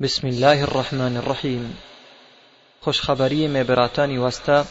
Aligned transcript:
بسم 0.00 0.26
الله 0.26 0.62
الرحمن 0.62 1.16
الرحیم 1.16 1.78
خوشخبری 2.80 3.48
می 3.48 3.64
براتانی 3.64 4.18
وستا 4.18 4.64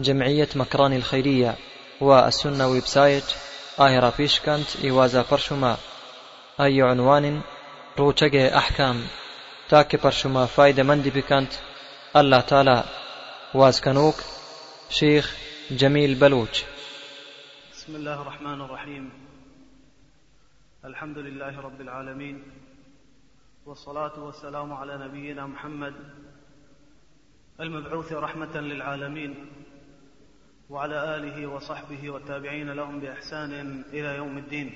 جمعية 0.00 0.48
مكران 0.56 0.92
الخيرية 0.92 1.54
والسنة 2.00 2.26
السنة 2.26 2.66
وبسایت 2.66 3.34
آهرا 3.78 4.10
پیشکند 4.10 4.66
ایوازا 4.82 5.22
برشما 5.22 5.78
أي 6.60 6.80
عنوان 6.80 7.44
روچگه 7.96 8.50
احکام 8.54 8.96
تاکه 9.68 9.96
پرشما 9.96 10.46
فایده 10.46 10.82
مندی 10.82 11.10
بكانت 11.10 11.52
الله 12.16 12.40
تعالى 12.40 12.84
وازكنوك 13.54 14.16
شيخ 14.90 15.36
جميل 15.70 16.14
بلوچ 16.14 16.64
بسم 17.72 17.94
الله 17.94 18.20
الرحمن 18.20 18.60
الرحيم 18.60 19.12
الحمد 20.84 21.18
لله 21.18 21.60
رب 21.60 21.80
العالمين 21.80 22.69
والصلاة 23.70 24.18
والسلام 24.18 24.72
على 24.72 24.98
نبينا 24.98 25.46
محمد 25.46 25.94
المبعوث 27.60 28.12
رحمة 28.12 28.56
للعالمين 28.56 29.46
وعلى 30.70 31.16
آله 31.16 31.46
وصحبه 31.46 32.10
والتابعين 32.10 32.70
لهم 32.70 33.00
بإحسان 33.00 33.84
إلى 33.92 34.16
يوم 34.16 34.38
الدين. 34.38 34.70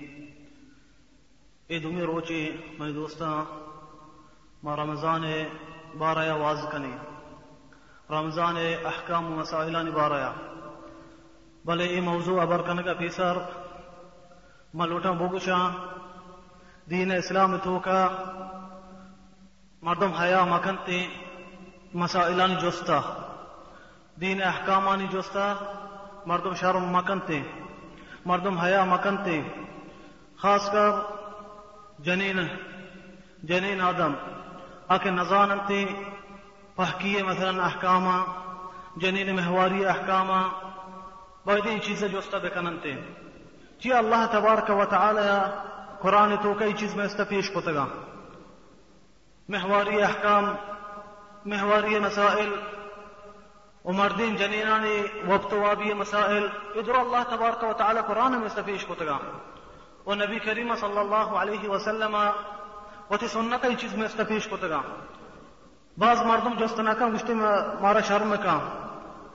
إدمي 1.71 2.03
روچی 2.03 2.57
میں 2.79 2.93
دوستاں 2.93 3.45
ما 4.63 4.77
رمضان 4.77 5.25
باریا 5.99 6.35
واز 6.35 6.67
کنی 6.73 6.97
رمضان 8.11 8.57
احکام 8.85 9.33
و 9.33 9.37
مسائلان 9.37 9.91
باریا 9.91 10.33
بلے 11.65 11.85
ای 11.85 12.01
موضوع 12.01 12.43
ابر 12.43 12.63
کنگا 12.63 12.95
پیسر 12.95 13.39
ملوٹا 14.75 15.13
بوگشا 15.13 15.59
دین 16.91 17.13
اسلام 17.13 17.57
توکا 17.57 18.09
مردم 19.85 20.13
حیا 20.15 20.45
مکنتے 20.45 20.99
مسائلان 21.95 22.55
جوستا 22.61 23.01
دین 24.21 24.43
احکامانی 24.43 25.07
جوستا 25.13 25.53
مردم 26.27 26.55
شرم 26.61 26.85
مکنتے 26.97 27.41
مردم 28.27 28.59
حیا 28.59 28.85
مکنتے 28.85 29.41
خاص 30.43 30.71
کر 30.73 30.91
جنین 32.05 32.39
جنین 33.49 33.81
آدم 33.81 34.15
آکے 34.95 35.11
نزاننتے 35.11 35.85
پحکیے 36.77 37.23
مثلا 37.23 37.65
احکاما 37.65 38.17
جنین 38.97 39.35
محواری 39.37 39.85
احکاما 39.87 40.41
باید 41.45 41.67
این 41.67 41.81
چیز 41.81 42.05
جوستا 42.05 42.39
بکننتے 42.39 42.95
چی 43.79 43.93
اللہ 43.93 44.27
تبارک 44.33 44.71
و 44.71 44.85
تعالی 44.85 45.29
قرآن 46.03 46.37
تو 46.43 46.55
کئی 46.55 46.73
چیز 46.73 46.97
میں 46.97 47.05
استفیش 47.05 47.51
کتگا 47.51 47.87
محواری 49.49 50.03
احکام، 50.03 50.55
محواری 51.45 51.99
مسائل 51.99 52.53
ومردين 53.85 54.37
جنيناني 54.37 55.03
وابتوابي 55.27 55.95
مسائل 55.95 56.49
ادروا 56.75 57.01
الله 57.01 57.23
تبارك 57.23 57.63
وتعالى 57.63 58.01
قرآن 58.01 58.33
مستفيش 58.33 58.87
كتغا 58.87 59.19
ونبي 60.07 60.39
كريم 60.39 60.75
صلى 60.75 61.01
الله 61.01 61.39
عليه 61.39 61.69
وسلم 61.69 62.17
وتي 63.11 63.29
سنت 63.29 63.65
اي 63.65 63.75
چیز 63.75 63.99
مستفيش 63.99 64.49
كتغا 64.49 64.81
بعض 65.99 66.23
مردم 66.23 66.55
جوستنا 66.59 66.95
کا 66.95 67.07
مشتے 67.07 67.35
مارا 67.35 68.01
شرم 68.01 68.35
کا 68.43 68.59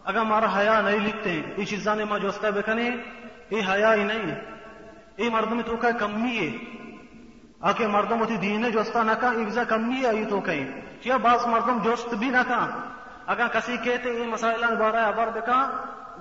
اگر 0.03 0.21
مارا 0.21 0.57
حیا 0.57 0.81
نہیں 0.81 0.99
لکھتے، 0.99 1.41
یہ 1.57 1.65
چیزاں 1.65 1.95
ما 2.09 2.17
جوستا 2.17 2.49
بکنے 2.49 2.89
یہ 3.49 3.61
حیا 3.69 3.93
ہی 3.93 4.03
نہیں۔ 4.03 4.41
یہ 5.17 5.29
مردم 5.29 5.61
تو 5.61 5.75
کا 5.75 5.91
کمی 5.91 6.37
ہے۔ 6.37 6.78
آکے 7.61 7.87
مردم 7.87 8.19
ہوتی 8.19 8.37
دین 8.37 8.71
جوستا 8.71 9.03
نہ 9.03 9.11
کا 9.11 9.29
ایگزا 9.29 9.63
کمی 9.63 10.05
ہے 10.05 10.25
تو 10.25 10.39
کہیں۔ 10.39 10.67
کیا 11.01 11.17
بعض 11.17 11.47
مردم 11.47 11.77
جوست 11.83 12.13
بھی 12.13 12.29
نہ 12.29 12.41
کا 12.47 12.67
اگر 13.27 13.47
کسی 13.47 13.77
کہتے 13.77 14.09
یہ 14.09 14.25
مسائلہ 14.25 14.65
بارہ 14.79 15.05
ابر 15.05 15.27
بکا۔ 15.27 15.69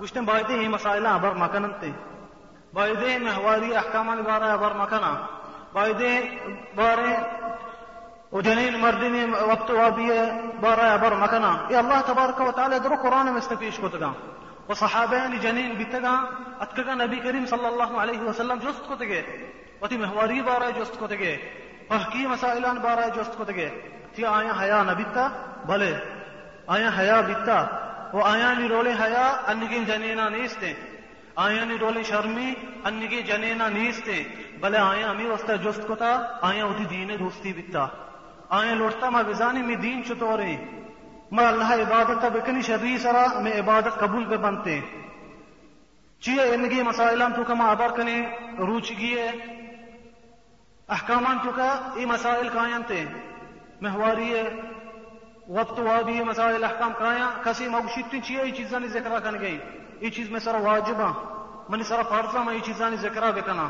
گشتے 0.01 0.21
بایدے 0.21 0.53
یہ 0.53 0.69
مسائلہ 0.69 1.07
ابر 1.07 1.31
مکننتے 1.31 1.91
بایدے 2.73 3.17
محواری 3.17 3.75
احکامان 3.75 4.21
بارہ 4.21 4.43
ابر 4.43 4.73
مکنا 4.73 5.25
بایدے 5.73 6.19
بارے 6.75 7.15
وجنين 8.31 8.75
مردين 8.79 9.33
وقت 9.33 9.71
وابية 9.71 10.23
بارا 10.61 10.95
بر 10.95 11.13
مكنا 11.13 11.51
يا 11.71 11.79
الله 11.79 12.01
تبارك 12.01 12.39
وتعالى 12.39 12.79
درو 12.79 12.95
قرآن 12.95 13.27
مستفيش 13.33 13.79
كتغا 13.79 14.11
وصحابين 14.69 15.39
جنين 15.39 15.71
بتغا 15.79 16.15
اتكغا 16.59 16.93
نبي 16.93 17.19
كريم 17.19 17.45
صلى 17.45 17.67
الله 17.67 18.01
عليه 18.01 18.21
وسلم 18.29 18.59
جست 18.65 18.85
كتغا 18.85 19.21
وتي 19.81 19.97
محواري 19.97 20.41
بارا 20.41 20.69
جست 20.69 20.93
كتغا 20.99 21.35
فحكي 21.87 22.25
مسائلان 22.25 22.77
بارا 22.77 23.07
جست 23.07 23.33
كتغا 23.33 23.67
تي 24.13 24.25
آيا 24.25 24.51
حيا 24.59 24.83
نبيتا 24.83 25.29
بلے 25.65 25.93
آیا 26.67 26.89
حیا 26.97 27.21
بیتا۔ 27.21 27.65
وہ 28.13 28.23
آیا 28.23 28.53
نی 28.53 28.67
رولے 28.67 28.91
حیا، 29.01 29.41
انگی 29.47 29.85
جنینا 29.85 30.29
نیستے۔ 30.29 30.73
آیا 31.35 31.63
نی 31.65 31.77
رولے 31.81 32.03
شرمی، 32.03 32.53
انگی 32.83 33.21
جنینا 33.21 33.69
نیستے۔ 33.69 34.23
بلے 34.59 34.77
آیا 34.77 35.11
ہمیں 35.11 35.25
وستا 35.25 35.55
جست 35.55 35.87
کو 35.87 35.95
تھا 35.95 36.39
آیا 36.41 36.65
اٹھی 36.65 36.85
دین 36.85 37.11
دوستی 37.19 37.53
بیتا۔ 37.53 37.87
آیا 38.49 38.73
لوٹتا 38.73 39.09
ما 39.09 39.21
بزانی 39.21 39.61
میں 39.61 39.75
دین 39.75 40.03
چطورے۔ 40.03 40.55
میں 41.31 41.45
اللہ 41.45 41.73
عبادت 41.73 42.25
بکنی 42.25 42.61
شرری 42.61 42.97
سرا، 42.97 43.39
میں 43.39 43.59
عبادت 43.59 43.99
قبول 43.99 44.25
پہ 44.25 44.37
بنتے۔ 44.37 44.79
چیئے 46.19 46.53
انگی 46.53 46.83
مسائلان 46.83 47.33
تو 47.33 47.43
کما 47.43 47.71
عبر 47.71 47.87
کنے، 47.95 48.29
روچ 48.59 48.91
گیے 48.97 49.31
احکامان 50.89 51.37
تو 51.43 51.51
کا 51.55 51.91
ای 51.95 52.05
مسائل 52.05 52.49
کائن 52.49 52.83
تے 52.87 53.05
محواری 53.81 54.33
وقت 55.47 55.79
وادی 55.79 56.23
مسائل، 56.23 56.63
احکام 56.63 56.93
کرایا 56.97 57.29
کسی 57.43 57.67
موشیتی 57.67 58.21
چیئے، 58.21 58.41
ای 58.41 58.51
چیزانی 58.51 58.87
ذکرہ 58.87 59.19
کن 59.19 59.39
گئی۔ 59.39 59.59
ای 59.99 60.09
چیز 60.09 60.29
میں 60.29 60.39
سر 60.39 60.55
واجبہ 60.55 61.03
ہاں۔ 61.03 61.13
منی 61.69 61.83
سر 61.83 62.01
فرضہ 62.09 62.37
ہاں، 62.37 62.45
میں 62.45 62.53
ای 62.53 62.59
چیزانی 62.59 62.95
ذکرہ 62.95 63.31
بکنا 63.31 63.67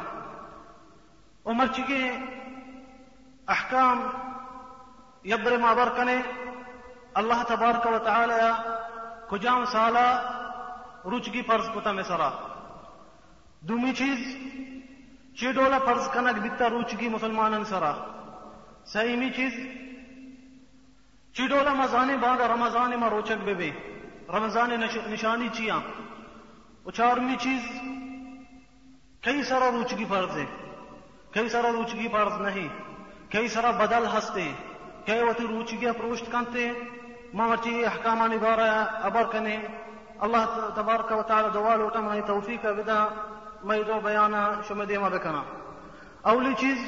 عمر 1.46 1.68
چکے 1.68 2.12
احکام 3.48 4.08
یبر 5.24 5.58
مابر 5.58 5.90
کنے۔ 5.96 6.22
اللہ 7.14 7.44
تبارک 7.48 7.88
و 7.88 7.98
تعالی 7.98 8.44
کجام 9.30 9.66
سالا؟ 9.66 10.08
روچگی 11.06 11.42
فرض 11.42 11.70
کتا 11.76 11.92
میں 11.92 12.04
سرا 12.04 12.30
دومی 13.62 13.94
چیز 13.94 14.20
چی 15.40 15.52
ڈولا 15.52 15.80
فرض 15.80 16.10
کنک 16.10 16.42
بیتا 16.42 16.70
روچگی 16.70 17.10
مسلمانن 17.10 17.64
سرا۔ 17.64 17.94
سیمی 18.86 19.30
چیز؟ 19.30 19.54
چیڈولا 21.34 21.74
مزانے 21.74 22.18
بعد 22.18 22.42
رمضان 22.42 23.00
ما 23.00 23.10
روچک 23.10 23.44
بے 23.46 23.54
بے 23.54 23.72
رمضان 24.30 24.70
نشانی 25.12 25.48
چیاں 25.54 25.80
چارمی 26.94 27.36
چیز؟ 27.40 27.62
کئی 29.22 29.44
سارا 29.44 29.72
روچگی 29.72 30.06
فرض 30.10 30.38
ہے۔ 30.38 30.46
کئی 31.32 31.50
سارا 31.50 31.72
روچگی 31.72 32.08
فرض 32.08 32.42
نہیں۔ 32.42 32.68
کئی 33.32 33.48
سارا 33.48 33.72
بدل 33.72 34.06
ہستے۔ 34.18 34.52
کئی 35.06 35.24
وتی 35.24 35.48
روچگی 35.48 35.92
پروشت 35.92 36.32
کنتے۔ 36.32 36.72
مامرچی 37.34 37.86
احکامانی 37.86 38.38
بارا 38.38 38.84
ابر 38.84 39.24
کنے۔ 39.32 39.58
اللہ 40.20 40.70
تبارک 40.76 41.12
و 41.12 41.22
تعالی 41.22 41.48
دوال 41.54 41.82
وٹم 41.82 42.10
ہمیں 42.10 42.22
توفیق 42.28 42.66
بدا 42.66 43.08
میں 43.64 43.84
دو 43.84 44.00
بیانا 44.04 44.42
شمع 44.68 44.84
دیما 44.90 45.10
بکنا۔ 45.10 45.44
اولی 46.22 46.54
چیز، 46.54 46.80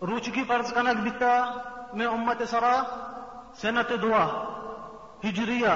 روچگی 0.00 0.44
فرض 0.48 0.72
کنک 0.72 0.98
بیتا 1.02 1.34
میں 1.92 2.06
امت 2.06 2.42
سرا، 2.48 2.74
سنت 3.60 3.92
دعا، 4.02 4.24
ہجریہ 5.24 5.74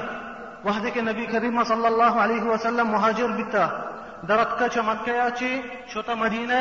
وحدے 0.65 0.91
کے 0.91 1.01
نبی 1.01 1.27
کریم 1.27 1.63
صلی 1.65 1.87
اللہ 1.87 2.19
علیہ 2.25 2.43
وسلم 2.43 2.89
مہاجر 2.89 3.29
بیتا 3.29 3.67
درت 4.29 4.59
کا 4.59 4.69
چمکیا 4.69 5.29
چی 5.39 5.61
شوتا 5.87 6.15
مدینہ 6.15 6.61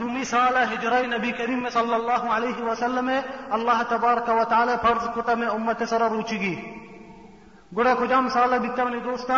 دومی 0.00 0.24
سال 0.24 0.56
ہجرائی 0.56 1.06
نبی 1.06 1.30
کریم 1.32 1.68
صلی 1.72 1.94
اللہ 1.94 2.22
علیہ 2.36 2.62
وسلم 2.62 3.10
اللہ 3.50 3.82
تبارک 3.88 4.28
و 4.28 4.44
تعالی 4.48 4.72
فرض 4.82 5.08
کتا 5.14 5.34
میں 5.34 5.48
امت 5.48 5.82
سر 5.88 6.02
روچگی۔ 6.10 6.54
گڑا 7.76 7.94
کجام 7.94 8.28
سال 8.28 8.58
بیتا 8.58 8.84
منی 8.84 9.00
دوستا 9.00 9.36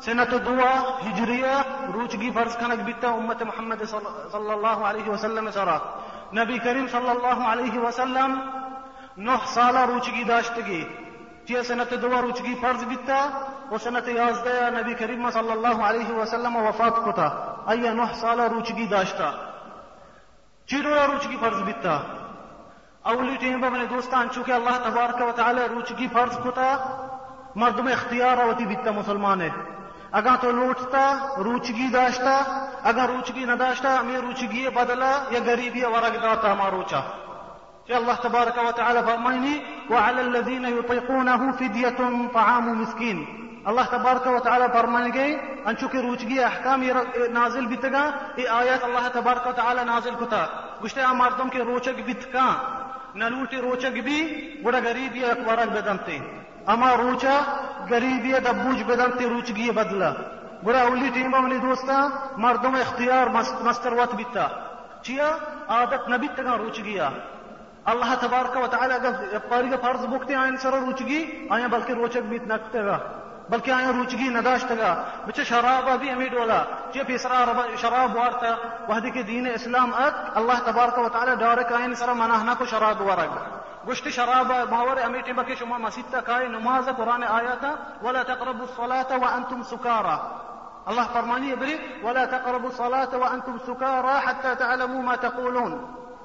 سنت 0.00 0.34
دعا، 0.46 0.74
ہجریہ، 1.06 1.52
روچگی 1.94 2.30
فرض 2.30 2.56
کنک 2.56 2.80
بیتا 2.84 3.08
امت 3.08 3.42
محمد 3.42 3.82
صلی 3.90 4.50
اللہ 4.50 4.78
علیہ 4.90 5.10
وسلم 5.10 5.50
سرا۔ 5.50 5.78
نبی 6.32 6.58
کریم 6.58 6.86
صلی 6.86 7.10
اللہ 7.10 7.46
علیہ 7.48 7.78
وسلم 7.78 8.40
نوح 9.16 9.46
سالہ 9.46 9.78
روچگی 9.78 10.24
داشتگی۔ 10.24 10.84
چیئے 11.46 11.62
سنت 11.62 11.94
دعا 12.02 12.20
روچگی 12.22 12.54
فرض 12.60 12.84
بیتا 12.84 13.28
و 13.70 13.78
سنت 13.78 14.08
یازدہ 14.08 14.70
نبی 14.78 14.94
کریم 14.94 15.30
صلی 15.30 15.50
اللہ 15.50 15.82
علیہ 15.82 16.10
وسلم 16.12 16.56
وفات 16.56 16.96
کتا۔ 17.04 17.26
ایا 17.66 17.92
نوح 17.92 18.12
سالہ 18.14 18.42
روچگی 18.42 18.86
داشتا۔ 18.86 19.30
چی 20.66 20.82
روچگی 20.82 21.36
فرض 21.40 21.62
بیتا۔ 21.62 21.98
اولی 23.02 23.36
ٹیم 23.36 23.60
با 23.60 23.68
دوستان 23.90 24.28
چونکہ 24.34 24.52
اللہ 24.52 24.76
تبارک 24.84 25.28
و 25.28 25.32
تعالی 25.36 25.62
روچگی 25.68 26.08
فرض 26.12 26.38
کتا، 26.44 26.76
مردم 27.56 27.86
اختیار 27.86 28.38
ہوتی 28.38 28.64
بیتا 28.66 28.90
مسلمان 28.90 29.40
ہے 29.40 29.50
اگر 30.12 30.30
تو 30.40 30.50
لوٹتا، 30.50 31.34
روچگی 31.44 31.88
داشتا 31.92 32.66
اگر 32.82 33.06
روچگی 33.08 33.44
نہ 33.44 33.52
داشتا 33.52 34.02
میں 34.02 34.16
روچگی 34.16 34.68
بدلا، 34.68 35.24
یا 35.30 35.40
غریبی 35.46 35.84
ورگ 35.84 36.16
داتا 36.22 36.54
ما 36.54 36.70
روچا۔ 36.70 37.00
کہ 37.86 37.92
اللہ 37.92 38.22
تبارک 38.22 38.58
و 38.68 38.72
تعالی 38.72 39.00
فرمائنی، 39.06 39.58
وعلى 39.90 40.20
الذين 40.20 40.64
يطيقونه 40.64 41.50
فدية 41.58 42.28
طعام 42.32 42.78
مسكين۔ 42.78 43.24
اللہ 43.64 43.80
تبارک 43.90 44.26
و 44.26 44.38
تعالی 44.38 44.64
فرمائیں 44.72 45.12
گے 45.12 45.36
انچو 45.64 45.88
کے 45.88 45.98
روچگی 45.98 46.44
احکام 46.44 46.82
نازل 47.30 47.66
بیتگا 47.66 48.10
یہ 48.36 48.48
آیات 48.48 48.84
اللہ 48.84 49.08
تبارک 49.12 49.46
و 49.46 49.52
تعالی 49.52 49.80
نازل 49.84 50.14
کتا۔ 50.20 50.46
گشتے 50.84 51.00
مردم 51.14 51.48
کے 51.48 51.58
روچک 51.58 52.00
بیتکا 52.06 52.54
نلوٹی 53.14 53.56
روچک 53.56 54.00
بھی 54.04 54.50
گڑا 54.64 54.78
غریبی 54.84 55.24
اکبرک 55.24 55.68
بدنتے 55.68 56.18
اما 56.72 56.90
روچا 56.96 57.36
غریبی 57.90 58.32
دبوج 58.44 58.82
بدنتے 58.86 59.24
روچگی 59.28 59.70
بدلا. 59.70 60.10
گڑا 60.66 60.80
اولی 60.80 61.08
ٹیم 61.14 61.30
منی 61.30 61.58
دوستا، 61.58 61.96
مردم 62.36 62.74
اختیار 62.74 63.26
مستروت 63.64 64.14
بیتا. 64.14 64.46
چیا؟ 65.02 65.28
عادت 65.68 66.08
نبی 66.10 66.28
تگا 66.36 66.56
روچگیا. 66.58 67.08
اللہ 67.90 68.14
تبارک 68.20 68.56
و 68.56 68.66
تعالی 68.66 68.94
اگر 68.94 69.38
پاری 69.48 69.70
فرض 69.82 70.04
بکتے 70.06 70.34
آئین 70.34 70.56
سر 70.62 70.72
روچگی 70.72 71.20
آیا 71.50 71.66
بلکہ 71.70 71.92
روچک 71.92 72.24
بیت 72.28 72.46
نکتے 72.48 72.84
گا 72.84 72.98
بلکہ 73.50 73.70
آیا 73.70 73.90
روچگی 73.96 74.28
نداشت 74.28 74.72
گا 74.78 74.90
بچے 75.26 75.44
شراب 75.44 75.88
ابھی 75.88 76.10
امی 76.10 76.28
ڈولا. 76.28 76.62
چے 76.92 77.02
پیسرا 77.06 77.44
شراب 77.80 78.16
وارتا. 78.16 78.54
وحدی 78.88 79.10
کے 79.10 79.22
دین 79.22 79.46
اسلام 79.54 79.94
ات، 79.94 80.36
اللہ 80.38 80.58
تبارک 80.64 80.98
و 80.98 81.08
تعالی 81.08 81.34
ڈارک 81.40 81.72
آئین 81.72 81.94
سر 81.94 82.12
مناہنا 82.12 82.54
کو 82.58 82.64
شراب 82.66 83.00
وارگ 83.00 83.32
گشت 83.88 84.08
شراب 84.10 84.48
باور 84.70 84.98
امیتی 85.04 85.32
بکی 85.32 85.56
شما 85.56 85.78
مسید 85.78 86.04
تکای 86.12 86.48
نماز 86.48 86.88
قرآن 86.88 87.22
آیاتا 87.22 87.74
ولا 88.02 88.22
تقربوا 88.22 88.64
الصلاة 88.64 89.16
وأنتم 89.18 89.62
سکارا. 89.62 90.18
الله 90.88 91.04
فرمانی 91.12 91.54
بری 91.54 91.78
ولا 92.04 92.24
تقربوا 92.24 92.68
الصلاة 92.68 93.16
وأنتم 93.16 93.58
سکارا 93.66 94.18
حتى 94.20 94.54
تعلموا 94.54 95.02
ما 95.02 95.16
تقولون. 95.16 95.72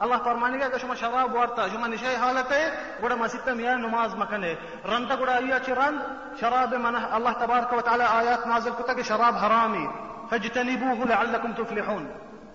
الله 0.01 0.18
فرمانی 0.24 0.57
کہ 0.60 0.77
شما 0.77 0.95
شراب 0.95 1.36
ورتا 1.36 1.68
شما 1.68 1.88
نشای 1.88 2.15
حالت 2.15 2.51
ہے 2.51 2.69
گڑا 3.04 3.15
مسجد 3.15 3.48
میں 3.48 3.75
نماز 3.75 4.15
مکنے 4.15 4.54
رنت 4.86 5.12
گوڑا 5.19 5.33
آیا 5.33 5.60
چی 5.60 5.71
چرند 5.71 6.00
شراب 6.39 6.74
من 6.74 6.95
الله 6.95 7.31
و 7.77 7.81
تعالی 7.81 8.04
آیات 8.04 8.48
نازل 8.48 8.74
کتا 8.80 8.94
کہ 8.94 9.04
شراب 9.04 9.36
حرامی. 9.36 9.88
فاجتنبوه 10.30 11.07
لعلكم 11.07 11.54
تفلحون. 11.54 12.07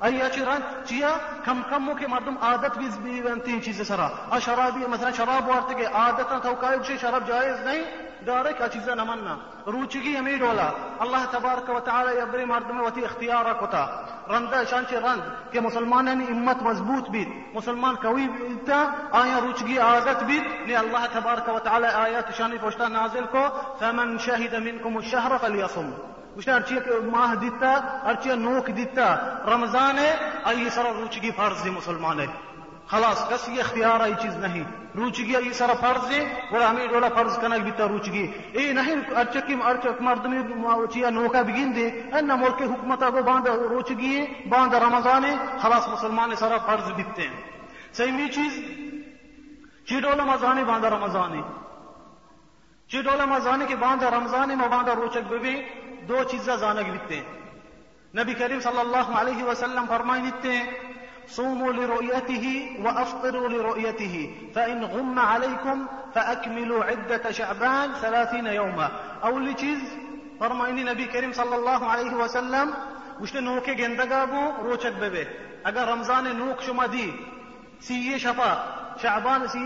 أياتيران 0.05 0.63
تيا 0.87 1.11
كم 1.47 1.63
كم 1.63 1.83
مو 1.83 1.95
مردم 1.95 2.39
عادت 2.43 2.79
بيز 2.79 2.97
بيبنتين 2.97 3.63
شيء 3.63 3.75
سرا؟ 3.75 4.11
شرابی 4.39 4.87
مثلا 4.87 5.13
شراب 5.13 5.49
وارتگه 5.49 5.89
عادتا 5.89 6.39
توقعی 6.39 6.85
شيء 6.85 6.97
شراب 6.97 7.25
جایز 7.27 7.59
نہیں 7.67 8.09
دارك 8.27 8.63
أجزاء 8.63 8.95
نمنا 8.95 9.39
كي 9.93 10.19
همی 10.19 10.43
ولا. 10.43 10.73
الله 11.03 11.25
تبارك 11.25 11.69
وتعالى 11.69 12.19
يبري 12.21 12.45
مردم 12.45 12.81
وتی 12.81 13.03
وتا 13.63 13.89
رندا 14.31 14.65
شان 14.65 14.87
شانچ 14.87 14.93
رند؟ 14.93 15.23
مسلمان 15.55 15.65
مسلمانان 15.65 16.21
امت 16.21 16.63
مضبوط 16.63 17.11
بيت 17.11 17.29
مسلمان 17.55 17.97
قوی 17.97 18.25
انت 18.25 18.71
آیا 19.13 19.39
روچگی 19.39 19.79
عادت 19.79 20.25
بيت 20.25 20.45
نی 20.67 20.77
الله 20.77 21.07
تبارك 21.07 21.49
وتعالى 21.49 21.87
آيات 21.87 22.33
شان 22.33 22.59
پشتا 22.59 22.89
نازل 22.89 23.27
كو 23.27 23.49
فمن 23.81 24.19
شهد 24.19 24.55
منكم 24.55 24.99
الشهر 24.99 25.39
فليصم 25.39 25.93
گوشتا 26.39 26.55
ارچی 26.55 26.75
ماہ 27.11 27.35
دیتا 27.35 27.73
ارچی 28.09 28.31
نوک 28.35 28.71
دیتا 28.77 29.17
رمضان 29.47 29.99
ہے، 29.99 30.17
آئی 30.45 30.71
سر 30.71 30.85
روچگی 30.99 31.31
فرض 31.31 31.67
مسلمان 31.67 32.21
ہے۔ 32.21 32.27
خلاص، 32.87 33.29
کس 33.29 33.49
یہ 33.49 33.61
اختیار 33.61 34.01
ای 34.01 34.13
چیز 34.23 34.37
نہیں۔ 34.37 34.65
روچگی 34.97 35.37
ای 35.37 35.53
سر 35.53 35.71
فرض 35.81 36.11
ہے، 36.11 36.41
بڑا 36.53 36.71
ہمیں 36.71 36.87
ڈولا 36.87 37.09
فرض 37.15 37.39
کنک 37.39 37.65
بیتا 37.65 37.89
روچگی۔ 37.89 38.27
ای 38.53 38.73
نہیں 38.73 39.17
ارچکی 39.17 39.57
ارچک 39.65 40.03
مردمی 40.03 40.39
چیا 40.93 41.11
نوکا 41.11 41.43
بگین 41.43 41.77
دے۔ 41.77 42.03
ان 42.13 42.29
ملک 42.29 42.63
حکومت 42.63 43.01
کو 43.01 43.23
باندھ 43.23 43.49
روچگی 43.49 44.25
باندھ 44.49 44.75
رمضان 44.75 45.25
ہے۔ 45.25 45.37
خلاص، 45.61 45.89
مسلمان 45.89 46.35
سر 46.35 46.57
فرض 46.67 46.93
بیتے 46.93 47.23
ہیں۔ 47.23 47.43
سیمی 47.93 48.29
چیز 48.29 48.53
چی 49.87 50.01
ڈولا 50.01 50.25
مزانے 50.25 50.63
رمضان 50.89 51.35
ہے۔ 51.35 51.43
چی 52.89 53.03
ڈولا 53.03 53.25
مزانے 53.25 53.65
کے 53.69 53.77
باندھ 53.77 54.05
رمضان 54.05 54.49
میں 54.59 54.69
باندھ 54.69 54.91
روچک 54.91 55.29
بے 55.29 55.63
دو 56.09 56.23
چیزیں 56.31 56.57
زانک 56.57 56.91
بیتے 56.91 57.21
نبی 58.15 58.35
کریم 58.35 58.61
صلی 58.61 58.79
اللہ 58.81 59.17
علیہ 59.21 59.45
وسلم 59.45 59.85
فرمائی 59.89 60.21
دیتے 60.21 60.61
صوموا 61.31 61.73
لرؤيته 61.73 62.77
وافطروا 62.85 63.49
لرؤيته 63.49 64.31
فإن 64.55 64.85
غم 64.85 65.19
عليكم 65.19 65.87
فاكملوا 66.15 66.85
عدة 66.85 67.31
شعبان 67.31 67.93
ثلاثين 68.01 68.47
يوما 68.47 68.89
اول 69.23 69.53
چیز 69.59 69.79
فرمائنی 70.39 70.83
نبی 70.83 71.05
کریم 71.13 71.33
صلی 71.33 71.55
اللہ 71.55 71.85
علیہ 71.93 72.15
وسلم 72.15 72.71
نے 73.35 73.41
نوکے 73.41 73.73
گندگا 73.79 74.25
کو 74.31 74.43
روچک 74.65 74.99
بے 75.01 75.25
اگر 75.69 75.89
رمضان 75.89 76.27
نوک 76.37 76.63
شما 76.63 76.87
دی 76.93 77.11
سی 77.87 78.19
شفا. 78.19 78.53
شعبان 79.03 79.47
سی 79.53 79.59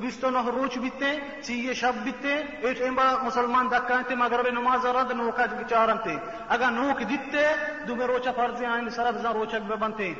بیستو 0.00 0.30
نہ 0.30 0.38
روچ 0.54 0.78
بیتے، 0.78 1.10
سی 1.46 1.74
شب 1.74 1.94
بیتے 2.04 2.34
ایٹ 2.62 2.80
ایمبا 2.80 3.06
مسلمان 3.22 3.66
دکانتے 3.70 4.14
مغرب 4.14 4.46
نماز 4.52 4.86
رد 4.86 5.10
نوکا 5.10 5.46
چارنتے 5.68 6.14
اگر 6.48 6.70
نوک 6.70 7.02
دیتے، 7.08 7.42
دو 7.86 7.94
میں 7.96 8.06
روچا 8.06 8.32
فرض 8.36 8.62
آئین 8.62 8.90
سرف 8.90 9.26
روچک 9.34 9.62
بے 9.68 9.76
بنتے 9.76 10.12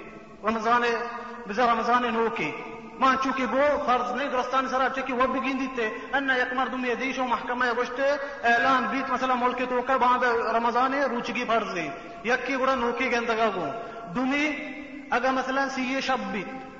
رمضان، 0.45 0.83
بزا 1.47 1.73
رمضان 1.73 2.03
نوکی 2.15 2.51
ما 3.01 3.15
چوکی 3.23 3.47
گو 3.51 3.63
فرض 3.87 4.11
نہیں 4.17 4.29
درستان 4.29 4.69
سرا 4.69 4.89
چکی 4.97 5.13
وہ 5.13 5.27
بگین 5.27 5.59
دیتے 5.61 5.89
ان 6.13 6.31
یک 6.39 6.53
مردم 6.55 6.85
یہ 6.85 7.21
و 7.21 7.27
محکمہ 7.27 7.65
گوشتے 7.77 8.11
اعلان 8.43 8.87
بیت 8.91 9.11
مثلا 9.11 9.35
ملک 9.35 9.63
تو 9.69 9.81
کر 9.87 9.97
باند 9.99 10.25
رمضان 10.55 10.95
روچگی 11.11 11.45
فرض 11.49 11.77
ہے۔ 11.77 11.89
یکی 12.25 12.57
گڑا 12.61 12.75
نوکی 12.75 13.11
گندگا 13.13 13.49
گو 13.55 13.67
دومی 14.15 14.47
اگر 15.11 15.31
مثلا 15.31 15.69
سی 15.75 16.01
شب 16.01 16.21
بیت 16.33 16.72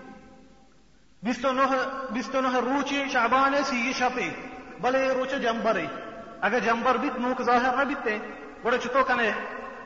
بیستو 1.23 1.53
نوہ 1.53 1.75
بیستو 2.13 2.41
نوہ 2.41 2.61
روچی 2.61 3.03
شعبان 3.13 3.55
سی 3.65 3.93
شب 3.99 4.19
بلے 4.83 5.09
روچ 5.15 5.35
جنبر 5.43 5.77
اگر 6.47 6.59
جنبر 6.65 6.97
بیت 7.03 7.19
نوک 7.21 7.43
ظاہر 7.47 7.77
نہ 7.77 7.85
بیتے 7.89 8.17
بڑے 8.63 8.79
چتو 8.83 9.03
کنے 9.09 9.31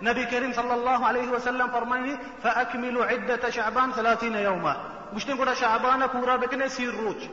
نبی 0.07 0.25
کریم 0.31 0.53
صلی 0.57 0.73
اللہ 0.73 1.05
علیہ 1.09 1.29
وسلم 1.31 1.69
فرمائیں 1.73 2.15
فاکملوا 2.43 3.05
عدت 3.11 3.45
شعبان 3.55 3.91
ثلاثین 3.97 4.37
یوما 4.43 4.73
مشتے 5.13 5.33
گوڑا 5.39 5.55
شعبان 5.61 6.03
پورا 6.13 6.37
بکنے 6.37 6.69
سیر 6.77 6.95
روچ۔ 7.01 7.29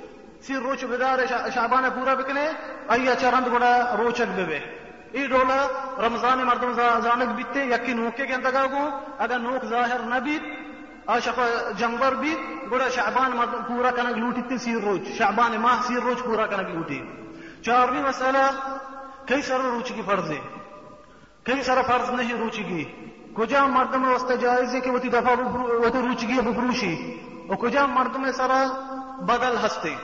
سیر 0.47 0.59
روچ 0.65 0.83
بدار 0.89 1.19
شعبان 1.53 1.85
پورا 1.95 2.13
بکنے 2.13 2.45
ایا 2.93 3.11
اچھا 3.11 3.21
چرند 3.21 3.47
گوڑا 3.51 3.71
روچک 3.97 4.39
بے 4.47 4.59
ای 5.15 5.25
ڈولا 5.27 5.59
رمضان 6.07 6.39
مردم 6.47 6.71
زانک 6.73 7.29
بیتے 7.35 7.65
یکی 7.65 7.93
نوکے 7.93 8.25
کے 8.27 8.33
اندگا 8.33 8.65
گو۔ 8.71 8.83
اگر 9.23 9.39
نوک 9.39 9.65
ظاہر 9.69 9.99
نہ 10.11 10.19
بیت 10.23 10.43
آشق 11.05 11.39
جنور 11.77 12.11
بھی 12.11 12.35
گوڑا 12.71 12.89
شعبان 12.89 13.31
پورا 13.67 13.91
کنک 13.91 14.17
لوٹی 14.17 14.57
سیر 14.57 14.77
روچ، 14.77 15.17
شعبان 15.17 15.61
ماہ 15.61 15.81
سیر 15.87 15.99
روچ 15.99 16.23
پورا 16.23 16.45
کنک 16.45 16.69
لوٹی۔ 16.69 17.01
چارویں 17.65 18.01
مسئلہ، 18.01 18.71
کئی 19.25 19.41
سر 19.41 19.59
روچ 19.59 19.91
کی 19.91 20.01
فرض 20.05 20.31
ہے۔ 20.31 20.39
کئی 21.43 21.63
سارا 21.63 21.81
فرض 21.81 22.09
نہیں 22.09 22.33
روچگی۔ 22.33 22.83
کجا 23.33 23.65
مرد 23.65 23.95
میں 23.95 24.09
وسط 24.09 24.31
جائز 24.41 24.75
ہے 24.75 24.79
کہ 24.79 24.91
وہ 24.91 24.97
دفعہ 24.97 25.39
وہ 25.39 25.89
تو 25.89 26.01
روچگی 26.01 26.41
بفروشی 26.41 27.19
اور 27.47 27.55
کجا 27.55 27.85
مرد 27.85 28.15
میں 28.15 28.31
سارا 28.31 28.63
بدل 29.19 29.65
ہستے؟ 29.65 29.95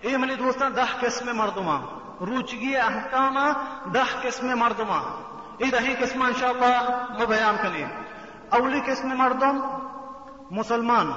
اے 0.00 0.16
منی 0.16 0.34
دوستان 0.34 0.76
دہ 0.76 1.00
قسم 1.00 1.36
مردما 1.36 1.80
روچگی 2.20 2.76
احکام 2.76 3.38
دہ 3.94 4.22
قسم 4.22 4.46
مردما 4.58 4.98
اے 5.58 5.64
دہی 5.64 5.94
قسم 6.00 6.22
انشاءاللہ 6.22 7.06
میں 7.18 7.26
بیان 7.26 7.56
کریں 7.62 7.84
اولی 8.48 8.80
قسم 8.86 9.08
مردم 9.08 9.60
مسلمان، 10.52 11.12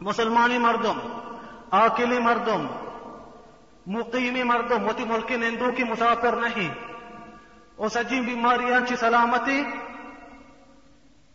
مسلمانی 0.00 0.58
مردم 0.58 0.98
آکلی 1.70 2.18
مردم، 2.18 2.66
مقیمی 3.86 4.42
مردم، 4.42 4.88
وتی 4.88 5.04
ملک 5.04 5.32
نندو 5.32 5.70
کی 5.76 5.84
مسافر 5.84 6.36
نہیں 6.36 6.68
او 7.76 7.88
سجی 7.88 8.20
بیماریاں 8.20 8.80
چی 8.88 8.96
سلامتی 8.96 9.62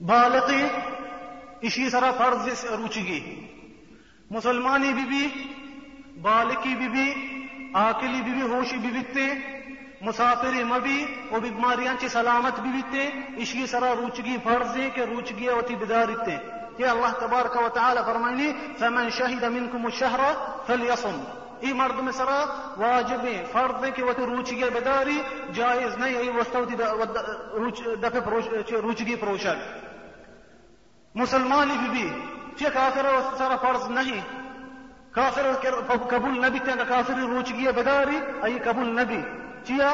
بالقی 0.01 0.63
اشی 1.61 1.89
سرا 1.89 2.11
فرض 2.11 2.65
روچگی 2.65 3.47
مسلمانی 4.31 4.93
بی 4.93 5.05
بی 5.05 5.27
بالکی 6.21 6.75
بی 6.75 6.87
بی 6.87 7.07
آکلی 7.73 8.21
بی 8.21 8.31
بی 8.31 8.41
ہوشی 8.41 8.77
بی 8.77 8.87
بیتے 8.87 9.27
مسافری 10.01 10.63
مبی، 10.63 11.05
او 11.29 11.39
بیماریاں 11.39 11.93
چی 12.01 12.07
سلامت 12.07 12.59
بی 12.59 12.69
بیتے 12.69 13.09
اشی 13.37 13.65
سرا 13.67 13.93
روچگی 13.97 14.37
فرض 14.43 14.77
ہے 14.77 14.89
کہ 14.89 15.01
روچگی 15.01 15.47
اوتی 15.47 15.75
بدارتے 15.75 16.58
jer 16.79 16.87
Allah 16.89 17.11
tabaraka 17.19 17.59
wa 17.61 17.69
ta'ala 17.69 18.03
farmajni 18.07 18.55
فَمَنْ 18.79 19.09
شَهِدَ 19.11 19.43
مِنْكُمُ 19.45 19.85
الشَّهْرَ 19.85 20.21
فَلْيَصُمْ. 20.67 21.17
ای 21.61 21.73
مردم 21.73 22.11
سرا 22.11 22.45
واجب 22.77 23.43
فرض 23.53 23.93
که 23.95 24.03
و 24.03 24.13
تو 24.13 24.25
روچگی 24.25 24.63
بداری 24.63 25.21
جایز 25.51 25.97
نه 25.97 26.05
ای 26.05 26.29
وستو 26.29 26.65
تی 26.65 26.75
دفع 28.03 28.19
روچگی 28.81 29.15
پروشد 29.15 29.57
مسلمانی 31.15 31.77
بی 31.77 31.87
بی 31.89 32.13
چه 32.55 32.69
کافر 32.69 33.05
و 33.05 33.37
سرا 33.37 33.57
فرض 33.57 33.89
نهی 33.89 34.23
کافر 35.15 35.43
قبول 36.11 36.45
نبی 36.45 36.59
تنگ 36.59 36.87
کافر 36.87 37.13
روچگی 37.13 37.71
بداری 37.71 38.17
ای 38.43 38.59
قبول 38.59 38.99
نبی 38.99 39.25
چیا 39.63 39.91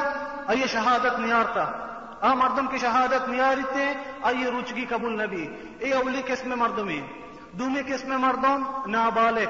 ای 0.50 0.68
شهادت 0.68 1.20
نیارتا 1.20 1.68
آ 2.26 2.34
مردم 2.34 2.68
کی 2.68 2.78
شہادت 2.78 3.30
نیاری 3.30 3.62
تے 3.74 3.94
ای 4.24 4.46
روچگی 4.46 4.86
قبول 4.90 5.22
نبی۔ 5.22 5.48
ای 5.80 5.94
اولی 5.94 6.22
قسم 6.28 6.60
مردمی 6.60 7.02
دومی 7.52 7.82
قسم 7.88 8.22
مردم؟ 8.22 8.64
نابالک 8.86 9.50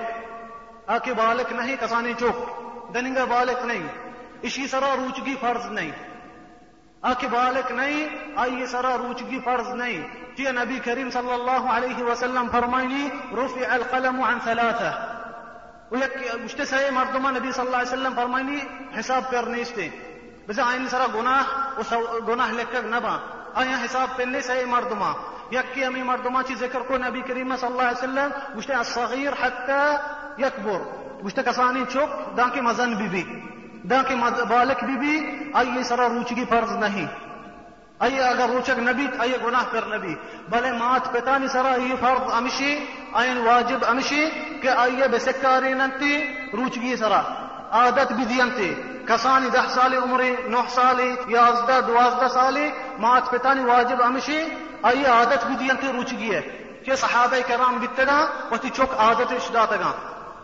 آکے 0.88 1.13
بالک 1.13 1.53
نہیں، 1.53 1.75
کسانی 1.79 2.13
چوک۔ 2.20 2.65
دنگا 2.94 3.24
بالک 3.24 3.65
نہیں۔ 3.65 3.84
اسی 4.41 4.67
سرا 4.67 4.96
روچگی 4.96 5.36
فرض 5.41 5.72
نہیں۔ 5.72 5.91
آکے 7.01 7.27
بالک 7.27 7.72
نہیں، 7.72 8.08
آئیے 8.36 8.65
سرا 8.65 8.98
روچگی 8.98 9.39
فرض 9.39 9.70
نہیں۔ 9.70 10.08
کہ 10.36 10.51
نبی 10.51 10.79
کریم 10.79 11.10
صلی 11.10 11.34
اللہ 11.34 11.72
علیہ 11.72 12.03
وسلم 12.03 12.48
فرمائنی، 12.51 13.10
رفع 13.32 13.74
القلم 13.74 14.22
عن 14.22 14.39
ثلاثة 14.44 14.89
گشت 16.46 16.62
سے 16.67 16.89
مردمہ 16.91 17.29
نبی 17.29 17.51
صلی 17.51 17.65
اللہ 17.65 17.77
علیہ 17.77 17.94
وسلم 17.94 18.13
فرمائنی، 18.15 18.58
حساب 19.00 19.32
کرنے 19.32 19.62
استے 19.62 19.89
بس 20.47 20.59
آئین 20.59 20.87
سرا 20.87 21.05
گناہ 21.13 21.43
گناہ 22.27 22.51
لکھک 22.51 22.85
نبا۔ 22.85 23.17
آیا 23.53 23.77
حساب 23.85 24.15
پہلے 24.15 24.41
سے 24.41 24.65
مردمہ، 24.65 25.11
یکی 25.51 25.83
امی 25.85 26.03
مردمہ 26.03 26.41
چی 26.47 26.55
ذکر 26.55 26.81
کو 26.87 26.97
نبی 26.97 27.21
کریم 27.21 27.55
صلی 27.55 27.69
اللہ 27.69 27.81
علیہ 27.81 28.03
وسلم 28.03 28.29
گشت 28.57 28.71
الصغیر 28.71 29.33
حتی 29.41 29.81
یکبر۔ 30.43 30.81
گشت 31.25 31.39
کسانی 31.45 31.83
چوک 31.93 32.37
دان 32.37 32.49
کی 32.49 32.61
مزن 32.61 32.93
بی 32.95 33.07
بی 33.07 33.23
دان 33.89 34.03
کی 34.07 34.15
بالک 34.49 34.83
بی 34.83 34.95
بی 34.97 35.13
آئیے 35.53 35.83
سرا 35.83 36.07
روچگی 36.09 36.45
فرض 36.49 36.71
نہیں۔ 36.71 37.07
آئیے 37.99 38.21
اگر 38.21 38.47
روچک 38.49 38.79
نبی، 38.79 39.07
آئیے 39.19 39.37
گناہ 39.43 39.65
کر 39.71 39.85
نبی۔ 39.87 40.13
بلے 40.49 40.71
مات 40.71 41.11
پتانی 41.11 41.47
سرا 41.47 41.75
یہ 41.83 41.95
فرض 41.99 42.33
امشی، 42.33 42.73
آئین 43.13 43.37
واجب 43.37 43.85
امشی 43.87 44.23
کہ 44.61 44.67
آئیے 44.67 45.07
بسکاری 45.07 45.73
ننتی، 45.73 46.13
روچگی 46.53 46.95
سرا۔ 46.95 47.21
عادت 47.72 48.12
بھی 48.12 48.25
دینتی 48.25 48.75
کسانی 49.07 49.50
ده 49.50 49.67
سالی 49.67 49.95
عمری 49.95 50.38
نه 50.50 50.67
سالی 50.67 51.17
یازده 51.27 51.81
دوازده 51.81 52.27
سالی 52.27 52.72
مات 53.00 53.29
پتانی 53.29 53.63
واجب 53.63 54.01
امشی، 54.01 54.41
آئی 54.84 55.05
عادت 55.05 55.45
بھی 55.45 55.55
دینتی 55.55 55.88
روچگی 55.88 56.36
ہے۔ 56.36 56.62
کہ 56.86 56.95
صحابہ 56.95 57.38
کرام 57.48 57.77
بیتگا 57.77 58.25
وتی 58.51 58.69
چوک 58.69 58.93
عادت 58.98 59.31
اشداتگا 59.31 59.91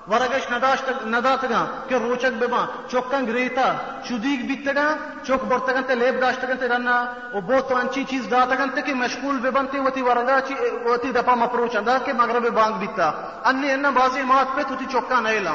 ورگش 0.07 0.51
نداشت 0.51 1.05
نداتگا 1.05 1.65
کہ 1.87 1.95
روچک 1.95 2.33
بما 2.39 2.65
چوکن 2.91 3.27
گریتا 3.27 3.73
شدیگ 4.09 4.39
بیتگا 4.47 4.95
چوک 5.27 5.41
برتگن 5.43 5.83
تے 5.87 5.95
لیب 5.95 6.21
داشتگن 6.21 6.57
تے 6.57 6.67
رنا۔ 6.67 6.97
او 7.33 7.41
بہت 7.41 7.71
انچی 7.71 8.03
چیز 8.03 8.31
داتگن 8.31 8.69
تے 8.69 8.81
کہ 8.81 8.93
مشغول 8.93 9.37
ببنتے 9.37 9.79
وتی 9.79 10.01
ورگا 10.01 10.39
چی 10.47 10.53
وتی 10.85 11.11
دپا 11.11 11.35
مپروچ 11.35 11.75
اندا 11.75 11.97
کہ 11.97 12.13
مغرب 12.13 12.47
بانگ 12.53 12.73
بیتا۔ 12.73 13.11
انی 13.45 13.71
ان 13.71 13.85
بازی 13.93 14.23
مات 14.23 14.55
پہ 14.55 14.61
تو 14.67 14.75
چوکا 14.91 15.19
نیلا 15.19 15.53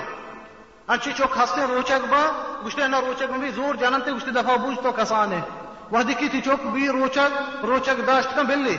انچی 0.88 1.12
چوک 1.16 1.36
ہستے 1.42 1.60
روچک 1.68 2.02
با، 2.10 2.22
گشتے 2.66 2.86
نہ 2.88 2.96
روچک 2.96 3.30
بھی 3.40 3.50
زور 3.50 3.74
جانتے 3.74 4.12
گشتے 4.12 4.30
دفعہ 4.30 4.56
بوجھ 4.56 4.78
تو 4.82 4.92
کسان 4.92 5.32
ہے 5.32 5.40
وہ 5.90 6.02
دیکھی 6.02 6.28
تھی 6.28 6.40
چوک 6.40 6.66
بھی 6.66 6.88
روچک 6.88 7.64
روچک 7.64 8.06
داشت 8.06 8.36
کا 8.36 8.42
بلی 8.42 8.76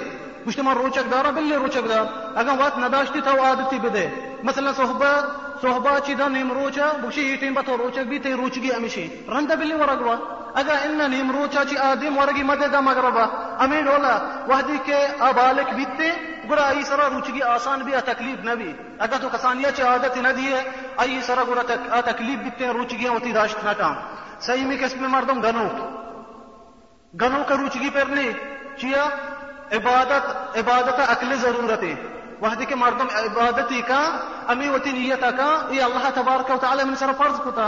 گشتے 0.47 0.61
مار 0.61 0.75
روچک 0.75 1.11
دارا 1.11 1.29
بلی 1.29 1.55
روچک 1.55 1.89
دار۔ 1.89 2.05
اگر 2.35 2.53
وقت 2.59 2.77
نداشتی 2.77 3.21
تھا 3.21 3.31
وہ 3.31 3.43
عادتی 3.43 3.79
بدے۔ 3.79 4.07
مثلا 4.43 4.71
صحبت 4.73 5.46
صحبا 5.61 5.99
چی 5.99 6.13
دا 6.15 6.27
نیم 6.27 6.51
روچا 6.51 6.91
بکشی 7.03 7.21
یہ 7.21 7.35
ٹیم 7.35 7.53
بطور 7.53 7.79
روچک 7.79 8.07
بھی 8.07 8.19
تی 8.19 8.33
روچگی 8.33 8.71
امیشی. 8.71 9.07
رند 9.27 9.51
بلی 9.51 9.73
ورگوا. 9.73 10.15
اگر 10.53 10.75
ان 10.85 11.11
نیم 11.11 11.31
روچا 11.31 11.63
چی 11.65 11.77
آدم 11.77 12.17
ورگی 12.17 12.43
مدد 12.43 12.75
مغربا 12.75 13.25
امی 13.59 13.81
ڈولا 13.81 14.17
وحدی 14.47 14.77
کے 14.85 15.05
ابالک 15.19 15.73
بیتے 15.73 16.09
گڑا 16.49 16.67
ای 16.67 16.83
سرا 16.83 17.09
روچگی 17.09 17.41
آسان 17.41 17.79
بھی 17.79 17.93
تکلیف 18.05 18.43
نہ 18.45 18.55
بھی 18.55 18.73
اگر 18.99 19.17
تو 19.21 19.29
کسانیہ 19.29 19.71
چی 19.75 19.83
عادت 19.83 20.17
نہ 20.17 20.27
دیے 20.27 20.61
ای 20.97 21.21
سرا 21.21 21.43
گڑا 21.47 22.01
تکلیف 22.01 22.39
بیتے 22.39 22.67
روچگی 22.67 23.07
ہوتی 23.07 23.31
داشت 23.31 23.63
نہ 23.63 23.73
کام 23.77 23.95
صحیح 24.41 24.65
میں 24.65 24.77
کس 24.77 24.95
میں 24.95 25.09
مردم 25.09 25.41
گنو 25.41 25.67
گنو 27.13 27.43
کا 27.47 27.55
روچگی 27.57 27.89
پر 27.89 28.05
نہیں 28.05 28.31
چیا؟ 28.77 29.07
عبادت 29.71 30.57
عبادت 30.57 30.99
عقل 30.99 31.35
ضرورت 31.35 31.83
ہے 31.83 31.95
وحدك 32.41 32.73
مردم 32.73 33.07
آه، 33.07 33.21
عبادتك 33.23 33.91
أمي 34.51 34.69
وتنيتك 34.69 35.39
إي 35.71 35.85
الله 35.85 36.09
تبارك 36.09 36.49
وتعالى 36.49 36.83
من 36.83 36.95
سر 36.95 37.13
فرض 37.13 37.49
كتا 37.49 37.67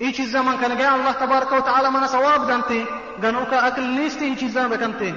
إيش 0.00 0.20
الزمن 0.20 0.56
كان 0.60 0.76
جاء 0.78 0.96
الله 0.96 1.12
تبارك 1.12 1.52
وتعالى 1.52 1.90
من 1.90 2.06
سواب 2.06 2.46
دانتي 2.46 2.84
جنوك 3.22 3.52
أكل 3.52 3.82
نيستي 3.82 4.24
إيش 4.24 4.42
الزمن 4.42 4.68
بكنتي 4.68 5.14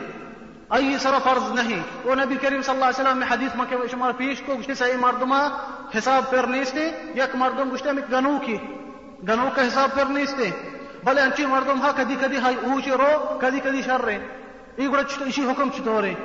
أي 0.73 0.99
سر 0.99 1.19
فرض 1.19 1.53
نهي 1.55 1.81
ونبي 2.05 2.35
كريم 2.35 2.61
صلى 2.61 2.75
الله 2.75 2.85
عليه 2.85 2.95
وسلم 2.95 3.23
حديث 3.23 3.55
ما 3.55 3.65
كيف 3.65 3.91
شمار 3.91 4.13
فيش 4.13 4.41
كو 4.41 4.51
قشتي 4.55 4.75
سأي 4.75 4.97
مردما 4.97 5.51
حساب 5.93 6.23
فر 6.23 6.45
نيستي 6.45 6.93
يك 7.15 7.35
مردم 7.35 7.71
قشتي 7.71 7.91
مك 7.91 8.07
جنوكي 8.11 8.59
جنوك 9.23 9.59
حساب 9.59 9.89
فر 9.89 10.07
نيستي 10.07 10.53
بل 11.05 11.19
أنتي 11.19 11.45
مردم 11.45 11.77
ها 11.81 11.91
كدي 11.91 12.15
كدي 12.15 12.37
هاي 12.37 12.55
أوجي 12.65 12.91
رو 12.91 13.39
كدي 13.41 13.59
كدي 13.59 13.83
شر 13.83 14.09
إيه 14.79 14.87
قرأت 14.89 15.21
إيش 15.21 15.39
حكم 15.39 15.71
شتوري 15.71 16.17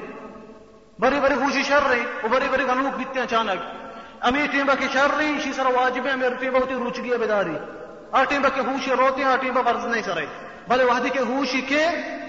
بری 0.99 1.21
بری 1.21 1.35
ہوشی 1.35 1.63
شر 1.63 1.83
رہی، 1.91 2.05
وہ 2.23 2.29
بری 2.29 2.49
بری 2.51 2.65
غنوک 2.65 2.97
بیتتے 2.97 3.21
اچانک۔ 3.21 3.61
امی 4.21 4.47
ٹیمبا 4.53 4.75
کی 4.75 4.87
شر 4.93 5.11
رہی 5.17 5.37
اسی 5.37 5.53
سر 5.53 5.67
واجب 5.67 6.07
ہے، 6.07 6.17
میرے 6.17 6.35
ٹیمبا 6.35 6.59
ہوتی 6.61 6.75
روچ 6.75 6.99
گیا 7.05 7.17
بیداری۔ 7.17 7.57
آ 8.13 8.25
ٹیمبا 8.25 8.49
کے 8.49 8.61
ہوشی 8.61 8.91
روتے 8.91 9.25
آ 9.25 9.37
ٹیمبا 9.37 9.61
فرض 9.65 9.85
نہیں 9.87 10.03
سرے۔ 10.03 10.27
بھلے 10.69 10.85
وحدی 10.85 11.09
کے 11.09 11.21
ہوشی 11.21 11.61
کے 11.61 11.83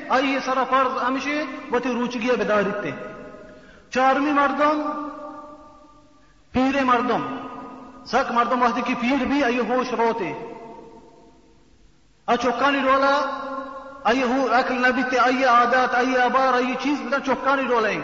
آئی 0.09 0.37
سر 0.45 0.59
فرض 0.69 1.03
امشی 1.03 1.41
ہوتی 1.71 1.89
روچ 1.93 2.15
گیا 2.15 2.33
بیداری 2.37 2.71
تے۔ 2.83 2.91
چارمی 3.93 4.31
مردم 4.31 4.81
پیر 6.51 6.83
مردم 6.83 7.23
سک 8.05 8.31
مردم 8.31 8.61
وحدی 8.61 8.81
کی 8.85 8.93
پیر 9.01 9.25
بھی 9.25 9.43
آئی 9.43 9.59
ہوش 9.59 9.93
روتے۔ 9.93 10.31
چوکانی 12.41 12.79
ڈولا 12.79 13.15
آئی 14.03 14.23
ہو، 14.23 14.47
اکل 14.51 14.75
نبی 14.87 15.03
تے 15.09 15.17
آئی 15.19 15.43
عادات، 15.45 15.95
آئی 15.95 16.17
آبار، 16.17 16.53
آئی 16.53 16.73
چیز 16.83 17.01
بتا 17.01 17.19
چوکانی 17.25 17.63
ڈولیں 17.67 18.01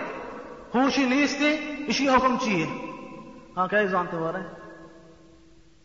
ہوشی 0.73 1.03
نیستے 1.05 1.49
اسی 1.87 2.09
حکم 2.09 2.35
چیئے 2.41 2.65
ہاں 3.57 3.67
کیا 3.67 3.83
جانتے 3.83 4.17
ہو 4.17 4.31
رہے 4.31 4.39
ہیں 4.39 4.61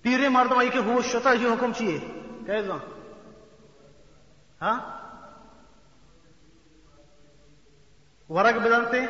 پیرے 0.02 0.28
مرد 0.28 0.52
آئی 0.56 0.68
کے 0.68 0.78
ہوش 0.78 1.06
شتا 1.06 1.32
یہ 1.32 1.48
حکم 1.48 1.72
چیئے 1.72 1.98
کیا 2.46 2.60
جان 2.60 2.78
ہاں؟ 4.60 4.78
ورق 8.30 8.54
بدلتے۔ 8.54 9.00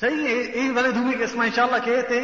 صحیح 0.00 0.28
ہے 0.28 0.34
این 0.34 0.76
والے 0.76 0.90
دھومی 0.90 1.14
کے 1.14 1.24
اسماء 1.24 1.44
انشاءاللہ 1.44 1.84
کہتے 1.84 2.20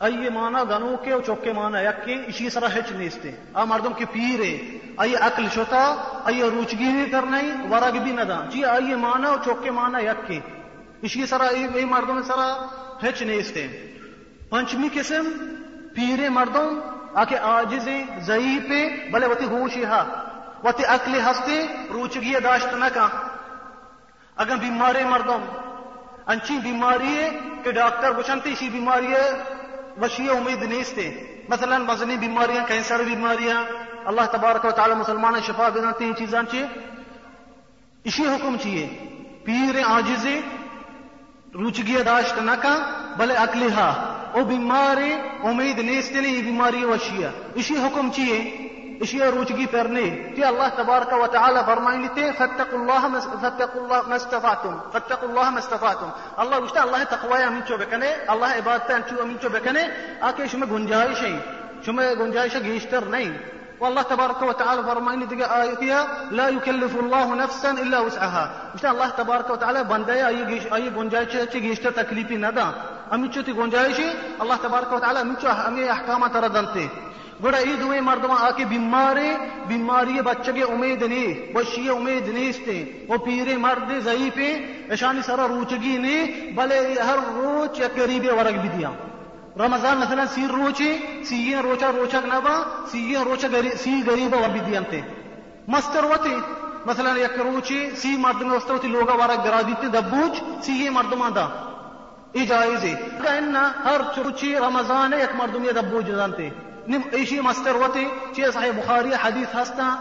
آئیے 0.00 0.30
مانا 0.30 0.64
گنو 0.64 0.96
کے 0.96 1.12
اور 1.12 1.22
چوکے 1.26 1.52
مانا 1.52 1.80
یک 1.80 2.04
کے، 2.04 2.16
اسی 2.26 2.50
سرا 2.50 2.66
ہچ 2.66 2.92
نیستے۔ 2.92 3.30
آ 3.54 3.64
مردم 3.64 3.92
کے 3.92 4.04
پیرے 4.04 4.78
آئیے 4.96 5.16
عقل 5.16 5.46
شتا، 5.54 5.82
آئیے 6.24 6.42
روچگی 6.42 6.84
نہیں 6.84 7.10
کرنا 7.10 7.38
ورگ 7.70 7.98
بھی 8.02 8.12
نہ 8.12 8.20
دا 8.20 8.40
جی 8.48 8.64
آئیے 8.64 8.96
مانا 8.96 9.28
اور 9.28 9.38
چوکے 9.44 9.70
مانا 9.70 9.98
یک 9.98 10.26
کے۔ 10.26 10.40
اسی 11.02 11.26
سرا 11.26 11.48
یہ 11.56 11.84
مردم 11.84 12.22
سرا 12.22 12.48
ہچ 13.02 13.22
نیستے۔ 13.22 13.66
پنچمی 14.50 14.88
قسم، 14.92 15.24
پیرے 15.94 16.28
مردم، 16.28 16.80
آکے 17.14 17.38
آجزے 17.38 18.02
ضعیف، 18.20 18.68
بلے 19.12 19.26
وتی 19.26 19.44
ہوشی 19.44 19.84
ہا 19.84 20.02
وتی 20.64 20.84
عقل 20.84 21.20
ہستے 21.26 21.66
روچگی 21.92 22.32
داشت 22.44 22.74
نہ 22.74 22.88
کا 22.94 23.08
اگر 24.36 24.56
بیمارے 24.56 25.04
مردم، 25.04 25.42
انچی 26.26 26.58
بیماری 26.58 27.14
ہے 27.16 27.30
کہ 27.64 27.70
ڈاکٹر 27.70 28.12
بچنتے 28.12 28.52
اسی 28.52 28.68
بیماری 28.68 29.12
ہے۔ 29.12 29.59
وشی 30.02 30.28
امید 30.28 30.64
نیستے۔ 30.64 31.10
مثلا 31.48 31.78
وزنی 31.88 32.16
بیماریاں، 32.16 32.64
کینسر 32.68 33.02
بیماریاں، 33.02 33.64
اللہ 34.04 34.26
تبارک 34.32 34.64
و 34.64 34.70
تعالی 34.70 34.94
مسلمان 34.94 35.40
شفا 35.46 35.68
دینا 35.68 35.90
ہیں 36.00 36.12
چیزاں 36.12 36.42
چیئے 36.50 36.66
اسی 38.04 38.22
حکم 38.22 38.56
چیئے 38.62 38.86
پیر 39.44 39.74
آجز 39.86 40.26
روچگی 41.54 42.02
داشت 42.06 42.38
نہ 42.38 42.50
کا، 42.62 42.74
بلے 43.16 43.34
اکلی 43.34 43.68
او 44.34 44.44
بیماری 44.44 45.12
امید 45.42 45.78
نیستے 45.78 46.20
نہیں 46.20 46.42
بیماری 46.42 46.84
وشیا 46.84 47.30
اسی 47.54 47.76
حکم 47.76 48.10
چیئے 48.10 48.38
إشياء 49.02 49.30
روجي 49.30 49.66
فرني. 49.66 50.34
تي 50.36 50.48
الله 50.48 50.68
تبارك 50.68 51.12
وتعالى 51.12 51.64
فرماين 51.64 52.14
تي 52.14 52.32
فاتقوا 52.32 52.78
الله 52.78 53.08
ما 53.08 53.20
فاتقوا 53.20 53.80
الله 53.84 54.00
ما 54.08 54.16
استطعتم. 54.16 54.80
فاتقوا 54.92 55.28
الله 55.28 55.50
ما 55.50 55.58
استطعتم. 55.58 56.10
الله 56.40 56.58
وش 56.58 56.70
الله 56.76 57.02
تقوى 57.02 57.46
من 57.50 57.66
شو 57.66 57.76
بكنه 57.76 58.06
الله 58.30 58.48
عبادته 58.48 58.96
أن 58.96 59.02
شو 59.08 59.24
من 59.24 59.36
شو 59.42 59.48
بكني؟ 59.48 59.84
آكي 60.22 60.48
شو 60.48 60.58
ما 60.58 60.66
گنجائش 60.66 61.22
شو 61.86 61.92
ما 61.92 62.14
گنجائش 62.14 62.56
گيشتر 62.56 63.04
نهي 63.08 63.32
والله 63.80 64.02
تبارك 64.02 64.42
وتعالى 64.42 64.82
فرماين 64.82 65.28
دقى 65.28 65.62
آية 65.62 65.74
فيها 65.74 66.06
لا 66.30 66.48
يكلف 66.48 66.92
الله 67.00 67.34
نفسا 67.34 67.70
إلا 67.70 67.98
وسعها. 68.00 68.44
مش 68.74 68.84
الله 68.84 69.08
تبارك 69.08 69.50
وتعالى 69.50 69.84
بندايا 69.84 70.28
أي 70.28 70.44
غيش 70.44 70.64
آية 70.66 70.74
أي 70.74 70.90
گنجائش 70.90 71.56
گيشتر 71.56 71.90
تكليفي 71.90 72.36
ندا. 72.36 72.66
أمي 73.12 73.32
شو 73.32 73.40
تي 73.40 73.52
گنجائش 73.52 73.98
الله 74.42 74.56
تبارك 74.56 74.92
وتعالى 74.92 75.24
من 75.24 75.40
شو 75.40 75.48
أمي 75.48 75.88
ترى 75.88 76.28
تردنتي 76.28 76.88
گوڑا 77.42 77.58
ای 77.58 77.74
دوے 77.80 78.00
مردما 78.00 78.34
آکے 78.46 78.64
بیمارے، 78.68 79.30
بیماری 79.68 80.20
بچے 80.26 80.52
کے 80.52 80.62
امید 80.62 81.02
نہیں 81.02 81.52
بشی 81.54 81.88
امید 81.88 82.28
نیستے 82.28 82.76
وہ 83.08 83.16
پیرے 83.24 83.56
مرد 83.56 83.90
ضعیفے 84.04 84.48
اشانی 84.92 85.22
سرا 85.26 85.46
روچگی 85.48 85.96
نہیں 86.04 86.52
بلے 86.56 86.80
ہر 87.08 87.18
روچ 87.34 87.80
یا 87.80 87.88
قریب 87.94 88.26
ورگ 88.38 88.56
بھی 88.60 88.68
دیا۔ 88.76 88.90
رمضان 89.58 89.98
مثلا 89.98 90.24
سی 90.34 90.46
روچی 90.48 90.92
سی 91.28 91.54
روچا 91.62 91.90
روچا 91.92 92.20
نبا، 92.24 92.56
سی 92.90 93.14
روچا 93.24 93.48
گری 93.52 93.70
سی 93.82 94.02
غریب 94.06 94.34
و 94.34 94.46
بھی 94.52 94.60
دیانتے 94.60 95.00
مستر 95.68 96.04
وتی 96.04 96.36
مثلا 96.86 97.10
یک 97.16 97.38
روچی 97.38 97.80
سی 97.96 98.16
مرد 98.16 98.42
میں 98.42 98.56
وستر 98.56 98.74
وسط 98.74 98.84
لوگا 98.84 99.14
وارا 99.16 99.34
گرا 99.44 99.60
دیتے 99.66 99.88
دبوچ 99.88 100.34
سی 100.64 100.72
یہ 100.72 100.90
مردمان 100.90 101.34
دا۔ 101.34 101.46
ای 102.32 102.46
جایزی 102.46 102.94
ان 103.28 103.56
هر 103.56 104.00
چوچی 104.14 104.54
رمضان 104.54 105.12
یک 105.12 105.32
مردمی 105.36 105.68
دبو 105.68 106.02
جزانتی 106.02 106.46
نم 106.46 106.69
ايشي 107.12 107.40
مستروتي 107.40 108.08
شيء 108.36 108.50
صحيح 108.50 108.76
بخاري 108.76 109.16
حديث 109.16 109.56
هستا. 109.56 109.98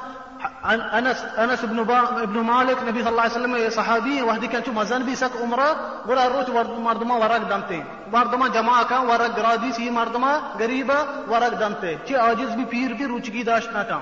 عن 0.63 0.79
أنس 0.81 1.19
أنس 1.37 1.65
بن 1.65 1.79
ابن 1.79 2.39
مالك 2.39 2.77
نبي 2.87 3.03
صلى 3.03 3.11
الله 3.11 3.21
عليه 3.21 3.31
وسلم 3.31 3.69
صحابي 3.69 4.21
وحدي 4.21 4.47
كان 4.47 4.63
شو 4.63 4.71
مزن 4.71 5.03
بيسك 5.03 5.31
عمرة 5.41 5.75
ولا 6.07 6.27
روت 6.27 6.49
مردما 6.79 7.15
ورق 7.15 7.37
دمته 7.37 7.83
مردما 8.13 8.47
جماعة 8.47 8.83
كان 8.83 9.07
ورق 9.09 9.39
غرادي 9.39 9.71
سي 9.71 9.89
مردما 9.91 10.41
غريبة 10.59 10.95
ورق 11.27 11.53
دمته 11.59 11.97
شيء 12.07 12.19
عاجز 12.19 12.55
بي 12.55 12.65
پیر 12.65 12.93
بي 12.93 13.05
روچگی 13.05 13.43
داشت 13.43 13.69
نتا. 13.75 13.99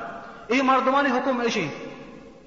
اي 0.51 0.62
مردما 0.62 1.01
ني 1.01 1.10
حكم 1.10 1.41
ايشي 1.41 1.67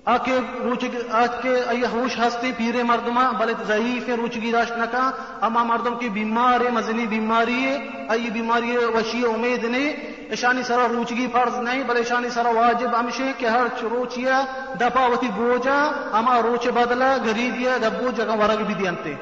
حکم 0.06 0.68
ایشی 0.70 0.88
آکے 1.12 1.54
ای 1.68 1.82
ہوش 1.92 2.18
ہستے 2.18 2.50
پیرے 2.56 2.82
مردما 2.82 3.30
بلے 3.30 3.52
ضعیف 3.66 4.08
روچگی 4.08 4.52
داشت 4.52 4.78
نہ 4.78 4.84
کا 4.90 5.10
اما 5.40 5.62
مردم 5.62 5.94
کی 5.94 6.08
بیمار 6.08 6.60
مزنی 6.72 7.06
بیماری 7.06 7.64
ہے 7.64 7.74
ای 8.08 8.30
بیماری 8.30 8.76
وشی 8.76 9.24
امید 9.26 9.64
نہیں 9.64 9.92
اشانی 10.30 10.62
سرا 10.62 10.86
روچگی 10.88 11.26
فرض 11.32 11.58
نہیں 11.58 11.82
بل 11.86 11.96
اشانی 11.96 12.30
سرا 12.30 12.48
واجب 12.48 12.96
امشے 12.96 13.32
کہ 13.38 13.46
ہر 13.46 13.66
روچیا 13.82 14.44
دپاوتی 14.80 15.28
بوجا 15.36 15.78
اما 16.12 16.40
روچ 16.42 16.66
بدلا 16.66 17.16
غریبیا 17.24 17.76
دبو 17.82 18.10
جگہ 18.16 18.36
ورگ 18.38 18.64
بھی 18.66 18.74
دیانتے۔ 18.74 19.14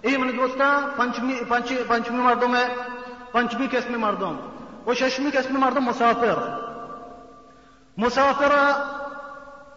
اے 0.00 0.16
من 0.16 0.30
دوستا 0.36 0.80
پنچمی 0.96 1.34
پنچ 1.48 1.72
پنچمی 1.86 2.18
مردم 2.18 2.56
ہے، 2.56 2.66
پنچمی 3.32 3.66
قسم 3.70 4.00
مردم۔ 4.00 4.36
وہ 4.86 4.94
ششمی 4.94 5.30
قسم 5.30 5.60
مردم 5.60 5.84
مسافر۔ 5.84 6.38
مسافر 7.96 8.52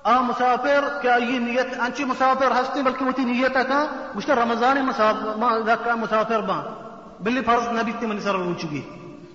آ 0.08 0.22
مسافر، 0.22 0.84
کیا 1.02 1.16
یہ 1.16 1.40
نیت 1.40 1.80
انچی 1.80 2.04
مسافر 2.06 2.52
ہستے 2.62 2.82
بلکہ 2.82 3.06
وہ 3.06 3.12
نیت 3.20 3.58
تھا 3.68 3.80
مجھتا 4.16 4.36
رمضان 4.36 4.78
مسافر 4.86 5.96
مسافر 5.96 6.42
با۔ 6.42 6.58
بلی 7.20 7.42
فرض 7.42 7.68
نبی 7.68 7.92
تی 8.00 8.06
من 8.06 8.20
سر 8.20 8.36
روچگی 8.36 8.82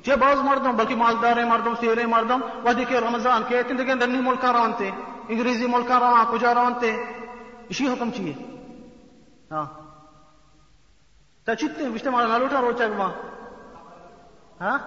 چه 0.05 0.17
باز 0.17 0.39
مردم، 0.39 0.77
بلکہ 0.77 0.95
مالدار 0.97 1.45
مردم، 1.45 1.75
سیرے 1.81 2.07
مردم 2.07 2.41
و 2.65 2.73
دیکھے 2.73 3.01
رمضان 3.01 3.43
کہتے 3.49 3.69
ہیں 3.69 3.79
دیکھیں 3.79 3.95
دنی 3.95 4.21
ملکہ 4.21 4.47
روانتے 4.47 4.91
انگریزی 5.29 5.67
ملکہ 5.67 5.93
روان 5.93 6.25
کجا 6.31 6.55
روانتے 6.55 6.91
اسی 7.69 7.89
حکم 7.89 8.11
چیئے 8.11 8.33
ہاں۔ 9.51 9.67
تا 11.45 11.55
چیتے 11.55 11.83
ہیں؟ 11.85 11.91
بشتے 11.91 12.11
مارا 12.11 12.27
نالوٹا 12.27 12.61
روچا 12.61 12.87
گوا۔ 12.89 13.09
ہاں؟ 14.61 14.79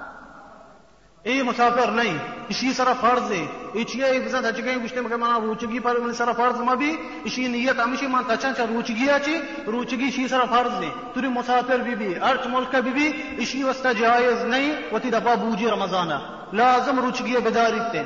اے 1.26 1.42
مسافر، 1.44 1.92
نہیں، 1.92 2.18
اسی 2.50 2.72
سرا 2.74 2.94
فرض 3.02 3.32
ہے۔ 3.32 3.46
اچھی 3.82 4.04
ایک 4.04 4.26
بزن 4.26 4.44
تچ 4.44 4.58
گئے، 4.64 4.76
گشتے 4.84 5.02
مگر 5.02 5.18
مانا 5.18 5.38
روچگی 5.44 5.80
پر 5.84 5.98
من 6.00 6.14
سرا 6.14 6.32
فرض 6.32 6.60
ما 6.62 6.74
بھی 6.82 6.92
اسی 7.26 7.48
نیت 7.48 7.80
ہمیشہ 7.80 8.06
مان 8.14 8.24
تچا 8.28 8.52
چا 8.58 8.66
روچگی 8.70 9.10
اچھی 9.10 9.36
روچگی 9.68 10.08
اسی 10.08 10.28
سرا 10.28 10.46
فرض 10.50 10.84
ہے۔ 10.84 10.90
توری 11.14 11.28
مسافر 11.28 11.78
بھی 11.86 11.96
بھی، 11.96 12.10
ارچ 12.30 12.46
ملک 12.54 12.76
بھی 12.84 12.92
بھی 12.98 13.08
اسی 13.42 13.64
واسطہ 13.64 13.94
جائز 14.00 14.46
نہیں 14.46 14.70
وتی 14.92 15.10
دفعہ 15.10 15.36
بوجی 15.42 15.68
رمضان۔ 15.70 16.10
لازم 16.54 17.00
روچگی 17.00 17.38
بداری 17.44 17.82
تے 17.92 18.02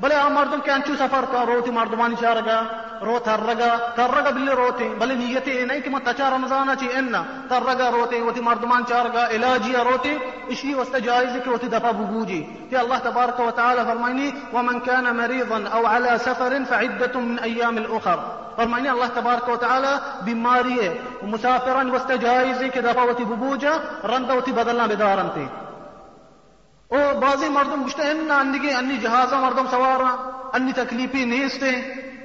بلے 0.00 0.14
آ 0.14 0.28
مردم 0.28 0.60
کے 0.64 0.70
انچو 0.70 0.94
سفر 0.98 1.24
کا 1.32 1.44
روتی 1.46 1.70
مردمانی 1.70 2.14
چارگا 2.20 2.58
روتا 3.02 3.36
رغا 3.36 3.92
ترغا 3.96 4.30
بل 4.30 4.48
روتي 4.48 4.88
بل 4.88 5.18
نيتي 5.18 5.64
نيك 5.64 5.88
ما 5.88 5.98
تشا 5.98 6.28
رمضان 6.28 6.76
چي 6.78 6.98
ان 6.98 7.24
ترغا 7.50 7.90
روتي 7.90 8.22
وتي 8.22 8.40
مردمان 8.40 8.84
چارغا 8.84 9.30
الاجي 9.30 9.76
روتي 9.76 10.18
اشي 10.50 10.74
واستجائز 10.74 11.36
كي 11.36 11.68
دفا 11.68 11.90
بوجي 11.90 12.46
تي 12.70 12.80
الله 12.80 12.98
تبارك 12.98 13.40
وتعالى 13.40 13.84
فرماني 13.84 14.34
ومن 14.52 14.80
كان 14.80 15.16
مريضا 15.16 15.68
أو 15.68 15.86
على 15.86 16.18
سفر 16.18 16.64
فعده 16.64 17.20
من 17.20 17.38
أيام 17.38 17.78
الآخر. 17.78 18.18
فرماني 18.56 18.90
الله 18.90 19.06
تبارك 19.06 19.48
وتعالى 19.48 20.00
بماريه 20.22 20.94
ومسافرا 21.22 21.92
واستجائز 21.92 22.64
كدفا 22.64 23.02
وتي 23.02 23.24
بوجا 23.24 23.80
رندا 24.04 24.34
وتي 24.34 24.52
بدلنا 24.52 24.86
بدارنتي 24.86 25.48
أو 26.92 27.20
بازي 27.20 27.48
مردم 27.48 27.82
گوشته 27.82 28.10
ان 28.12 28.30
اندگی 28.30 28.98
جهازا 29.02 29.36
مردم 29.36 29.66
سوارا 29.66 30.12
اني 30.54 30.72
تكليبي 30.72 31.24
نيستي 31.24 32.05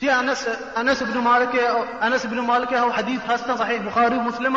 في 0.00 0.10
أنس 0.10 0.48
أنس 0.76 1.02
بن 1.02 1.18
مالك 1.18 1.56
أنس 2.02 2.26
بن 2.26 2.40
مالك 2.40 2.74
هو 2.74 2.92
حديث 2.92 3.20
هستا 3.30 3.56
صحيح 3.56 3.82
بخاري 3.82 4.16
ومسلم 4.16 4.56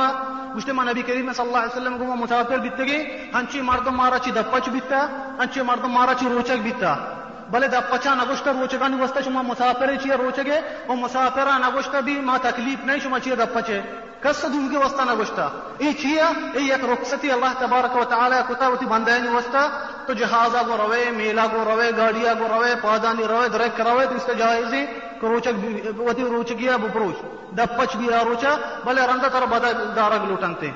مجتمع 0.56 0.84
نبي 0.84 1.02
كريم 1.02 1.34
صلى 1.34 1.48
الله 1.48 1.60
عليه 1.60 1.72
وسلم 1.72 1.98
قوم 1.98 2.22
متوافر 2.22 2.60
بالتقي 2.60 3.08
هنشي 3.34 3.62
مرض 3.62 3.88
مارا 3.90 4.18
چي 4.18 4.32
دفاچ 4.32 4.70
بيتا 4.70 5.10
هنشي 5.40 5.62
مرض 5.62 5.86
مارا 5.86 6.14
چي 6.14 6.28
روچك 6.28 6.60
بيتا 6.60 7.13
بلے 7.52 7.68
دا 7.68 7.80
پچا 7.80 8.14
نگوشتا 8.14 8.52
روچگانی 8.52 9.02
وستا 9.02 9.22
شما 9.22 9.42
مسافر 9.42 9.96
چی 9.96 10.10
روچگے 10.10 10.60
و 10.88 10.96
مسافرہ 10.96 11.58
نگوشتا 11.58 12.00
بھی 12.00 12.22
ما 12.22 12.38
تکلیف 12.42 12.86
نہیں 12.86 13.00
شما 13.00 13.20
چی 13.20 13.32
دپچے 13.32 13.82
کس 14.22 14.44
دونگی 14.44 14.78
وستا 14.78 15.04
نگوشتا 15.04 15.50
ای 15.78 15.94
چیا 15.94 16.32
ای 16.54 16.64
یک 16.64 16.84
رخصتی 16.84 17.32
اللہ 17.32 17.54
تبارک 17.60 17.96
و 17.96 18.04
تعالی 18.04 18.36
کتا 18.48 18.68
وتی 18.68 18.86
بندانی 18.86 19.28
وستا۔ 19.28 19.70
تو 20.06 20.14
جہازا 20.14 20.62
گو 20.68 20.78
روے 20.78 21.12
میلا 21.12 21.46
گو 21.46 21.64
روے 21.66 21.92
گاڑیا 21.98 22.34
گو 22.34 22.48
روے، 22.50 22.76
پادانی 22.82 23.28
روے، 23.28 23.48
درک 23.48 23.82
روے، 23.82 24.06
تو 24.06 24.16
اس 24.16 24.24
سے 24.26 24.34
جائزی۔ 24.36 24.86
کہ 25.22 25.26
روچک 25.26 25.66
وتی 26.00 26.24
روچگیا 26.24 26.78
بپروش 26.78 27.16
دپچ 27.56 27.96
بھی 27.96 28.08
روچا 28.26 28.56
بلے 28.86 29.02
رندا 29.02 29.28
تر 29.28 29.46
بدا 29.50 29.72
دارگ 29.96 30.30
لوٹنتے۔ 30.30 30.70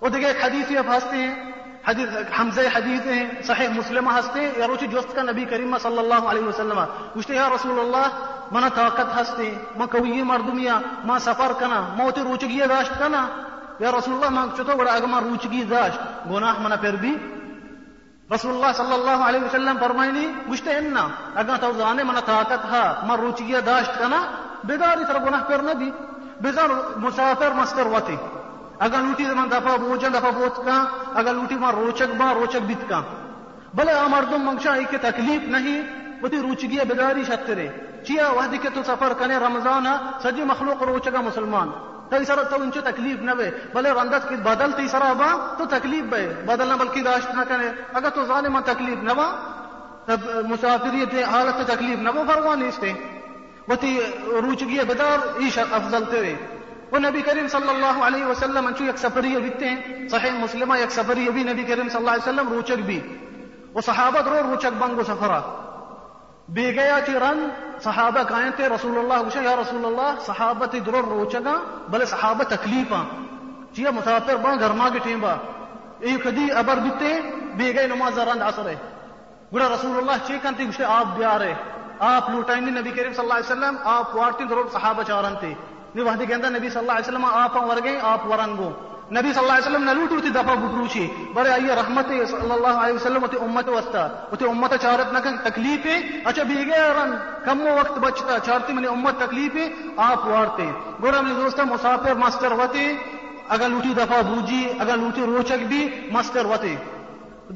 وہ 0.00 0.08
دیکھے 0.08 0.26
ایک 0.26 0.44
حدیث 0.44 0.70
یہ 0.70 0.80
پھانستے 0.86 1.16
ہیں۔ 1.16 1.53
حديث 1.86 2.08
حمزة 2.32 2.68
حديث 2.68 3.02
صحيح 3.46 3.70
مسلم 3.70 4.08
هستي. 4.08 4.44
يا 4.60 4.66
روشي 4.66 4.86
جوست 4.86 5.12
كان 5.12 5.26
نبي 5.26 5.44
كريم 5.44 5.78
صلى 5.78 6.00
الله 6.00 6.28
عليه 6.28 6.40
وسلم. 6.40 6.86
گشته 7.16 7.34
يا 7.34 7.48
رسول 7.48 7.78
الله 7.78 8.06
ما 8.52 8.68
طاقت 8.68 9.08
هستي. 9.18 9.58
ما 9.78 9.86
كوي 9.86 10.22
مردمیا 10.22 11.04
ما 11.04 11.18
سفر 11.18 11.52
کنا 11.52 11.80
موت 11.96 12.18
روچگی 12.18 12.66
داشت 12.66 12.92
كنا. 13.00 13.22
يا 13.80 13.90
رسول 13.90 14.14
الله 14.14 14.28
ما 14.28 14.46
كتو 14.56 14.76
بڑا 14.76 14.90
اغما 14.96 15.18
روشي 15.18 15.64
داشت. 15.64 16.00
غناح 16.28 16.60
منا 16.60 16.76
پر 16.76 16.94
رسول 18.32 18.54
الله 18.54 18.72
صلى 18.72 18.94
الله 18.94 19.24
عليه 19.24 19.38
وسلم 19.38 19.78
فرمايني 19.78 20.28
مشت 20.48 20.68
إنا 20.68 21.10
أجا 21.36 21.56
توزانة 21.56 22.02
من 22.02 22.20
طاقتها 22.20 23.04
من 23.04 23.14
روتية 23.14 23.58
داشت 23.58 23.90
كنا. 24.00 24.20
بداري 24.64 25.04
ترى 25.04 25.18
غناح 25.18 25.42
بيرنا 25.48 25.72
دي 25.72 25.92
بزار 26.40 26.70
مسافر 26.96 27.54
مستر 27.54 27.88
وتي 27.88 28.18
اگر 28.78 29.00
لوٹی 29.00 29.24
من 29.24 29.50
دفعہ 29.50 29.76
بوجن 29.76 30.12
دفعہ 30.14 30.30
بوت 30.30 30.64
کا 30.64 30.84
اگر 31.14 31.34
لوٹی 31.34 31.54
ماں 31.54 31.72
روچک 31.72 32.14
با، 32.18 32.32
روچک 32.34 32.62
بیت 32.66 32.88
کا 32.88 33.00
بلے 33.74 33.92
آ 33.92 34.06
مردم 34.06 34.44
منگشا 34.46 34.72
ای 34.74 34.84
کہ 34.90 34.98
تکلیف 35.02 35.48
نہیں 35.48 35.82
وتی 36.22 36.36
روچگی 36.42 36.78
بیداری 36.88 37.24
شترے 37.24 37.68
چیا 38.06 38.28
وحدی 38.30 38.58
کہ 38.58 38.68
تو 38.74 38.82
سفر 38.86 39.12
کنے 39.18 39.36
رمضان 39.36 39.86
سجی 40.22 40.44
مخلوق 40.44 40.82
روچگا 40.82 41.20
مسلمان۔ 41.20 41.70
تی 42.08 42.24
سر 42.24 42.42
تو 42.42 42.56
انچو 42.62 42.80
تکلیف 42.80 43.22
نہ 43.22 43.30
بے۔ 43.30 43.50
بلے 43.74 43.90
رندت 43.90 44.28
کی 44.28 44.36
بدل 44.36 44.72
تی 44.72 44.88
سر 44.88 45.02
با، 45.18 45.54
تو 45.58 45.64
تکلیف 45.64 46.04
بے۔ 46.04 46.26
بدل 46.46 46.68
نہ 46.68 46.74
بلکہ 46.74 47.02
داشت 47.02 47.34
نہ 47.34 47.42
کنے 47.48 47.68
اگر 47.92 48.10
تو 48.10 48.24
ظالم 48.26 48.58
تکلیف 48.60 49.02
نہ 49.02 49.12
با 49.12 49.28
مسافریت 50.48 51.14
حالت 51.32 51.66
تکلیف 51.66 51.98
نہ 51.98 52.10
وہ 52.14 52.24
فرمانی 52.26 52.68
اس 52.68 52.78
تے۔ 52.78 52.92
وتی 53.68 53.98
روچگی 54.42 54.78
بدار 54.88 55.18
ایش 55.38 55.58
افضل 55.58 56.04
تیرے 56.10 56.34
وہ 56.94 56.98
نبی 56.98 57.22
کریم 57.22 57.48
صلی 57.48 57.68
اللہ 57.68 58.04
علیہ 58.04 58.24
وسلم 58.24 58.66
انچو 58.66 58.84
یک 58.84 58.98
سفری 58.98 59.36
بیتے 59.36 59.68
ہیں، 59.68 60.08
صحیح 60.08 60.30
مسلمہ 60.30 60.78
یک 60.78 60.90
سفری 60.90 61.28
بھی 61.28 61.42
نبی 61.42 61.62
کریم 61.62 61.88
صلی 61.88 61.96
اللہ 61.96 62.10
علیہ 62.10 62.28
وسلم، 62.28 62.48
روچک 62.48 62.80
بھی۔ 62.86 63.18
وہ 63.74 63.80
صحابہ 63.80 64.20
درو 64.20 64.38
روچک 64.50 64.74
بنگو 64.78 65.02
سفرہ 65.02 65.40
بے 66.48 66.74
گیا 66.74 66.98
چی 67.06 67.12
رن، 67.12 67.48
صحابہ 67.84 68.22
کائیں 68.22 68.50
تے 68.56 68.68
رسول 68.68 68.98
اللہ 68.98 69.24
گوشا 69.24 69.40
یا 69.42 69.56
رسول 69.56 69.84
اللہ 69.84 70.14
صحابہ 70.26 70.66
تی 70.66 70.80
درو 70.80 71.02
روچگا 71.02 71.54
بلے 71.88 72.04
صحابہ 72.04 72.44
تکلیفاں۔ 72.44 73.04
چیا 73.74 73.90
مسافر 73.90 74.36
با 74.36 74.54
گرما 74.54 74.88
کے 74.88 74.98
ٹیم 75.02 75.20
با۔ 75.20 75.34
ایک 76.00 76.24
کدی 76.24 76.46
ابر 76.52 76.76
بیتے 76.76 77.20
بے 77.54 77.74
گئے 77.74 77.86
نماز 77.86 78.18
رند 78.18 78.42
عصر 78.42 78.68
ہے۔ 78.68 78.74
گوڑا 79.52 79.68
رسول 79.74 79.96
اللہ 79.96 80.26
چی 80.26 80.38
کنتی 80.42 80.66
گوشتے 80.66 80.84
آپ 80.84 81.06
بیارے۔ 81.16 81.52
آپ 81.98 82.30
لوٹائیں 82.30 82.62
نبی 82.62 82.90
کریم 82.90 83.12
صلی 83.12 83.24
اللہ 83.26 83.34
علیہ 83.34 83.52
وسلم، 83.52 83.76
آپ 83.84 84.16
وارتی 84.16 84.44
درو 84.44 84.62
صحابہ 84.72 85.02
چارن 85.02 85.34
تے 85.40 85.54
نی 85.94 86.02
وحدی 86.02 86.26
کہندا 86.26 86.48
نبی 86.48 86.68
صلی 86.70 86.78
اللہ 86.78 86.92
علیہ 86.92 87.08
وسلم، 87.08 87.24
آپ 87.24 87.56
ورگے 87.68 87.98
آپ 88.02 88.26
ورنگو 88.26 88.70
نبی 89.12 89.32
صلی 89.32 89.42
اللہ 89.42 89.52
علیہ 89.52 89.66
وسلم 89.66 89.84
نلوٹو 89.84 90.20
تی 90.20 90.30
دفع 90.34 90.54
بٹروچی 90.54 91.06
بڑے 91.34 91.50
آئیے 91.52 91.74
رحمت 91.76 92.08
صلی 92.30 92.50
اللہ 92.50 92.78
علیہ 92.82 92.94
وسلم 92.94 93.26
تی 93.30 93.36
امت 93.40 93.68
وستا 93.68 94.06
تی 94.38 94.44
امت 94.48 94.74
چارت 94.82 95.12
نہ 95.12 95.18
تکلیف 95.44 95.86
ہے 95.86 95.96
اچھا 96.24 96.42
بیگے 96.48 96.78
رن 96.96 97.14
کم 97.44 97.60
وقت 97.78 97.98
بچتا 98.04 98.38
چارتی 98.46 98.72
منی 98.72 98.86
امت 98.86 99.18
تکلیف 99.18 99.56
آپ 100.06 100.26
وارتے۔ 100.26 100.70
گورا 101.02 101.20
میں 101.20 101.34
دوستا 101.34 101.64
مسافر 101.64 102.14
ماسٹر 102.24 102.52
ہوتے 102.60 102.86
اگر 103.54 103.68
لوٹی 103.68 103.92
دفع 103.96 104.20
بوجی، 104.28 104.62
اگر 104.78 104.96
لوٹی 104.96 105.22
روچک 105.26 105.66
بھی 105.68 105.86
ماسٹر 106.12 106.44
ہوتے 106.44 106.74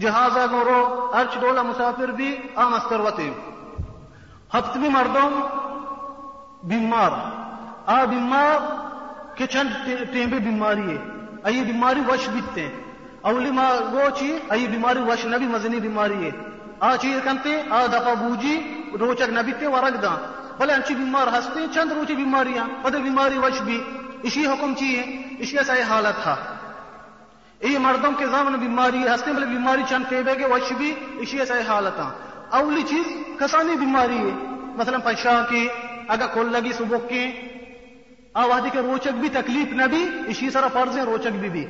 جہازا 0.01 0.45
گورو، 0.51 0.81
ارچ 1.19 1.41
ڈولا 1.41 1.63
مسافر 1.63 2.11
بھی، 2.17 2.31
آ 2.55 2.69
ماسٹر 2.69 2.99
ہوتے 3.01 3.31
ہفتوی 4.55 4.89
مردم 4.89 5.41
بیمار۔ 6.69 7.13
آ 7.89 8.05
بیمار، 8.05 8.59
کہ 9.37 9.47
چند 9.47 9.69
ٹیمبے 10.13 10.39
بیماری 10.39 10.91
ہے۔ 10.91 10.97
ای 11.45 11.65
بیماری 11.65 12.01
وش 12.09 12.29
بیتے 12.29 12.63
ہیں۔ 12.63 12.71
اولی 13.21 13.51
ما 13.51 13.69
گو 13.93 14.11
چی 14.17 14.39
ای 14.51 14.67
بیماری 14.67 14.99
وش 14.99 15.27
نبی 15.27 15.47
مزنی 15.47 15.81
بیماری 15.81 16.25
ہے۔ 16.25 16.31
آ 16.81 16.97
چیز 16.97 17.17
کنتے 17.25 17.63
آ 17.71 17.87
دفع 17.87 18.15
بوجی، 18.15 18.83
روچک 19.01 19.29
نبی 19.29 19.53
تے 19.53 19.67
ورگ 19.67 19.97
دا 19.97 20.33
بلے 20.59 20.73
انچی 20.73 20.95
بیمار 20.95 21.27
ہستے 21.27 21.61
چند 21.75 21.93
روچی 21.93 22.15
بیماریاں 22.15 22.65
پتہ 22.83 22.97
بیماری 22.97 23.39
وش 23.39 23.63
بھی۔ 23.63 23.83
اسی 24.23 24.47
حکم 24.47 24.75
چیئے 24.75 25.03
اسی 25.39 25.59
ایسا 25.59 25.75
حالت 25.89 26.23
تھا۔ 26.23 26.37
یہ 27.61 27.79
مردوں 27.79 28.13
کے 28.13 28.27
زمن 28.27 28.53
بیماری 28.53 29.03
ہستے 29.03 29.33
بلے 29.33 29.47
بیماری 29.47 29.83
چند 29.89 30.05
فیبے 30.09 30.35
کے 30.35 30.47
وش 30.47 30.73
بھی، 30.73 30.95
اسی 31.19 31.39
ایسا 31.39 31.55
حالت 31.69 31.97
تھا۔ 31.97 32.13
اولی 32.51 32.83
چیز، 32.83 33.07
کسانی 33.39 33.77
بیماری 33.77 34.19
ہے۔ 34.19 34.55
مثلا 34.77 34.99
پشا 34.99 35.45
کی، 35.49 35.69
اگر 36.09 36.27
کھول 36.33 36.53
لگی 36.53 36.73
صبح 36.73 36.97
کی 37.09 37.33
آوادی 38.39 38.71
کے 38.71 38.79
روچک 38.79 39.09
بھی 39.09 39.29
تکلیف 39.29 39.73
نہ 39.73 39.83
بھی 39.83 40.09
اسی 40.27 40.51
طرح 40.51 40.69
فرض 40.69 40.99
ہے 40.99 41.03
روچک 41.03 41.29
بھی 41.29 41.49
بھی 41.49 41.67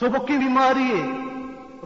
صبح 0.00 0.18
کی 0.18 0.38
بیماری 0.38 1.00
ہے۔ 1.00 1.28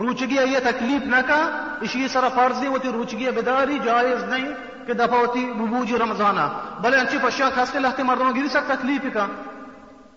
روچگی 0.00 0.34
یہ 0.34 0.58
تکلیف 0.58 1.06
نہ 1.06 1.16
کا، 1.26 1.68
اسی 1.80 2.06
طرح 2.12 2.28
فرض 2.28 2.62
ہے 2.62 2.68
وہ 2.68 2.78
روچگی 2.92 3.30
بیداری 3.30 3.78
جائز 3.84 4.24
نہیں 4.24 4.48
کہ 4.86 4.92
دفعہ 4.92 5.18
ہوتی 5.18 5.44
ببوج 5.44 5.94
رمضانہ 5.94 6.40
بلے 6.80 6.96
انچی 6.96 7.18
پشا 7.22 7.48
خاص 7.54 7.72
کے 7.72 7.78
لہتے 7.78 8.02
مردوں 8.02 8.36
گری 8.36 8.48
سک 8.48 8.66
تکلیف 8.66 9.14
کا۔ 9.14 9.26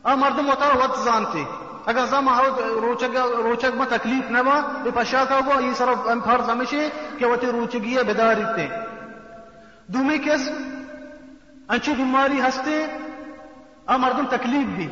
آ، 0.03 0.15
مردم 0.15 0.49
ہوتا 0.49 0.67
وقت 0.67 1.03
زانتے 1.03 1.43
اگر 1.85 2.05
زم 2.09 2.29
روچک 2.59 3.17
روچک 3.17 3.75
میں 3.75 3.85
تکلیف 3.89 4.31
نہ 4.31 4.37
ہوا، 4.37 4.61
یہ 4.85 4.91
پشا 4.95 5.23
کا 5.29 5.35
ہوا، 5.45 5.59
یہ 5.59 5.73
سر 5.73 5.89
فرض 6.25 6.49
ہمیشہ 6.49 6.75
کہ 7.17 7.25
وہ 7.25 7.35
روچگی 7.53 7.97
بیداری 8.07 8.43
تے۔ 8.55 8.67
دومی 9.87 10.17
کس 10.17 10.49
ان 11.69 11.79
چی 11.79 11.93
بیماری 11.93 12.39
هسته 12.39 12.89
ا 13.87 13.97
مردم 13.97 14.25
تکلیف 14.25 14.67
بی 14.77 14.89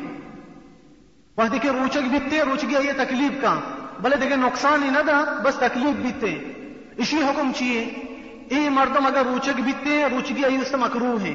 وقتی 1.38 1.58
که 1.58 1.72
روچک 1.72 2.10
بیته 2.10 2.44
روچگی 2.44 2.72
یه 2.72 2.92
تکلیف 2.92 3.40
کا 3.42 3.54
نقصان 4.36 4.82
ہی 4.82 4.90
نہ 4.90 5.02
دا 5.06 5.22
بس 5.44 5.56
تکلیف 5.56 5.96
بیتے 6.02 6.32
اسی 6.96 7.22
حکم 7.22 7.52
چیئے 7.58 7.80
اے 8.48 8.68
مردم 8.68 9.06
اگر 9.06 9.26
روچک 9.32 9.60
بیتے 9.64 10.04
روچ 10.10 10.30
گیا 10.36 10.48
یہ 10.48 10.64
سے 10.70 10.76
مکروہ 10.76 11.20
ہے 11.26 11.34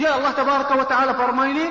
يا 0.00 0.16
الله 0.16 0.30
تبارك 0.30 0.70
وتعالى 0.70 1.14
فرمائی 1.14 1.66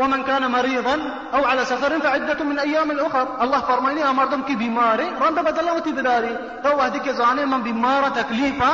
ومن 0.00 0.22
كان 0.22 0.50
مريضا 0.52 0.96
أو 1.34 1.44
على 1.44 1.64
سفر 1.64 2.00
فعدة 2.00 2.44
من 2.44 2.58
أيام 2.58 2.90
الأخر. 2.90 3.42
الله 3.42 3.60
فرمايني 3.60 4.10
امردم 4.10 4.42
كي 4.42 4.54
بيماري 4.54 5.08
رند 5.20 5.38
بدلا 5.38 5.72
وتداري 5.72 6.38
تو 6.64 6.80
هذيك 6.80 7.08
زانے 7.08 7.44
من 7.46 7.62
بيمارة 7.62 8.08
تکلیفا 8.08 8.72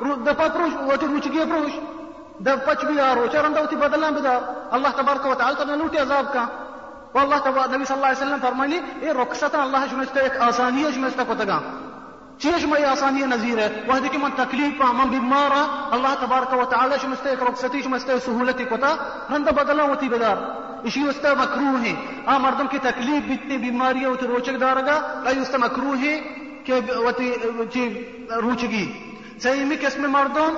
تکلیفا 0.00 0.32
دپا 0.32 0.48
پروش 0.48 0.72
وتی 0.88 1.06
روچگی 1.06 1.38
پروش 1.50 1.72
دب 2.44 2.64
پچ 2.64 2.84
بھی 2.84 3.00
آ 3.00 3.14
روچا 3.14 3.42
رند 3.42 3.56
ہوتی 3.56 3.76
بدلا 3.76 4.10
بدار. 4.10 4.40
اللہ 4.72 4.88
تبارک 4.96 5.26
و 5.26 5.34
تعالی 5.34 5.56
تو 5.56 5.76
لوٹی 5.76 5.98
عذاب 5.98 6.32
کا. 6.32 6.46
والله 7.14 7.38
تبارك 7.38 7.68
النبي 7.68 7.84
صلى 7.84 7.96
الله 7.96 8.06
عليه 8.06 8.18
وسلم 8.18 8.38
فرماني 8.38 8.78
إيه 9.02 9.12
رخصة 9.12 9.62
الله 9.62 9.86
شمسته 9.86 10.20
ایک 10.20 10.36
آسانی 10.40 10.82
ہے 10.82 10.88
آسانیه 10.88 10.90
شمسته 10.94 11.24
کتگا 11.28 11.58
چیش 12.38 12.64
میں 12.66 12.84
آسانی 12.84 13.24
نظیر 13.32 13.58
ہے. 13.58 13.68
وہ 13.88 13.98
کہ 14.12 14.18
من 14.18 14.30
تکلیف 14.36 14.80
من 14.80 15.08
بیمار 15.10 15.50
اللہ 15.96 16.14
تبارک 16.20 16.54
و 16.58 16.64
تعالی 16.70 16.94
شمسته 17.02 17.30
ایک 17.30 17.42
رخصتی 17.42 17.82
شمسته 17.82 18.18
سہولتی 18.26 18.64
کتا 18.64 18.94
من 19.30 19.42
بدلا 19.42 19.82
ہوتی 19.82 20.08
بدار. 20.08 20.36
اسی 20.84 21.02
وسط 21.04 21.26
مکروہ 21.40 21.82
ہے 21.84 21.94
آ 22.26 22.38
مردم 22.38 22.66
کی 22.70 22.78
تکلیف 22.82 23.28
بیتنی 23.28 23.56
بیماری 23.58 24.04
ہوتی 24.04 24.26
روچک 24.26 24.60
دارگا 24.60 24.96
لا 25.24 25.30
وسط 25.40 25.54
مکروہ 25.64 25.98
ہے 26.02 26.14
کہ 26.64 26.80
وتی 26.96 27.32
چی 27.72 27.88
جی، 27.88 28.26
روچگی. 28.42 28.86
صحیح 29.42 29.64
میں 29.64 29.76
کس 29.76 29.98
میں 29.98 30.08
مردم 30.08 30.54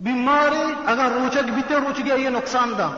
بیماری 0.00 0.74
اگر 0.86 1.04
روچک 1.04 1.50
بیتے 1.54 1.74
روچگی 1.74 2.22
یہ 2.22 2.28
نقصان 2.28 2.72
دا. 2.78 2.88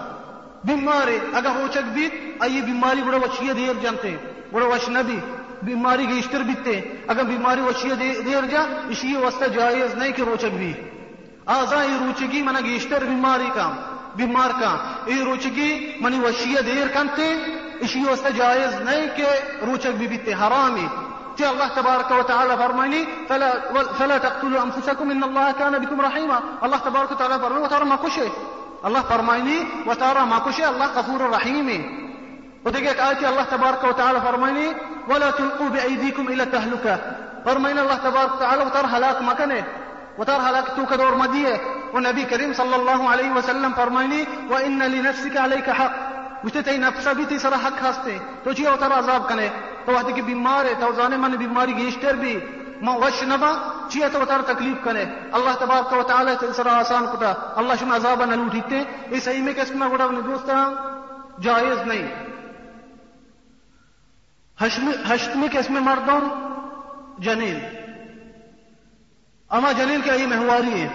بیماری 0.65 1.19
اگر 1.33 1.51
روچک 1.61 1.93
بیت 1.95 2.43
آئیے 2.43 2.61
بیماری 2.61 3.03
بڑا 3.03 3.17
وچیہ 3.17 3.53
دیر 3.53 3.73
جانتے. 3.83 4.17
بڑا 4.53 4.67
وش 4.67 4.89
نبی 4.89 5.19
بیماری 5.63 6.09
گیشتر 6.09 6.43
بیتے. 6.43 6.81
اگر 7.07 7.23
بیماری 7.23 7.61
وچیہ 7.61 7.95
دیر 7.95 8.45
جا 8.51 8.61
اسی 8.89 9.17
واسطہ 9.17 9.45
جائز 9.45 9.95
نہیں 9.95 10.13
کہ 10.13 10.23
روچک 10.23 10.57
بھی. 10.57 10.73
آزا، 11.47 11.83
یہ 11.83 11.99
روچگی 11.99 12.43
منا 12.43 12.61
گیشتر 12.61 13.05
بیماری 13.05 13.51
کا. 13.55 13.73
بیمار 14.17 14.51
کا. 14.61 14.77
یہ 15.07 15.23
روچگی 15.23 15.93
منی 16.01 16.19
وشیہ 16.19 16.61
دیر 16.61 16.87
کنتے 16.89 17.35
اسی 17.81 18.05
واسطہ 18.09 18.29
جائز 18.37 18.81
نہیں 18.81 19.07
کہ 19.17 19.27
روچک 19.65 19.97
بھی 19.99 20.07
بیتے. 20.07 20.33
حرامی. 20.33 20.87
کہ 21.39 21.45
اللہ 21.45 21.69
تبارک 21.75 22.13
و 22.13 22.23
تعالی 22.23 22.55
فرمائنی 22.59 23.05
فلا, 23.29 23.51
فلا 23.99 24.19
تقتلوا 24.19 24.63
انفسكم 24.63 25.11
ان 25.11 25.23
الله 25.23 25.51
كان 25.59 25.79
بكم 25.79 26.01
رحيما 26.01 26.39
الله 26.63 26.79
تبارک 26.85 27.13
و 27.13 27.15
تعالی 27.15 27.35
فرمائنی 27.43 27.65
وترى 27.65 27.85
ما 27.85 27.97
کشے 28.03 28.29
اللہ 28.83 28.99
فرمائنی 29.09 29.59
وترى 29.87 30.29
ما 30.29 30.39
کشے 30.39 30.65
اللہ 30.65 30.85
غفور 30.95 31.21
رحیم 31.35 31.71
ودقيق 32.65 33.01
آية 33.01 33.27
الله 33.27 33.45
تبارك 33.51 33.85
وتعالى 33.85 34.19
فرميني 34.23 34.67
ولا 35.09 35.31
تلقوا 35.31 35.69
بأيديكم 35.69 36.25
إلى 36.29 36.43
التهلكة۔ 36.43 36.99
فرمينا 37.45 37.81
الله 37.83 37.99
تبارك 38.03 38.33
وتعالى 38.35 38.65
وتر 38.65 38.87
هلاك 38.87 39.23
مكانه 39.23 39.63
وتر 40.19 40.41
هلاك 40.41 40.65
توك 40.77 40.93
دور 40.93 41.15
مدية 41.15 41.55
والنبي 41.93 42.25
كريم 42.25 42.53
صلى 42.53 42.77
الله 42.77 43.01
عليه 43.11 43.31
وسلم 43.39 43.73
فرميني 43.77 44.21
وإن 44.51 44.79
لنفسك 44.83 45.37
عليك 45.37 45.71
حق۔ 45.71 45.95
مش 46.45 46.53
تتي 46.53 46.77
نفسا 46.77 47.13
بھی 47.13 47.25
تیسرا 47.29 47.57
حق 47.65 47.83
ہستے 47.83 48.19
تو 48.45 48.53
جی، 48.53 48.63
چیئے 48.63 48.69
اتر 48.69 48.93
عذاب 48.93 49.29
کنے۔ 49.29 49.49
تو 49.89 49.95
وقت 49.95 50.11
کی 50.15 50.23
بیمار 50.23 50.65
ہے، 50.65 50.73
تو 50.81 50.93
زانے 50.97 51.17
من 51.17 51.33
بیماری 51.33 51.77
گیشتر 51.77 52.15
بھی۔ 52.15 52.39
ما 52.83 52.93
وش 52.95 53.23
نبا 53.23 53.51
چیئے 53.91 54.09
تو 54.13 54.21
اتر 54.23 54.43
تکلیف 54.47 54.85
کنے 54.85 55.05
اللہ 55.33 55.55
تبارک 55.59 55.93
و 55.93 56.03
تعالی 56.03 56.33
تیسرا 56.41 56.73
آسان 56.79 57.07
کتا 57.13 57.33
اللہ 57.57 57.73
شما 57.81 57.97
عذابا 57.97 58.25
نلوٹھیتے 58.25 58.83
اس 59.11 59.23
صحیح 59.25 59.43
میں 59.43 59.53
کس 59.53 59.71
میں 59.71 59.89
گوڑا 59.89 60.07
دوستا 60.27 60.57
جائز 61.41 61.87
نہیں۔ 61.87 62.07
ہشتمی 64.61 65.49
قسم 65.53 65.83
مردوں 65.85 66.21
جنین 67.19 67.59
اما 69.49 69.73
جنین 69.73 70.01
کے 70.05 70.11
ای 70.11 70.27
مہواری 70.27 70.81
ہے۔ 70.81 70.89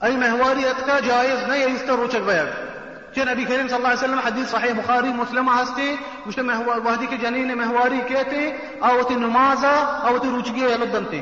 ای 0.00 0.16
مہواری 0.16 0.68
اتکا 0.68 0.98
جائز 1.06 1.48
نہیں 1.48 1.64
اس 1.64 1.82
طرح 1.86 1.96
روچک 1.96 2.22
بیگ 2.26 2.46
کہ 3.14 3.24
نبی 3.24 3.44
کریم 3.44 3.66
صلی 3.68 3.76
اللہ 3.76 3.88
علیہ 3.88 4.04
وسلم 4.04 4.18
حدیث 4.24 4.50
صحیح 4.50 4.72
بخاری 4.72 5.12
مسلم 5.14 5.48
ہستے 5.50 5.94
مجھتے 6.26 6.42
وحدی 6.66 7.06
کے 7.06 7.16
جنین 7.16 7.56
مہواری 7.58 8.00
کہتے 8.08 8.50
آوتی 8.88 9.14
نمازا 9.16 9.74
آوتی 10.08 10.28
روچگی 10.28 10.64
علت 10.66 11.14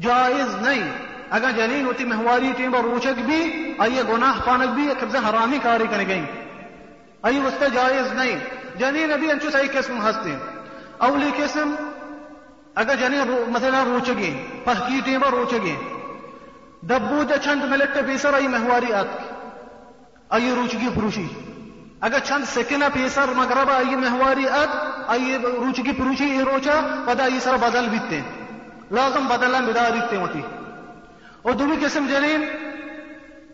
جائز 0.00 0.54
نہیں 0.56 0.82
اگر 1.30 1.50
جنین 1.56 1.86
ہوتی 1.86 2.04
مہواری 2.04 2.52
ٹیم 2.56 2.74
اور 2.74 2.84
روچک 2.84 3.20
بھی 3.26 3.40
آئیے 3.78 4.02
گناہ 4.08 4.40
پانک 4.44 4.74
بھی 4.74 4.88
قبضہ 5.00 5.24
حرامی 5.28 5.58
کاری 5.62 5.86
کرنے 5.90 6.06
گئی 6.08 6.24
آئی 7.22 7.38
اس 7.38 7.62
جائز 7.74 8.12
نہیں 8.12 8.38
جنین 8.78 9.12
ابھی 9.12 9.30
انچو 9.30 9.50
صحیح 9.50 9.68
قسم 9.72 10.00
ہستے 10.08 10.34
اولی 11.06 11.30
قسم 11.36 11.74
اگر 12.74 12.96
جنین 13.00 13.28
رو 13.28 13.44
مثلا 13.48 13.82
روچگی 13.84 14.30
پہکی 14.64 15.00
ٹیم 15.04 15.24
اور 15.24 15.32
روچگی 15.32 15.74
دبو 16.82 17.22
چند 17.44 17.64
ملٹ 17.64 17.96
پیسر 18.06 18.34
آئی 18.34 18.48
مہواری 18.48 18.92
آت. 18.92 19.35
آئی 20.30 20.50
روچگی 20.50 20.88
پروشی 20.90 21.26
اگر 22.00 22.18
چند 22.18 22.44
سکن 22.44 22.88
پیسر 22.88 23.32
مغرب 23.32 23.70
آئی 23.70 23.96
مہواری 23.96 24.46
آت 24.48 24.68
آئی 25.06 25.36
روچگی 25.36 25.92
پروشی 25.92 26.24
یہ 26.24 26.42
روچا 26.42 26.80
پدا 27.06 27.22
آئی 27.22 27.40
سر 27.40 27.56
بدل 27.56 27.88
بیتے 27.88 28.20
لازم 28.90 29.26
بدلنا 29.26 29.60
بدا 29.60 29.88
دیتے 29.90 30.16
ہوتی 30.16 30.42
اور 31.42 31.52
دومی 31.52 31.76
قسم 31.84 32.06
جنین 32.06 32.44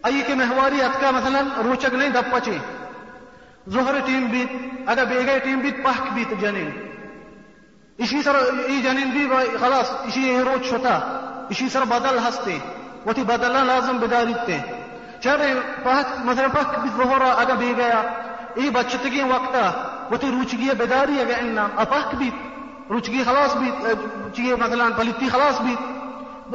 آئی 0.02 0.22
کہ 0.26 0.34
مہواری 0.34 0.82
ات 0.82 1.00
کا 1.00 1.10
مثلا 1.10 1.42
روچک 1.64 1.94
نہیں 1.94 2.08
دب 2.08 2.30
پچے 2.32 2.58
ظهر 3.70 3.98
ٹیم 4.06 4.26
بیت 4.26 4.54
اگر 4.86 5.04
بیگه 5.04 5.38
ٹیم 5.38 5.58
بیت 5.58 5.82
پحک 5.84 6.12
بیت 6.14 6.40
جنین 6.40 6.70
اسی 7.98 8.22
سر 8.22 8.36
ای 8.66 8.80
جنین 8.82 9.10
بی 9.10 9.26
خلاص 9.60 9.90
اسی 10.04 10.38
روچ 10.44 10.66
شتا 10.66 10.98
اسی 11.50 11.68
سر 11.68 11.84
بدل 11.84 12.18
ہستے 12.18 12.58
وتی 13.06 13.22
بدلنا 13.24 13.62
لازم 13.64 13.98
بدا 13.98 14.06
بداریتے 14.06 14.81
چرے 15.22 15.52
پہت 15.82 16.18
مثلا 16.24 16.46
پہت 16.52 16.78
بھی 16.82 16.90
ظہر 16.96 17.22
اگا 17.22 17.54
بھی 17.58 17.72
گیا 17.76 18.00
ای 18.54 18.70
بچتگی 18.70 19.22
وقتا 19.30 19.70
وہ 20.10 20.16
تو 20.20 20.30
روچگی 20.30 20.70
بیداری 20.78 21.20
اگا 21.20 21.36
اینا 21.36 21.66
اپاک 21.84 22.14
بھی 22.18 22.30
روچگی 22.90 23.22
خلاص 23.24 23.56
بھی 23.56 23.70
چیئے 24.34 24.54
مثلا 24.64 24.88
پلیتی 24.96 25.28
خلاص 25.28 25.60
بھی 25.60 25.74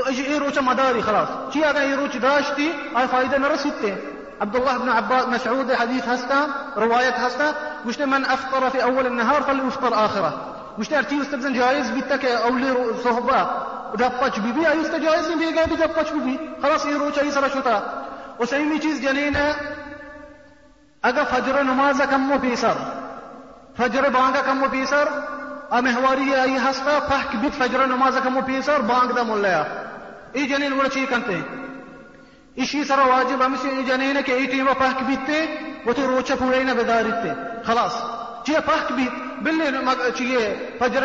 ای 0.06 0.40
روچ 0.40 0.58
مداری 0.66 1.02
خلاص 1.02 1.28
چی 1.54 1.64
اگا 1.64 1.80
ای 1.80 1.96
روچ 1.96 2.22
داشتی 2.22 2.72
آئی 2.94 3.08
فائدہ 3.12 3.38
نرسیتے 3.42 3.96
عبدالله 4.42 4.78
بن 4.78 4.90
عباس 4.90 5.28
مسعود 5.28 5.72
حديث 5.74 6.08
هستا 6.08 6.48
رواية 6.78 7.10
هستا 7.10 7.54
مش 7.86 8.00
من 8.00 8.26
أفطر 8.26 8.70
في 8.70 8.84
أول 8.84 9.06
النهار 9.06 9.44
فليفطر 9.44 10.06
آخره 10.06 10.34
مش 10.78 10.88
ترتيب 10.88 11.22
استبزن 11.22 11.54
جائز 11.54 11.90
بيتك 11.90 12.26
أو 12.26 12.56
لي 12.56 12.76
صهبا 13.04 13.68
دبتش 13.96 14.40
بيبي 14.40 14.70
أي 14.70 14.82
استجائز 14.82 15.32
بيجا 15.32 15.66
بدبتش 15.66 16.12
بيبي 16.12 16.40
خلاص 16.64 16.86
يروح 16.86 17.18
أي 17.18 17.32
سرشوتا 17.32 18.04
وسيمي 18.40 18.80
چیز 18.80 19.02
جنین 19.02 19.36
ہے۔ 19.36 19.52
اگر 21.04 21.24
فجر 21.30 21.64
نماز 21.64 22.02
کم 22.10 22.32
و 22.32 22.38
پیسر 22.42 22.78
فجر 23.78 24.10
بانگا 24.10 24.42
کم 24.46 24.64
و 24.64 24.68
پیسر 24.72 25.08
امہواری 25.70 26.36
آئی 26.36 26.56
ہستا، 26.58 26.98
فحک 27.10 27.36
بیت 27.36 27.58
فجر 27.58 27.86
نماز 27.88 28.18
کم 28.24 28.38
و 28.38 28.42
پیسر 28.46 28.80
بانگ 28.88 29.12
دا 29.12 29.24
ملیا 29.24 29.64
ای 30.34 30.48
جنین 30.48 30.74
گوڑا 30.76 30.90
چی 30.90 31.06
کنتے 31.10 31.36
ہیں 31.36 31.66
اسی 32.56 32.84
سر 32.84 33.00
واجب 33.00 33.46
ہم 33.46 33.56
سے 33.62 33.70
جنین 33.88 34.18
کہ 34.26 34.32
ایٹی 34.32 34.62
و 34.62 34.74
پاک 34.78 35.02
بیتے، 35.08 35.46
وہ 35.86 35.94
تو 35.94 36.08
روچا 36.08 36.36
پورے 36.36 36.64
نہ 36.64 36.72
بدارتے 36.72 37.30
خلاص 37.66 37.96
چیئے 38.46 38.60
پاک 38.66 38.92
بیت 38.92 39.44
بلے 39.44 39.70
چیئے 40.16 40.42
فجر 40.80 41.04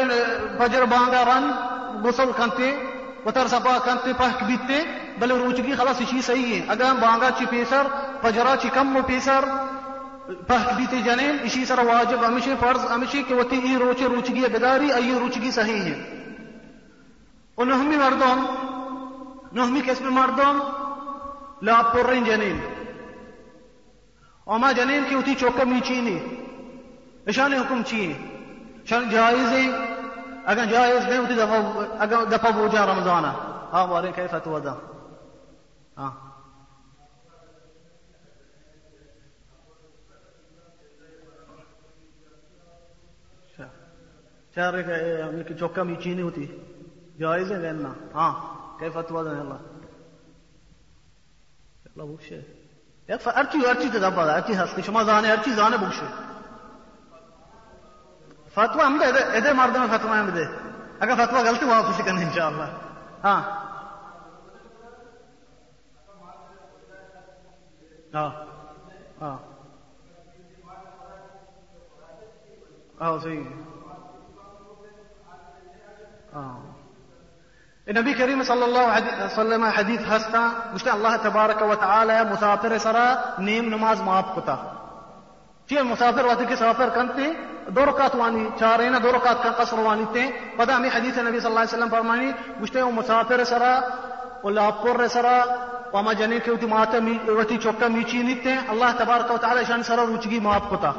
فجر 0.59 0.85
بانگا 0.85 1.25
رن 1.25 1.51
غسل 2.05 2.31
کنتے 2.37 2.71
و 3.27 3.31
تر 3.31 3.47
سبا 3.47 3.79
کنتے 3.85 4.13
پاک 4.19 4.45
بیتے، 4.45 4.75
بلے 5.19 5.35
روچگی 5.35 5.75
خلاص 5.75 6.01
اسی 6.01 6.23
صحیح 6.23 6.55
ہے۔ 6.55 6.65
اگر 6.69 6.85
بانگا 6.85 7.29
چی 7.39 7.45
پیسر، 7.51 7.83
پجرا 8.21 8.55
چی 8.63 8.69
کم 8.75 8.97
و 8.97 9.03
پیسر 9.07 9.45
پہک 10.47 10.75
بیتی 10.77 11.03
جنین 11.03 11.65
سر 11.65 11.79
واجب، 11.79 12.27
ہمیشہ 12.27 12.51
فرض، 12.61 12.85
ہمیشہ 12.91 13.17
کہ 13.29 13.35
وہ 13.35 13.43
ای 13.51 13.77
روچے 13.77 14.05
روچگی 14.05 14.41
بداری 14.41 14.93
ای 14.93 15.19
روچگی 15.21 15.51
صحیح 15.51 15.81
ہے۔ 15.81 16.25
اور 17.55 17.67
نہمی 17.67 17.97
مردم، 17.97 18.45
نہمی 19.53 19.81
قسم 19.87 20.15
مردم؟ 20.15 20.59
لا 21.63 21.83
پرین 21.83 22.25
جنین۔ 22.25 22.61
اور 24.45 24.61
جنین 24.77 25.03
کی 25.09 25.15
ہوتی 25.15 25.35
چوکا 25.35 25.65
می 25.65 25.81
چینی 25.81 26.19
اشان 27.27 27.53
حکم 27.53 27.83
چینی 27.83 28.15
شان 28.85 29.11
جائز 29.11 29.53
أكان 30.47 30.69
جايز 30.69 31.05
بين 31.07 31.21
وتدفو 31.21 31.83
أكان 31.83 32.29
دفو 32.29 32.65
وجه 32.65 32.85
رمضان. 32.85 33.25
ها 33.73 33.87
بارين 33.87 34.13
كيف 34.13 34.35
تودا 34.35 34.77
ها. 35.99 36.13
شهر 44.55 44.75
چوکا 45.59 45.83
میچی 45.83 46.15
نہیں 46.15 46.23
ہوتی 46.23 46.47
جائز 47.19 47.53
ہے 47.53 47.61
کہنا 47.61 47.93
ها 48.15 48.27
كيف 48.81 48.97
تودا 49.09 49.31
اللہ 49.31 49.61
اللہ 51.87 52.03
بوشه 52.03 52.41
ارچی 53.11 53.59
ارچی 53.67 53.89
أرتي 53.89 53.99
دا 53.99 54.09
ارچی 54.09 54.53
هسكي 54.55 54.83
شما 54.83 55.03
زانے 55.03 55.33
ارچی 55.33 55.53
زانے 55.55 55.77
بوشه 55.77 56.32
فتوا 58.55 58.87
ہم 58.87 58.99
دے 59.01 59.19
ادے 59.19 59.53
مرد 59.53 59.77
میں 59.77 59.99
فتوا 59.99 60.21
ہم 60.21 60.29
دے۔ 60.29 60.45
اگر 61.01 61.15
فتوا 61.15 61.41
غلطی 61.41 61.65
واپس 61.65 62.01
کرنا 62.05 62.21
انشاءاللہ۔ 62.21 62.63
ہاں۔ 63.25 63.63
ہاں۔ 68.15 68.31
ہاں۔ 69.21 69.39
ہاں 73.01 73.19
صحیح۔ 73.23 73.43
ہاں۔ 76.35 76.73
نبی 77.89 78.13
کریم 78.13 78.43
صلی 78.43 78.63
اللہ 78.63 78.93
علیہ 78.93 79.25
وسلم 79.25 79.65
حدیث 79.65 80.01
ہستا 80.01 80.49
گشتے 80.75 80.91
اللہ 80.91 81.09
تبارک 81.23 81.63
و 81.63 81.75
تعالی 81.75 82.13
مسافر 82.31 82.79
سرا 82.79 83.15
نیم 83.39 83.65
نماز 83.65 84.01
معاف 84.01 84.25
کتا۔ 84.37 84.57
چیئے 85.69 85.83
مسافر 85.83 86.25
وقت 86.25 86.43
کے 86.49 86.57
سفر 86.57 86.89
کنتے 86.95 87.52
دو 87.67 87.85
رکعت 87.87 88.15
وانی 88.17 88.49
چار 88.59 88.79
اینا 88.79 88.99
دو 89.03 89.13
رکعت 89.13 89.43
کا 89.43 89.51
قصر 89.57 89.79
وانی 89.79 90.05
تے 90.13 90.27
پدا 90.57 90.77
ہمیں 90.77 90.91
حدیث 90.95 91.19
نبی 91.19 91.41
صلی 91.41 91.51
اللہ 91.51 91.61
علیہ 91.61 91.75
وسلم 91.75 91.89
فرمانی 91.91 92.31
گشتے 92.63 92.83
وہ 92.83 92.91
مسافر 92.91 93.45
سرا 93.45 93.73
اللہ 94.45 94.71
پر 94.83 95.07
سرا 95.09 95.37
وما 95.93 96.13
جنین 96.19 96.39
کے 96.45 96.51
ہوتی 96.51 96.67
ماتا 96.67 96.99
وتی 97.39 97.57
چوکا 97.63 97.87
میچی 97.87 98.23
نیتے 98.23 98.53
اللہ 98.69 98.97
تبارک 98.99 99.31
و 99.33 99.37
تعالی 99.41 99.63
شان 99.69 99.83
سرا 99.83 100.05
روچگی 100.07 100.39
معاف 100.41 100.63
کتا۔ 100.71 100.93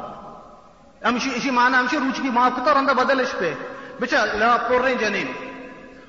ہمشی 1.04 1.30
اسی 1.36 1.50
معنی 1.50 1.76
ہمشی 1.76 1.96
روچگی 1.96 2.30
معاف 2.30 2.52
کتا 2.56 2.70
اور 2.70 2.76
اندر 2.76 2.94
بدلش 2.94 3.34
پہ۔ 3.38 3.52
بچا 4.00 4.24
لا 4.38 4.56
پر 4.68 4.88
جنین 5.00 5.28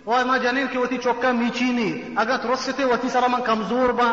وہ 0.05 0.23
ما 0.25 0.37
جنین 0.37 0.67
کی 0.71 0.77
وتی 0.77 0.97
چوکا 1.03 1.31
میچینی 1.31 1.89
اگر 2.15 2.37
ترستے 2.37 2.83
وتی 2.85 3.09
سرا 3.09 3.27
من 3.27 3.41
کمزور 3.41 3.89
با۔ 3.89 4.09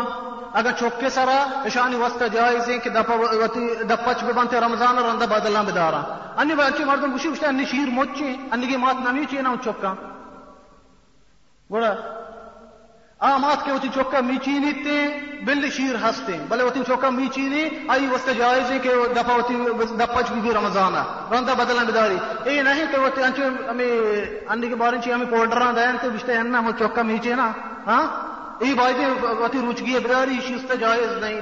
اگر 0.55 0.73
چوکے 0.79 1.09
سرا 1.11 1.39
اشانی 1.65 1.97
وسط 1.97 2.23
جائز 2.33 2.69
ہے 2.69 2.79
کہ 2.79 2.91
دپا 2.91 3.15
وتی 3.43 3.67
دپچ 3.89 4.23
بے 4.25 4.33
بنتے 4.33 4.61
رمضان 4.61 4.99
اور 4.99 5.09
اندر 5.09 5.27
بدلنا 5.27 5.63
بدارا 5.69 6.01
انی 6.41 6.55
بچی 6.55 6.85
مردم 6.85 7.13
گوشی 7.13 7.29
گوشتے 7.29 7.47
انی 7.47 7.65
شیر 7.71 7.89
موچی 7.93 8.35
انی 8.53 8.67
کی 8.67 8.77
مات 8.77 8.97
نمی 9.07 9.25
چی 9.31 9.41
نا 9.43 9.55
چوکا 9.65 9.93
بڑا 11.71 11.93
آ 13.21 13.37
مات 13.39 13.65
کے 13.65 13.73
وتی 13.73 13.89
چوکا 13.95 14.21
میچینی 14.21 14.73
تے 14.85 14.97
بل 15.47 15.69
شیر 15.77 15.95
ہستے 16.03 16.37
بلے 16.49 16.65
وتی 16.65 16.81
چوکا 16.87 17.11
میچینی 17.11 17.63
آئی 17.89 18.07
وسط 18.07 18.29
جائز 18.39 18.73
کہ 18.83 18.91
دپا 19.17 19.35
وتی 19.35 19.55
دپچ 19.99 20.31
بھی 20.33 20.51
رمضان 20.55 20.95
رندا 21.33 21.55
بدلنا 21.55 21.83
بداری 21.91 22.17
اے 22.45 22.63
نہیں 22.63 22.87
کہ 22.91 22.99
وتی 22.99 23.23
انچ 23.23 23.41
ہمیں 23.71 23.93
انی 24.53 24.69
کے 24.69 24.75
بارے 24.75 24.97
چی 25.05 25.13
ہمیں 25.13 25.27
پولڈراں 25.31 25.73
دین 25.73 25.97
تے 26.03 26.09
بشتے 26.15 26.37
ہن 26.37 26.51
نا 26.53 26.61
چوکا 26.79 27.03
میچے 27.03 27.35
نا۔ 27.35 27.51
ہاں؟ 27.87 28.32
ای 28.63 28.75
بائدے 28.75 29.07
وتی 29.23 29.59
روچگی 29.59 29.99
بداری 29.99 30.39
شیست 30.47 30.73
جائز 30.81 31.17
نہیں۔ 31.21 31.41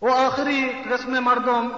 وہ 0.00 0.16
آخری 0.16 0.60
قسم 0.90 1.12
مردم 1.24 1.68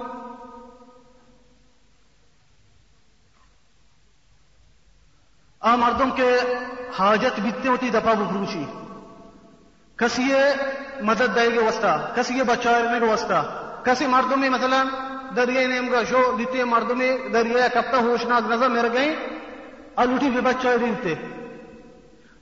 آ 5.61 5.75
مردم 5.77 6.11
کے 6.11 6.29
حاجت 6.99 7.40
بیتتے 7.40 7.68
ہوتی 7.68 7.90
دفعہ 7.90 8.14
بفروشی 8.14 8.64
کسی 9.97 10.29
مدد 11.03 11.35
دے 11.37 11.47
گے 11.55 11.59
وسطہ 11.59 12.12
کسی 12.14 12.42
بچانے 12.42 12.99
کے 12.99 13.07
وسطہ 13.07 13.40
کسی 13.83 14.07
مردوں 14.07 14.37
میں 14.37 14.49
مثلا 14.51 14.83
دریائے 15.37 15.66
نیم 15.66 15.88
کا 15.88 16.03
شو 16.11 16.37
دیتے، 16.38 16.64
مردوں 16.64 16.97
میں 16.97 17.16
دریائے 17.33 17.68
کب 17.75 17.90
تک 17.90 18.03
ہوشناک 18.03 18.51
نظر 18.51 18.68
میرے 18.68 18.92
گئے۔ 18.92 19.11
الوٹی 19.97 20.31
بھی 20.31 20.40
بچہ 20.40 20.77
دیتے 20.81 21.14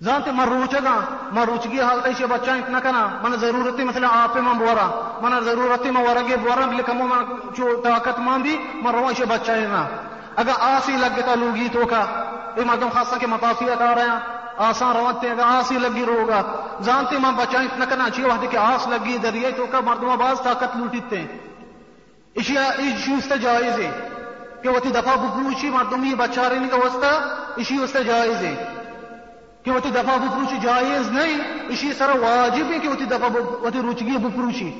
زانتے 0.00 0.30
من 0.30 0.48
روچگا 0.48 0.94
من 1.32 1.42
روچگی 1.48 1.80
حالت 1.80 2.06
ایسے 2.06 2.26
بچہ 2.28 2.50
اتنا 2.50 2.80
کنا 2.80 3.06
من 3.22 3.36
ضرورتی 3.40 3.84
مثلا 3.84 4.08
آپ 4.12 4.36
من 4.36 4.58
بورا 4.58 4.86
من 5.22 5.38
ضرورتی 5.44 5.90
من 5.90 6.02
ورگے 6.06 6.36
بورا 6.42 6.66
بلے 6.70 6.82
کمو، 6.86 7.06
من 7.06 7.22
چو 7.56 7.80
طاقت 7.84 8.18
مان 8.20 8.42
بھی 8.42 8.56
من 8.82 8.94
رو 8.94 9.06
ایسے 9.08 9.24
بچہ 9.24 9.52
نا۔ 9.72 9.82
اگر 10.36 10.52
آسی 10.60 10.96
لگ 10.96 11.16
گتا 11.16 11.34
لوگی 11.34 11.68
تو 11.72 11.86
کا 11.90 12.02
یہ 12.56 12.64
مردم 12.66 12.88
خاصا 12.94 13.16
کے 13.20 13.26
مطافیت 13.26 13.82
آ 13.82 13.94
رہے 13.94 14.08
ہیں، 14.10 14.18
آسان 14.68 14.96
روتے 14.96 15.30
اگر 15.30 15.42
آسی 15.46 15.78
لگی 15.78 16.04
روگا 16.04 16.40
جانتے 16.84 17.18
ماں 17.18 17.32
بچہ 17.36 17.56
اتنا 17.56 17.84
کرنا 17.84 18.10
چاہیے 18.10 18.28
وقت 18.30 18.50
کہ 18.52 18.56
آس 18.56 18.86
لگی، 18.88 19.16
دریائے 19.22 19.52
تو 19.56 19.66
کا، 19.72 19.80
مردم 19.84 20.10
آباز 20.10 20.40
طاقت 20.44 20.76
لوٹیتے 20.76 21.16
ہیں 21.18 21.28
اسی 22.36 22.56
اس 22.56 23.32
جائز 23.42 23.78
ہے 23.80 23.90
کہ 24.62 24.68
وہ 24.68 24.78
دفعہ 24.84 25.16
بکروچی 25.16 25.70
مردم 25.70 26.04
یہ 26.04 26.14
بچہ 26.14 26.40
رہنے 26.52 26.68
کا 26.70 26.76
وسطہ 26.84 27.12
اسی 27.56 27.82
اس 27.82 27.96
جائز 28.06 28.42
ہے۔ 28.42 28.54
کہ 29.66 29.72
وہ 29.72 29.78
دفعہ 29.84 30.16
بکروچی 30.16 30.56
جائز 30.62 31.08
نہیں، 31.10 31.38
اسی 31.68 31.92
سر 31.98 32.10
واجب 32.18 32.70
ہے 32.72 32.78
کہ 32.78 32.88
وہ 32.88 32.94
دفعہ 33.10 33.30
وہ 33.30 33.70
روچگی 33.76 34.16
بکروچی 34.16 34.70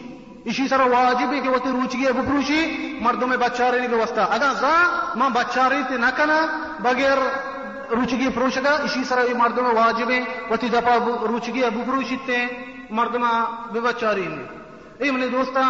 اسی 0.45 0.67
طرح 0.69 0.87
واجب 0.91 1.33
ہے 1.33 1.41
کہ 1.41 1.49
وہ 1.49 1.59
روچگی 1.67 2.13
بکروچی 2.17 2.61
مردوں 3.03 3.27
میں 3.29 3.37
بچہ 3.37 3.63
رہنے 3.65 3.87
کے 3.87 3.97
وسطہ 3.97 4.27
اگر 4.31 4.53
زا 4.61 4.75
ماں 5.15 5.31
بچہ 5.35 5.61
رہی 5.71 5.83
تھی 5.89 5.97
نہ 5.97 6.11
کنا، 6.17 6.39
بغیر 6.81 7.19
روچگی 7.91 8.29
فروش 8.35 8.59
گا 8.65 8.75
اسی 8.85 9.03
طرح 9.09 9.25
یہ 9.25 9.35
مردوں 9.35 9.63
میں 9.63 9.75
واجب 9.75 10.11
ہے 10.11 10.21
وہ 10.51 10.57
دفعہ 10.63 10.95
روچگی 11.25 11.63
بکروچی 11.75 12.17
تے 12.27 12.39
مردما 12.91 13.33
بے 13.73 13.81
بچہ 13.81 14.07
رہی 14.07 14.29
اے 14.99 15.11
من 15.11 15.27
دوستا 15.33 15.63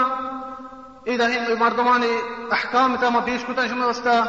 اے 1.04 1.16
دہین 1.16 1.54
مردمان 1.58 2.02
احکام 2.50 2.96
تا 3.00 3.08
ما 3.08 3.20
پیش 3.24 3.44
کتا 3.44 3.66
شما 3.66 3.86
وسطہ 3.86 4.20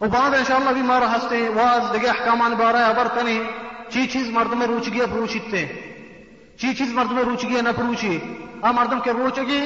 وبعد 0.00 0.34
ان 0.34 0.44
شاء 0.44 0.56
الله 0.56 0.72
بھی 0.72 0.82
مارا 0.82 1.06
ہستے 1.16 1.48
واز 1.48 1.82
دگے 1.92 2.08
احکامان 2.08 2.54
بارا 2.54 2.80
خبر 2.92 3.08
کنی 3.14 3.38
چی 3.92 4.06
چیز 4.06 4.30
مردم 4.30 4.58
میں 4.58 4.66
روچگی 4.66 5.00
فروشتے 5.12 5.66
چی 6.60 6.74
چیز 6.74 6.92
مردم 6.94 7.14
میں 7.14 7.24
روچگی 7.24 7.60
نہ 7.60 7.68
فروشی 7.76 8.18
آ 8.62 8.72
مردم 8.72 9.00
کے 9.00 9.12
روچگی 9.12 9.60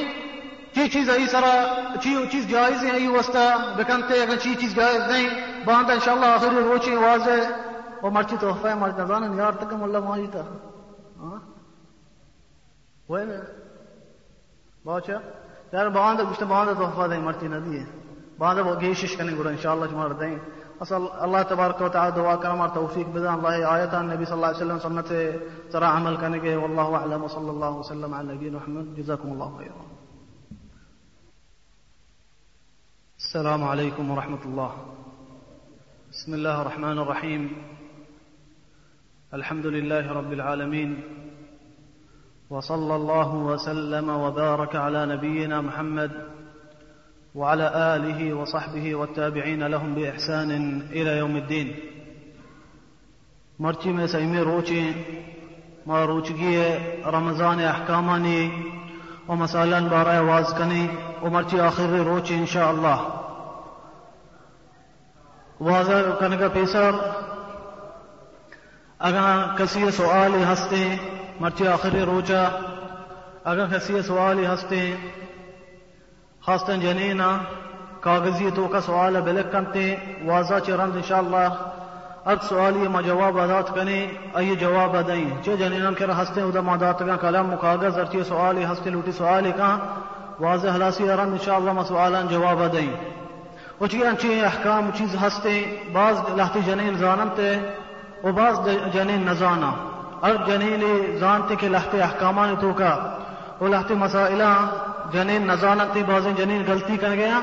چی 0.75 0.87
چیز 0.89 1.09
ای 1.09 1.27
سرا، 1.27 1.53
چی 2.01 2.15
چیز 2.31 2.47
جائز 2.49 2.83
ہے 2.83 2.91
ای 2.97 3.07
وسطا 3.07 3.47
بکنتے 3.77 4.21
اگر 4.21 4.35
چی 4.43 4.55
چیز 4.55 4.75
جائز 4.75 5.01
نہیں 5.11 5.27
باند 5.65 5.89
انشاءاللہ 5.89 6.25
آخر 6.25 6.53
روچی 6.53 6.95
واضح 6.95 7.39
وہ 8.01 8.09
مرچی 8.09 8.35
تحفہ 8.41 8.67
ہے 8.67 8.75
مرچی 8.75 9.01
نظان 9.01 9.37
یار 9.37 9.53
تکم 9.61 9.83
اللہ 9.83 9.97
ماہی 10.07 10.27
تا۔ 10.31 10.41
وہ 13.09 13.19
باچا؟ 14.85 15.17
یار 15.73 15.87
باند 15.87 16.19
گشت 16.31 16.43
باند 16.43 16.69
تحفہ 16.79 17.07
دیں، 17.07 17.19
مرچی 17.19 17.47
ندی 17.47 17.79
ہے 17.79 18.00
بعد 18.41 18.55
بوجيش 18.55 19.17
كان 19.17 19.29
يقول 19.29 19.47
إن 19.47 19.57
شاء 19.57 19.73
الله 19.73 20.09
رہتے 20.09 20.27
ہیں 20.27 20.39
أصل 20.79 21.01
الله 21.19 21.41
تبارك 21.49 21.81
وتعالى 21.81 22.11
دعا 22.15 22.35
کرم 22.35 22.61
اور 22.61 22.69
توفیق 22.69 23.07
بدان۔ 23.07 23.33
الله 23.33 23.63
آیتا 23.63 23.99
النبي 23.99 24.25
صلى 24.25 24.33
الله 24.33 24.45
عليه 24.45 24.57
وسلم 24.57 24.79
سنة 24.79 25.11
ترى 25.71 25.85
عمل 25.85 26.15
كان 26.15 26.33
والله 26.57 26.95
أعلم 26.95 27.23
وصلى 27.23 27.49
الله 27.49 27.71
وسلم 27.71 28.13
على 28.13 28.33
نبينا 28.33 28.57
محمد 28.57 28.97
جزاكم 28.97 29.33
الله 29.33 29.57
خيرا 29.57 29.83
السلام 33.17 33.63
عليكم 33.63 34.11
ورحمة 34.11 34.43
الله 34.45 34.71
بسم 36.11 36.33
الله 36.33 36.61
الرحمن 36.61 36.99
الرحيم 36.99 37.61
الحمد 39.33 39.65
لله 39.65 40.11
رب 40.11 40.31
العالمين 40.31 41.01
وصلى 42.49 42.95
الله 42.95 43.35
وسلم 43.35 44.09
وبارك 44.09 44.75
على 44.75 45.05
نبينا 45.05 45.61
محمد۔ 45.61 46.40
وعلى 47.35 47.95
آله 47.95 48.33
وصحبه 48.33 48.95
والتابعين 48.95 49.63
لهم 49.63 49.93
بإحسان 49.95 50.81
إلى 50.91 51.17
يوم 51.17 51.35
الدين. 51.35 51.71
مرچی 53.59 53.91
میں 53.93 54.07
سیمی 54.07 54.39
روچی 54.39 54.91
ما 55.85 56.05
روچگی 56.05 56.57
رمضان 57.05 57.59
احکامانی 57.65 58.49
و 59.27 59.35
مسائل 59.35 59.73
بارہ 59.89 60.19
واز 60.21 60.53
کنی 60.57 60.87
و 61.21 61.29
مرچی 61.29 61.59
آخر 61.59 61.97
روچی 62.05 62.35
انشاءاللہ. 62.35 62.97
واضح 65.59 66.09
کرنے 66.19 66.37
کا 66.37 66.47
پیسر 66.53 66.91
اگر 68.99 69.55
کسی 69.57 69.91
سوالی 69.97 70.43
ہستے 70.43 70.95
مرچی 71.39 71.67
آخری 71.67 72.01
روچا 72.05 72.43
اگر 73.43 73.67
کسی 73.67 74.01
سوالی 74.01 74.45
ہستے 74.45 74.95
خاصتاً 76.45 76.79
جنینا، 76.81 77.29
کاغذی 78.01 78.49
تو 78.55 78.67
کا 78.67 78.79
سوال 78.81 79.19
بلک 79.21 79.51
کنتے 79.51 79.83
واضح 80.25 80.59
چرند 80.65 80.95
انشاءاللہ 80.95 81.47
اب 82.31 82.41
سوالی 82.49 82.87
ما 82.93 83.01
جواب 83.01 83.37
ادات 83.39 83.69
کنی 83.75 83.99
ای 84.37 84.55
جواب 84.55 84.95
ادائیں 84.95 85.29
چه 85.43 85.55
جنینم 85.59 85.93
کرا 85.99 86.21
ہستے 86.21 86.41
ادا 86.41 86.61
مادات 86.61 86.99
کا 87.07 87.15
کلام 87.21 87.55
کاغذ 87.61 87.99
ارچی 87.99 88.23
سوالی 88.27 88.63
ہستے 88.71 88.89
لوٹی 88.89 89.11
سوالی 89.17 89.51
کا، 89.57 89.69
واضح 90.39 90.75
حلاسی 90.75 91.09
ارند 91.09 91.31
انشاءاللہ 91.31 91.71
ما 91.71 91.83
سوالا 91.83 92.21
جواب 92.29 92.61
ادائیں 92.63 92.93
وچی 93.81 94.03
انچی 94.05 94.41
احکام 94.45 94.89
چیز 94.97 95.15
ہستے، 95.23 95.53
بعض 95.93 96.15
لحتی 96.37 96.59
جنین 96.65 96.97
زانتے 96.97 97.49
و 98.23 98.31
بعض 98.31 98.67
جنین 98.93 99.25
نزانا۔ 99.27 99.71
ار 100.21 100.35
جنین 100.47 100.81
زانتے 101.19 101.55
کہ 101.55 101.67
لحتی 101.69 102.01
احکامان 102.01 102.55
تو 102.61 102.73
کا 102.73 102.93
و 103.61 103.67
لحتی 103.67 103.93
مسائلہ 103.93 104.53
جنین 105.13 105.47
نزانتی 105.47 106.03
بعض 106.03 106.27
جنین 106.37 106.63
غلطی 106.67 106.97
کر 106.97 107.09
گیا 107.09 107.39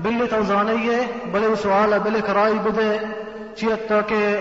بلی 0.00 0.26
تو 0.30 0.42
زانیے 0.42 1.00
بلے 1.32 1.46
وہ 1.46 1.56
سوال 1.56 1.98
بلے 1.98 2.20
کرائی 2.26 2.58
بدے 2.58 2.98
چیت 3.56 3.88
تاکہ 3.88 4.40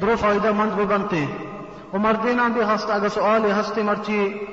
درو 0.00 0.16
فائدہ 0.20 0.52
مند 0.52 0.70
بھی 0.70 0.84
بنتے۔ 0.84 1.26
و 1.92 1.98
مردینا 1.98 2.48
بھی 2.48 2.62
ہستا 2.62 2.94
اگر 2.94 3.08
سوال 3.08 3.52
ہستے 3.60 3.82
مرچی 3.82 4.46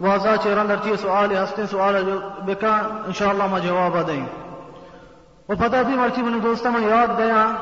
واضح 0.00 0.28
چیران 0.42 0.68
درچی 0.68 0.96
سوال 1.00 1.36
ہستے 1.36 1.62
سوال 1.70 2.02
جو 2.06 2.18
بکا، 2.44 2.76
انشاءاللہ 3.06 3.44
میں 3.50 3.60
جواب 3.60 4.08
دیں۔ 4.08 4.26
وہ 5.48 5.54
پتہ 5.54 5.76
بھی 5.86 5.94
مرچی، 5.94 6.22
میں 6.22 6.40
دوستہ 6.40 6.68
میں 6.68 6.88
یاد 6.88 7.18
گیا 7.18 7.52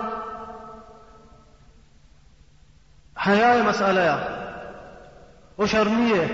حیا 3.26 3.54
مسئلہ 3.64 4.10
وہ 5.58 5.66
شرمی 5.66 6.18
ہے۔ 6.18 6.26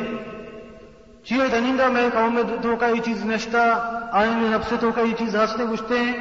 چیئے 1.29 1.49
دنینگا 1.49 1.89
میں 1.89 2.09
قوم 2.13 2.35
میں 2.35 2.43
تو 2.63 2.77
کا 2.77 2.87
یہ 2.87 3.01
چیز 3.05 3.25
نشتا 3.25 3.63
آئین 4.13 4.33
میں 4.33 4.51
نفس 4.51 4.73
تو 4.81 4.93
کا 4.93 5.01
یہ 5.01 5.15
چیز 5.19 5.37
ہستے 5.37 5.65
گشتے 5.65 5.99
ہیں۔ 5.99 6.13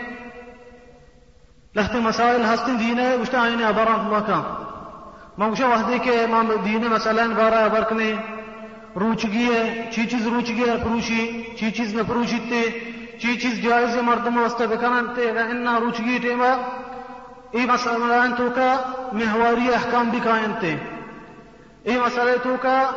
لخت 1.76 1.96
مسائل 1.96 2.42
ہستے 2.42 2.72
دین 2.80 3.00
ہے، 3.00 3.18
گشتے 3.22 3.38
آئین 3.38 3.64
عباران 3.64 4.00
اللہ 4.00 4.18
کا۔ 4.18 4.40
میں 5.38 5.50
گشتے 5.50 5.64
وحدے 5.64 5.98
کے 5.98 6.12
امام 6.12 6.52
دین 6.66 6.82
مسئلہ 6.90 7.22
بارا 7.22 7.66
عبرکنے 7.66 8.14
روچگی 8.96 9.46
ہے، 9.54 9.90
چی 9.94 10.06
چیز 10.06 10.28
روچگی 10.28 10.70
ہے، 10.70 10.76
پروشی۔ 10.84 11.44
چی 11.60 11.72
چیز 11.72 11.94
میں 11.96 12.04
پروشیتے 12.08 12.62
چی 13.22 13.38
چیز 13.38 13.64
جائز 13.64 13.98
مردم 13.98 14.38
وسط 14.38 14.62
بکنانتے 14.62 15.30
انا 15.30 15.80
روچگی 15.80 16.18
ٹیما 16.18 16.50
ای 17.52 17.66
مسئلہ 17.66 18.36
تو 18.38 18.50
کا، 18.56 18.76
محواری 19.14 19.74
احکام 19.74 20.10
بھی 20.10 20.20
قائنتے 20.24 20.76
ای 21.84 21.98
مسئلہ 21.98 22.44
تو 22.44 22.56
کا 22.62 22.92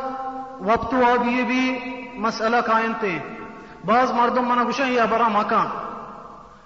وقت 0.59 0.93
آگیے 0.93 1.43
بھی 1.43 1.79
مسئلہ 2.15 2.57
قائم 2.65 2.91
تھے۔ 2.99 3.19
بعض 3.85 4.11
مردم 4.11 4.47
منا 4.47 4.63
گشا 4.63 4.83
یہ 4.83 5.01
ابرا 5.01 5.27
مکان 5.27 5.67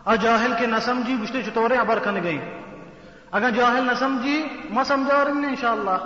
اور 0.04 0.16
جاہل 0.16 0.54
کے 0.60 0.66
نہ 0.66 0.76
سمجھی 0.82 1.18
گشتے 1.24 1.44
چطورے 1.44 1.76
ابر 1.76 2.00
کن 2.00 2.24
گئی 2.24 2.40
اگر 3.32 3.50
جاہل 3.50 3.86
نہ 3.86 3.94
سمجھی 4.00 4.44
ما 4.70 4.84
سمجھا 4.84 5.24
رہی 5.26 5.46
انشاءاللہ۔ 5.46 5.98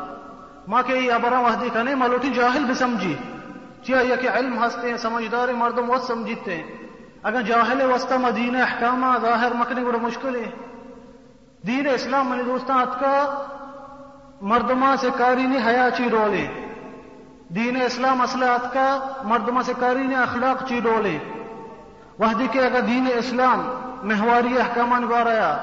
ماں 0.67 0.81
کے 0.81 0.97
یہ 0.97 1.11
ابرا 1.11 1.39
وحدی 1.39 1.69
کنے 1.73 1.95
ملوٹی 1.95 2.29
جاہل 2.29 2.63
بھی 2.63 2.73
سمجھی۔ 2.73 3.15
چیا 3.83 3.99
یہ 3.99 4.15
کہ 4.15 4.29
علم 4.29 4.63
ہستے 4.63 4.89
ہیں، 4.89 4.97
سمجھدار 4.97 5.47
مردم 5.47 5.89
وہ 5.89 5.97
سمجھتے 6.07 6.55
ہیں۔ 6.55 6.63
اگر 7.23 7.41
جاہل 7.41 7.81
وسطہ 7.81 8.15
مدین 8.15 8.55
احکامہ 8.55 9.17
ظاہر 9.21 9.51
مکنے 9.53 9.85
بڑا 9.85 9.97
مشکل 10.01 10.35
ہے۔ 10.35 10.49
دین 11.67 11.87
اسلام 11.87 12.29
منی 12.29 12.43
دوستان 12.43 12.77
اتکا 12.77 13.43
مردمہ 14.41 14.95
سے 15.01 15.09
کاری 15.17 15.43
نہیں 15.43 15.67
حیا 15.67 15.89
چی 15.97 16.09
رولے 16.09 16.66
دین 17.55 17.81
اسلام 17.81 18.21
اصلاحات 18.21 18.73
کا 18.73 18.87
مردمہ 19.23 19.61
سے 19.65 19.73
کاری 19.79 20.07
نے 20.07 20.15
اخلاق 20.15 20.67
چی 20.69 20.79
ڈولے؟ 20.79 21.17
وحدی 22.19 22.47
کے 22.51 22.59
اگر 22.65 22.81
دین 22.81 23.07
اسلام 23.17 23.59
محواری 24.03 24.57
احکامان 24.59 25.05
باریا 25.05 25.57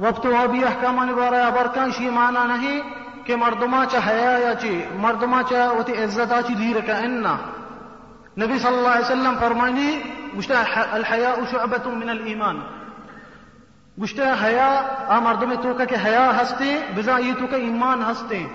وقت 0.00 0.26
وابی 0.26 0.64
احکامان 0.64 1.12
باریا 1.12 1.48
برکان 1.50 1.90
شی 1.92 2.10
معنی 2.10 2.46
نہیں 2.46 2.80
کہ 3.26 3.36
مردمہ 3.36 3.84
چا 3.92 3.98
حیا 4.06 4.30
یا 4.38 4.54
چی، 4.54 4.84
مردمہ 4.94 5.36
چا 5.48 5.70
وتی 5.70 5.92
عزتا 6.04 6.42
چی 6.42 6.54
دیر 6.54 6.80
کا 6.86 6.96
اننا 6.96 7.36
نبی 8.38 8.58
صلی 8.58 8.76
اللہ 8.76 8.88
علیہ 8.88 9.04
وسلم 9.04 9.34
فرمانی 9.40 10.00
گشتا 10.38 10.62
الحیاء 10.92 11.34
شعبت 11.50 11.86
من 11.86 12.08
الایمان۔ 12.08 12.60
گشتا 14.02 14.34
حیا، 14.42 14.70
آ 15.08 15.18
مردم 15.20 15.54
توکا 15.62 15.84
کہ 15.84 15.96
حیا 16.04 16.30
ہستے 16.42 16.70
بزا 16.94 17.18
یہ 17.18 17.32
تو 17.38 17.46
کا 17.46 17.56
ایمان 17.56 18.02
ہستے۔ 18.10 18.46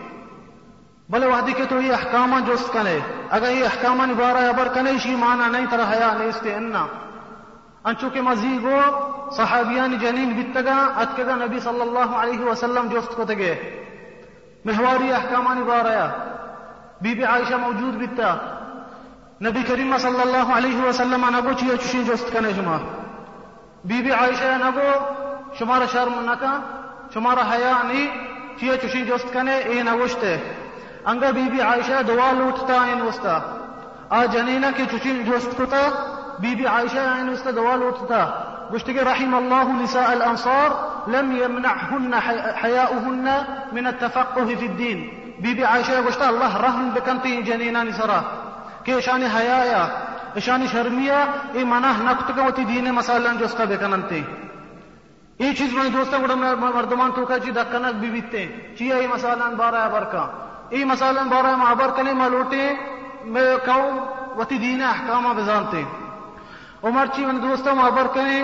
بلے 1.12 1.28
وحدی 1.28 1.52
کے 1.52 1.66
تو 1.70 1.82
یہ 1.82 1.94
احکامہ 1.94 2.36
جست 2.48 2.74
کنے 2.74 2.98
اگر 3.30 3.52
یہ 3.52 3.66
احکامہ 3.66 4.04
نبارا 4.04 4.50
ابر 4.50 4.68
کنے 4.74 4.92
شی 5.04 5.16
مانا 5.16 5.48
نہیں 5.48 5.66
ترا 5.70 5.84
حیا 5.92 6.14
نہیں 6.14 6.26
نیستے 6.26 6.56
انا۔ 6.56 6.88
انچو 7.84 8.10
کے 8.10 8.22
مزیگو 8.22 8.80
صحابیان 9.32 9.98
جنین 9.98 10.30
بتگا، 10.40 10.78
اتکگا 10.96 11.36
نبی 11.36 11.60
صلی 11.60 11.82
اللہ 11.82 12.16
علیہ 12.16 12.40
وسلم 12.40 12.88
جست 12.92 13.16
کو 13.16 13.26
تگے۔ 13.26 13.56
محواری 14.66 15.14
احکامہ 15.14 15.54
نبارا 15.54 16.08
بی 17.02 17.14
بی 17.14 17.24
عائشہ 17.24 17.56
موجود 17.56 17.94
بتا۔ 17.96 18.36
نبی 19.42 19.64
کریم 19.68 19.98
صلی 19.98 20.22
اللہ 20.22 20.58
علیہ 20.58 20.82
وسلم 20.82 21.26
نگو 21.36 21.54
چیئے 21.54 21.78
چشی 21.78 22.04
جست 22.04 22.32
کنے 22.34 22.50
شما۔ 22.56 22.78
بی 23.84 24.02
بی 24.02 24.12
عائشہ 24.12 24.58
نگو 24.64 24.92
شمارا 25.60 25.86
شرم 25.92 26.20
نکا 26.20 26.60
شمارا 27.14 27.42
حیا 27.52 27.82
نی 27.84 28.08
چیئے 28.60 28.78
چشی 28.78 29.06
جست 29.06 29.34
کنے 29.34 29.58
اے 29.58 29.84
نگوشتے 29.84 30.38
انگا 31.06 31.30
بی 31.36 31.44
بی 31.52 31.62
عائشہ 31.62 32.02
دعا 32.08 32.32
لوٹتا 32.38 32.84
این 32.84 33.02
وستا 33.02 33.38
آ 34.10 34.24
جنینا 34.32 34.70
کی 34.78 34.86
چچی 34.92 35.12
جوست 35.26 35.58
کتا 35.58 35.88
بی 36.40 36.54
بی 36.56 36.66
عائشہ 36.66 37.08
این 37.16 37.30
وستا 37.30 37.52
دعا 37.56 37.76
لوٹتا 37.76 38.26
گشتگی 38.74 39.00
رحم 39.06 39.34
الله 39.36 39.82
نساء 39.84 40.06
الانصار 40.12 40.76
لم 41.08 41.32
يمنعهن 41.32 42.14
حياؤهن 42.56 43.28
من 43.72 43.88
التفقه 43.88 44.46
في 44.46 44.66
الدين 44.66 45.10
بی 45.40 45.54
بی 45.54 45.64
عائشہ 45.64 46.02
گشتا 46.08 46.28
اللہ 46.28 46.58
رحم 46.66 46.90
بکنتی 46.94 47.42
جنینا 47.42 47.84
نسرا 47.84 48.22
کہ 48.84 49.00
شان 49.06 49.24
حیایا 49.36 49.88
شان 50.46 50.66
شرمیا 50.72 51.26
ای 51.54 51.64
منح 51.64 52.04
نکتگا 52.04 52.46
وتی 52.46 52.64
دین 52.64 52.92
مسائلان 52.92 53.38
جوستا 53.38 53.66
بکننتی 53.66 54.24
ای 55.38 55.54
چیز 55.58 55.74
میں 55.74 55.90
دوستا 55.90 56.18
گڑا 56.18 56.36
مردمان 56.36 57.12
تو 57.16 57.26
کا 57.26 57.38
چی 57.44 57.52
دکنک 57.52 58.00
بیبیتے 58.00 58.46
چی 58.78 58.92
ای 58.92 59.08
مسائلان 59.08 59.56
بارا 59.56 59.88
برکا 59.94 60.26
ای 60.72 60.84
مثلا 60.86 61.24
بارا 61.30 61.56
معبر 61.56 61.92
کنے 61.96 62.14
ملوٹے 62.14 62.66
میں 63.26 63.56
قوم 63.66 63.98
وتی 64.38 64.58
دین 64.58 64.82
احکامہ 64.84 65.34
بزانتے 65.38 65.82
عمر 66.84 67.06
چی 67.16 67.26
من 67.26 67.42
دوستا 67.42 67.74
معبر 67.74 68.08
کنے 68.14 68.42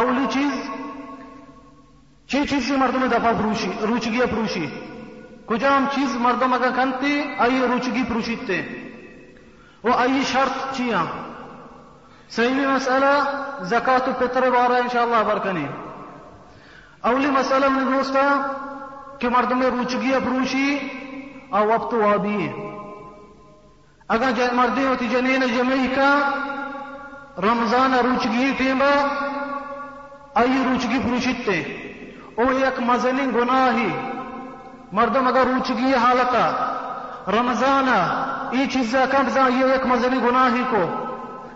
اولی 0.00 0.26
چیز 0.32 0.52
چی 2.28 2.46
چیز 2.46 2.68
سے 2.68 2.76
مردم 2.76 3.06
دفع 3.08 3.32
فروشی 3.32 3.70
روچگی 3.82 4.20
فروشی 4.30 4.66
کجام 5.46 5.86
چیز 5.94 6.16
مردم 6.20 6.52
اگر 6.54 6.70
کنتے 6.76 7.12
آئی 7.38 7.60
روچگی 7.62 8.02
فروشیتے 8.08 8.60
وہ 9.84 9.94
آئی 9.94 10.22
شرط 10.32 10.76
چیاں 10.76 11.04
صحیح 12.30 12.66
مسئلہ 12.66 13.14
زکاة 13.64 14.12
پتر 14.18 14.48
بارا 14.50 14.76
انشاءاللہ 14.76 15.22
برکنے 15.26 15.66
اولی 17.02 17.30
مسئلہ 17.30 17.68
من 17.68 17.92
دوستا 17.92 18.28
کہ 19.18 19.28
مردم 19.28 19.62
روچگی 19.64 20.12
فروشی 20.24 20.78
أو 21.52 21.72
وقت 21.72 21.94
وابی 21.94 22.48
اگر 24.08 24.30
مردی 24.52 24.86
ہوتی 24.86 25.08
جنین 25.08 25.40
جمعی 25.40 25.86
کا 25.96 26.30
رمضان 27.38 27.94
روچگی 27.94 28.52
ٹیمبا 28.58 29.06
آئی 30.34 30.64
روچگی 30.64 30.98
پروشتے 30.98 31.62
أو 32.38 32.50
ایک 32.50 32.80
مزنی 32.80 33.26
گناہی۔ 33.34 33.88
مردم 34.92 35.26
اگر 35.26 35.44
روچگی 35.46 35.94
حالتا 35.94 36.72
رمضان 37.28 37.88
ای 38.50 38.66
چیزا 38.66 39.04
کبزا 39.10 39.40
یہ 39.40 39.72
ایک 39.72 39.86
مزنی 39.86 40.16
گناہی 40.16 40.62
کو۔ 40.70 41.04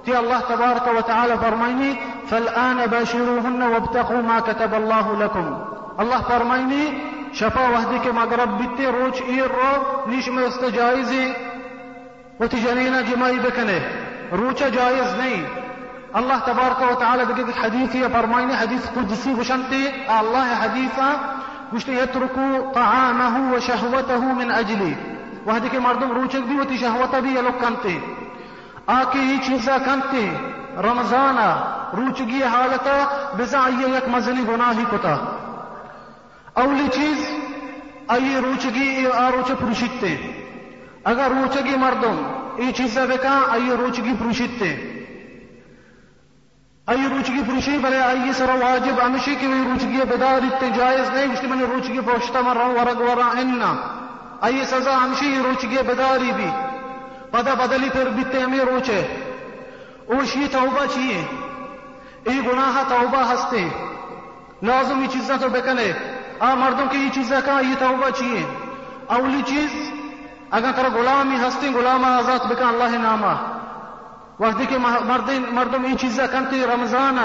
کہ 0.05 0.17
اللہ 0.17 0.41
تبارک 0.49 0.89
و 0.89 1.01
تعالی 1.07 1.35
فرمائنی 1.41 1.93
فالآن 2.29 2.77
باشروهن 2.91 3.63
وابتقوا 3.63 4.21
ما 4.21 4.39
كتب 4.47 4.75
الله 4.75 5.15
لكم۔ 5.19 5.80
اللہ 6.01 6.15
فرمائنی، 6.29 6.91
شفا 7.35 7.61
وحدی 7.61 7.99
کے 8.03 8.13
مغرب 8.13 8.59
بیتے 8.59 8.87
روچ 8.87 9.23
ایر 9.27 9.49
رو، 9.49 10.05
نیش 10.07 10.29
میں 10.29 10.45
است 10.45 10.65
جائزی 10.75 11.33
و 12.41 12.47
تجنینا 12.47 13.01
جمائی 13.01 13.39
بکنے۔ 13.39 13.79
روچا 14.33 14.69
جائز 14.69 15.15
نہیں۔ 15.15 15.45
اللہ 16.13 16.33
تبارک 16.45 16.83
و 16.83 17.01
تعالی 17.01 17.25
بگید 17.25 17.65
حدیث 17.65 17.95
یا 17.95 18.09
فرمائنی، 18.13 18.53
حدیث 18.61 18.91
قدسی 18.95 19.35
بشنتی 19.35 19.87
اللہ 20.09 20.65
حدیثا 20.65 21.13
گشتی 21.75 21.93
یترکو 21.93 22.73
طعامه 22.75 23.53
و 23.53 23.59
شہوته 23.59 24.33
من 24.37 24.51
اجلی۔ 24.51 24.95
وحدی 25.47 25.69
کے 25.69 25.79
مردم 25.79 26.13
روچک 26.13 26.49
بھی 26.49 26.59
ہوتی 26.59 26.77
شہوتا 26.77 27.19
بھی 27.19 27.35
یہ 27.35 27.41
لوگ 27.41 27.61
کنتے۔ 27.61 27.99
آکے 28.87 29.19
یہ 29.19 29.37
چیزا 29.47 29.77
کنتے۔ 29.85 30.31
رمضانا 30.77 31.77
روچگی 31.97 32.43
حالتا 32.43 33.27
بزا 33.37 33.69
یک 33.69 34.09
مزنی 34.09 34.43
گناہی 34.49 34.85
کتا۔ 34.91 35.40
اولی 36.57 36.89
چیز 36.89 37.19
آئی 38.09 38.37
روچگی 38.37 39.07
آروچ 39.07 39.51
پروشیتے 39.53 40.17
اگر 41.05 41.29
روچگی 41.31 41.77
مردم 41.77 42.17
ای 42.57 42.73
چیزا 42.73 43.07
بکا 43.07 43.35
آئی 43.51 43.71
روچگی 43.73 44.15
پروشیتے 44.15 44.71
آئی 46.87 47.09
روچگی 47.09 47.43
پروشی 47.43 47.77
بلے 47.79 47.99
آئی 47.99 48.33
سر 48.33 48.51
واجب 48.63 49.01
امشی 49.01 49.35
کی 49.35 49.47
وی 49.47 49.63
روچگی 49.65 50.05
بدار 50.07 50.43
اتنے 50.43 50.71
جائز 50.71 51.11
نہیں 51.11 51.33
اس 51.33 51.45
من 51.45 51.61
روچگی 51.63 52.01
پوشتا 52.01 52.41
مر 52.41 52.57
ورگ 52.57 53.01
ورا 53.01 53.29
اننا 53.33 53.73
آئی 54.41 54.65
سزا 54.65 54.97
امشی 54.97 55.35
روچگی 55.45 55.83
بداری 55.87 56.33
بھی 56.33 56.51
پدا 57.31 57.55
بدلی 57.55 57.89
پھر 57.89 58.09
بیتے 58.09 58.41
ہمیں 58.41 58.65
روچے 58.65 59.01
اوشی 60.09 60.47
توبہ 60.53 60.87
چیئے 60.95 61.23
ای 62.25 62.41
گناہ 62.47 62.83
توبہ 62.89 63.23
ہستے 63.33 63.65
لازم 64.63 65.03
یہ 65.03 65.13
چیزیں 65.13 65.37
تو 65.37 65.49
بکنے 65.49 65.93
مردوں 66.41 66.87
کی 66.91 66.99
یہ 66.99 67.09
چیزیں 67.15 67.41
کہا 67.45 67.61
یہ 67.61 67.75
توبہ 67.79 68.11
چاہیے 68.11 68.47
اولی 69.07 69.43
چیز، 69.47 69.91
اگر 70.51 70.71
ترا 70.77 70.89
غلامی 70.95 71.37
ہستی 71.37 71.75
غلام 71.75 72.05
آزاد 72.05 72.47
بکا 72.47 72.69
اللہ 72.69 72.99
نامہ۔ 72.99 73.61
وقتی 74.41 74.65
کہ 74.67 74.77
مردم 75.51 75.85
یہ 75.85 75.97
چیزیں 75.97 76.27
کنتی 76.33 76.67
رمضان۔ 76.67 77.19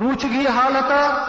روچگی 0.00 0.46
حالتا 0.46 1.24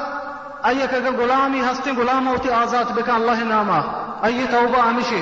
آئیے 0.61 0.87
کہ 0.87 0.95
اگر 0.95 1.11
غلامی 1.17 1.61
ہستی 1.61 1.91
غلام 1.97 2.27
ہوتی 2.27 2.51
آزاد 2.51 2.83
بکا 2.83 3.15
اللہ 3.15 3.43
نامہ۔ 3.43 4.03
آئیے 4.21 4.45
توبہ 4.51 4.87
ہمیشہ۔ 4.87 5.15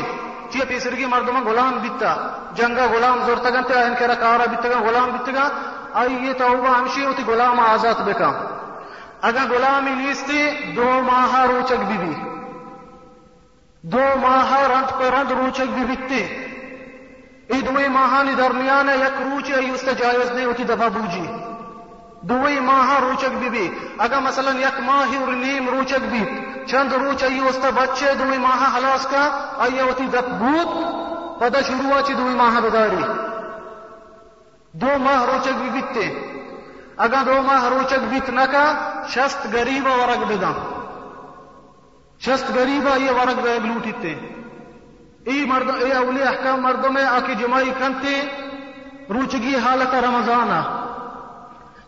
چیئے 0.49 0.65
پیسرگی 0.65 1.05
مردم 1.05 1.47
غلام 1.47 1.79
بیتا۔ 1.81 2.15
جنگا 2.53 2.85
غلام 2.85 3.19
زورتا 3.25 3.49
گنتے 3.49 3.73
ان 3.73 3.93
کرا 3.99 4.13
کارا 4.13 4.45
بیتا، 4.45 4.79
غلام 4.79 5.09
بیتا۔ 5.11 5.47
آئیے 5.93 6.33
توبہ 6.33 6.67
ہمیشہ 6.67 7.05
ہوتی 7.05 7.23
غلام 7.27 7.59
آزاد 7.59 8.01
بکا۔ 8.05 8.31
اگر 9.21 9.45
غلامی 9.49 9.91
نیستی 9.91 10.73
دو 10.75 11.01
ماہ 11.05 11.45
روچک 11.45 11.83
بھی 11.87 11.97
بھی 11.97 12.15
دو 13.81 14.01
ماہ 14.21 14.53
رند 14.61 14.99
پر 14.99 15.05
رند 15.05 15.31
روچک 15.31 15.69
بھی 15.73 15.83
بکتے 15.83 16.45
ای 17.49 17.61
دوئی 17.61 17.87
ماہانی 17.87 18.33
درمیان 18.33 18.89
یک 18.89 19.21
روچ 19.21 19.51
ای 19.51 19.69
اس 19.69 19.85
جائز 19.97 20.31
نہیں 20.31 20.45
ہوتی 20.45 20.63
دبا 20.63 20.87
بوجی۔ 20.87 21.25
دوئی 22.21 22.59
ماہ 22.59 22.99
روچک 22.99 23.37
بھی 23.39 23.49
بھی۔ 23.49 23.69
اگر 23.97 24.19
مثلا 24.19 24.51
یک 24.51 24.79
ماہی 24.79 25.17
اور 25.17 25.27
نیم 25.27 25.69
روچک 25.69 25.99
بھی، 26.09 26.23
چند 26.67 26.93
روچ 26.93 27.23
ای 27.23 27.39
اس 27.39 27.59
بچے، 27.75 28.13
دوئی 28.19 28.37
ماہ 28.37 28.77
حلاس 28.77 29.05
کا، 29.05 29.23
ای 29.57 29.79
ہوتی 29.79 30.07
دب 30.11 30.29
بوت 30.39 30.69
پدا 31.39 31.61
شروع 31.61 32.01
چی 32.05 32.13
دوئی 32.13 32.35
ماہ 32.35 32.59
بداری 32.61 33.03
دو 34.71 34.87
ماہ 34.99 35.25
روچک 35.25 35.53
بھی 35.61 35.69
بکتے۔ 35.69 36.05
اگر 36.99 37.23
دو 37.25 37.41
ماہ 37.41 37.67
روچک 37.69 38.01
بیت 38.09 38.29
نکا، 38.29 38.65
شست 39.09 39.45
غریبا 39.53 39.91
ورگ 39.95 40.23
بدم. 40.29 40.55
شست 42.19 42.51
غریبا 42.55 42.95
یہ 42.97 43.11
ورگ 43.11 43.39
بے 43.41 43.57
لوٹیتے 43.59 44.13
ای 45.25 45.45
مرد 45.45 45.69
ای 45.83 45.91
اولی 45.91 46.21
احکام 46.23 46.61
مردوں 46.61 46.91
میں 46.91 47.03
آکی 47.03 47.35
جمائی 47.35 47.71
کنتے، 47.79 48.15
روچگی 49.09 49.55
حالت 49.55 49.95
رمضانہ. 49.95 50.59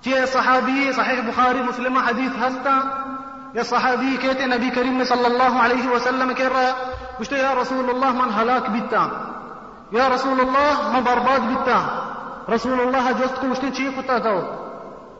چیئے 0.03 0.25
صحابی، 0.25 0.91
صحیح 0.95 1.21
بخاری، 1.27 1.61
مسلمہ 1.61 1.99
حدیث 1.99 2.31
ہستا، 2.41 2.79
یا 3.53 3.63
صحابی 3.63 4.17
کہتے 4.21 4.45
نبی 4.45 4.69
کریم 4.75 5.03
صلی 5.03 5.25
اللہ 5.25 5.59
علیہ 5.63 5.89
وسلم 5.89 6.33
کہہ 6.33 6.47
رہا 6.47 6.91
کچھتے 7.17 7.37
یا 7.37 7.53
رسول 7.61 7.89
اللہ، 7.89 8.11
من 8.13 8.29
ہلاک 8.41 8.69
بیتا؟ 8.69 9.07
یا 9.91 10.09
رسول 10.15 10.39
اللہ، 10.39 10.89
من 10.93 11.03
برباد 11.03 11.39
بیتا؟ 11.39 11.79
رسول 12.55 12.79
اللہ، 12.79 13.11
جست 13.19 13.41
کو 13.41 13.51
اشتے 13.51 13.71
چیئے 13.71 13.91
کتا 13.97 14.17
تھا 14.17 14.39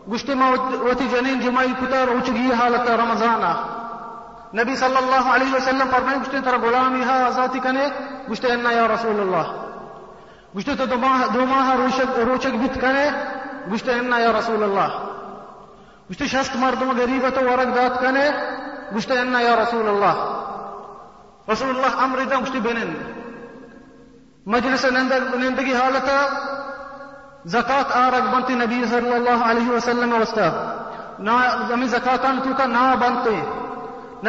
گشتے 0.10 0.34
ما 0.34 0.50
وتی 0.84 1.08
جنین 1.08 1.40
جمائی 1.40 1.74
کتا 1.82 2.06
روچگی 2.06 2.52
حالت 2.60 2.90
رمضان. 2.90 3.44
نبی 4.58 4.76
صلی 4.76 4.98
اللہ 4.98 5.30
علیہ 5.34 5.54
وسلم 5.54 5.90
فرمائے 5.92 6.18
گشتے 6.18 6.38
ترا 6.44 6.58
غلامی 6.62 7.04
ہا 7.04 7.18
آزادی 7.28 7.60
کنے؟ 7.64 7.86
گشتے 8.32 8.52
انا 8.52 8.72
یا 8.72 8.88
رسول 8.88 9.20
اللہ 9.20 9.46
گشتے 10.58 10.76
تو 10.76 10.86
دو 10.86 11.46
ماہ 11.46 11.76
روچک 11.76 12.56
بیت 12.62 12.82
کنے؟ 12.82 13.08
گشتے 13.74 13.92
انا 13.94 14.18
یا 14.20 14.32
رسول 14.40 14.64
اللہ 14.64 14.90
گشتے 16.12 16.28
شست 16.28 16.56
مردم 16.56 16.92
غریبت 16.98 17.38
و 17.38 17.46
ورق 17.50 17.76
دات 17.76 18.02
کنے؟ 18.02 18.30
گشتے 18.96 19.20
انا 19.20 19.40
یا 19.42 19.56
رسول 19.56 19.88
اللہ 19.88 20.16
رسول 27.46 27.62
اللہ 27.62 27.96
امر 27.96 28.12
دا 28.12 28.20
گشتے 28.20 28.22
بنن 28.22 28.22
مجلس 28.22 28.22
زکات 28.22 28.22
آرگ 28.22 28.26
بنتی 28.32 28.54
نبی 28.54 28.86
صلی 28.90 29.14
اللہ 29.14 29.44
علیہ 29.46 29.72
وسلم 29.72 30.14
وستا 30.22 30.50
نا 31.20 31.66
زمین 31.68 31.88
زکاتان 31.88 32.40
تو 32.44 32.50
کا 32.58 32.66
نا 32.66 32.96
بنتے۔ 32.96 33.36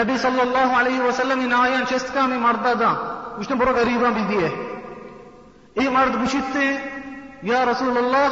نبی 0.00 0.16
صلی 0.18 0.40
اللہ 0.40 0.80
علیہ 0.80 1.00
وسلم 1.00 1.48
نا 1.48 1.62
آیان 1.62 1.82
چست 1.88 2.14
کا 2.14 2.26
میں 2.26 2.38
مرد 2.38 2.64
دا 2.80 2.92
گشتے 3.40 3.54
برو 3.54 3.72
غریباں 3.76 4.10
بھی 4.10 4.22
دیئے 4.28 4.48
ای 5.74 5.88
مرد 5.88 6.22
گشتے 6.22 6.76
یا 7.42 7.64
رسول 7.64 7.96
اللہ 7.98 8.28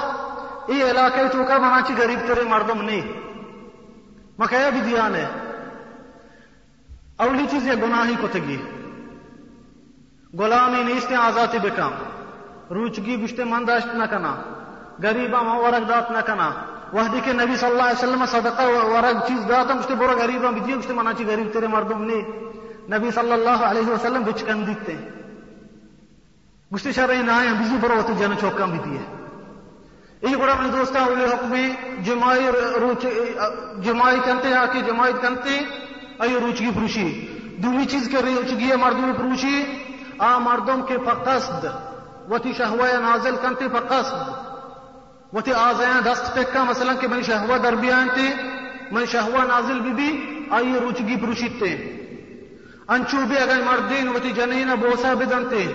ای 0.66 0.91
علاقے 0.91 1.28
تو 1.33 1.45
کا 1.45 1.53
ہاں 1.53 1.61
مناچی 1.61 1.95
غریب 1.99 2.18
ترے 2.26 2.45
مردم 2.49 2.83
نہیں 2.83 3.03
مکایا 4.39 4.68
بھی 4.70 4.81
دیان 4.81 5.14
ہے 5.14 5.26
اولی 7.16 7.47
چیز 7.51 7.66
یہ 7.66 7.74
گناہی 7.83 8.14
کو 8.20 8.26
تگی۔ 8.33 8.57
غلامی 10.39 10.83
نیستے 10.83 11.14
آزادی 11.14 11.59
بکام 11.59 11.93
روچگی 12.70 13.24
گشتے 13.24 13.45
منداشت 13.45 13.95
نہ 13.95 14.05
کنا۔ 14.11 14.35
غریبا 15.03 15.43
ما 15.43 15.57
ورق 15.59 15.89
دات 15.89 16.11
نہ 16.11 16.51
وحدی 16.93 17.21
کے 17.25 17.33
نبی 17.33 17.57
صلی 17.57 17.71
اللہ 17.71 17.89
علیہ 17.91 17.99
وسلم 17.99 18.25
صدقہ 18.31 18.63
ورق 18.93 19.27
چیز 19.27 19.49
داتا 19.49 19.75
مجھتے 19.75 19.95
برو 19.99 20.19
غریبا 20.19 20.51
بھی 20.51 20.61
دیئے 20.61 20.77
مجھتے 20.77 20.95
مناچی 20.95 21.25
غریب 21.27 21.53
تیرے 21.53 21.67
مردم 21.75 22.03
نے 22.05 22.21
نبی 22.97 23.11
صلی 23.15 23.33
اللہ 23.33 23.65
علیہ 23.71 23.89
وسلم 23.91 24.23
بچ 24.27 24.43
کن 24.47 24.67
دیتے 24.67 24.97
مجھتے 26.71 26.93
شرعی 26.93 27.23
نہ 27.23 27.31
آئیں 27.31 27.53
بزی 27.61 27.77
برو 27.81 28.01
تو 28.07 28.13
جن 28.19 28.33
چوکا 28.41 28.65
بھی 28.73 28.79
دیئے. 28.85 29.03
یہ 30.23 30.37
بڑا 30.37 30.53
اپنے 30.53 30.69
دوستا 30.69 31.05
اولی 31.05 31.25
حکمی 31.25 31.65
جمائی 32.05 32.51
روچ 32.81 33.07
جمائی 33.85 34.19
کنتے 34.25 34.55
آکے 34.55 34.81
جمائی 34.87 35.13
کنتے 35.23 35.59
ایو 36.25 36.41
روچگی 36.41 36.71
پروشی. 36.75 37.09
دومی 37.63 37.85
چیز 37.91 38.09
کے 38.13 38.19
روچگی 38.23 38.73
مردم 38.83 39.13
پروشی، 39.19 39.57
آ 40.19 40.37
مردم 40.45 40.83
کے 40.89 40.97
فقصد 41.07 41.65
وتی 42.31 42.53
شہوہ 42.59 42.93
نازل 43.03 43.37
کنتے 43.43 43.69
فقصد 43.73 44.50
وتی 45.33 45.53
آزیاں 45.53 46.01
دست 46.05 46.35
پکا 46.35 46.62
مثلا 46.64 46.93
کہ 47.01 47.09
من 47.09 47.22
شہوہ 47.22 47.59
دربیان 47.62 48.09
تے 48.14 48.26
من 48.91 49.05
شہوہ 49.07 49.45
نازل 49.49 49.81
بھی 49.81 49.93
بھی، 49.99 50.11
آئیے 50.51 50.78
روچگی 50.81 51.16
پروشیتے 51.20 51.70
انچو 52.89 53.18
بھی 53.28 53.37
اگر 53.39 53.61
مردین 53.64 54.09
وتی 54.09 54.31
جنین 54.37 54.70
بوسا 54.81 55.12
بدنتے 55.14 55.66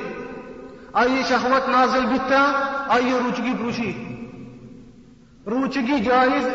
آئیے 1.02 1.22
شہوت 1.28 1.70
نازل 1.70 2.06
بیتا 2.06 2.42
آئیے 2.96 3.20
روچگی 3.24 3.54
پروشی 3.60 3.92
روچگی 5.52 6.00
جائز، 6.04 6.46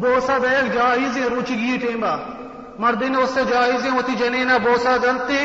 بوسا 0.00 0.38
بیگ 0.38 0.72
جائز 0.74 1.16
روچگی 1.30 1.76
ٹیمبا۔ 1.82 2.14
مردین 2.78 3.16
اس 3.16 3.30
سے 3.34 3.42
جائز 3.50 3.86
وتی 3.96 4.14
جنین 4.18 4.50
بوسا 4.64 4.96
دنتے 5.02 5.40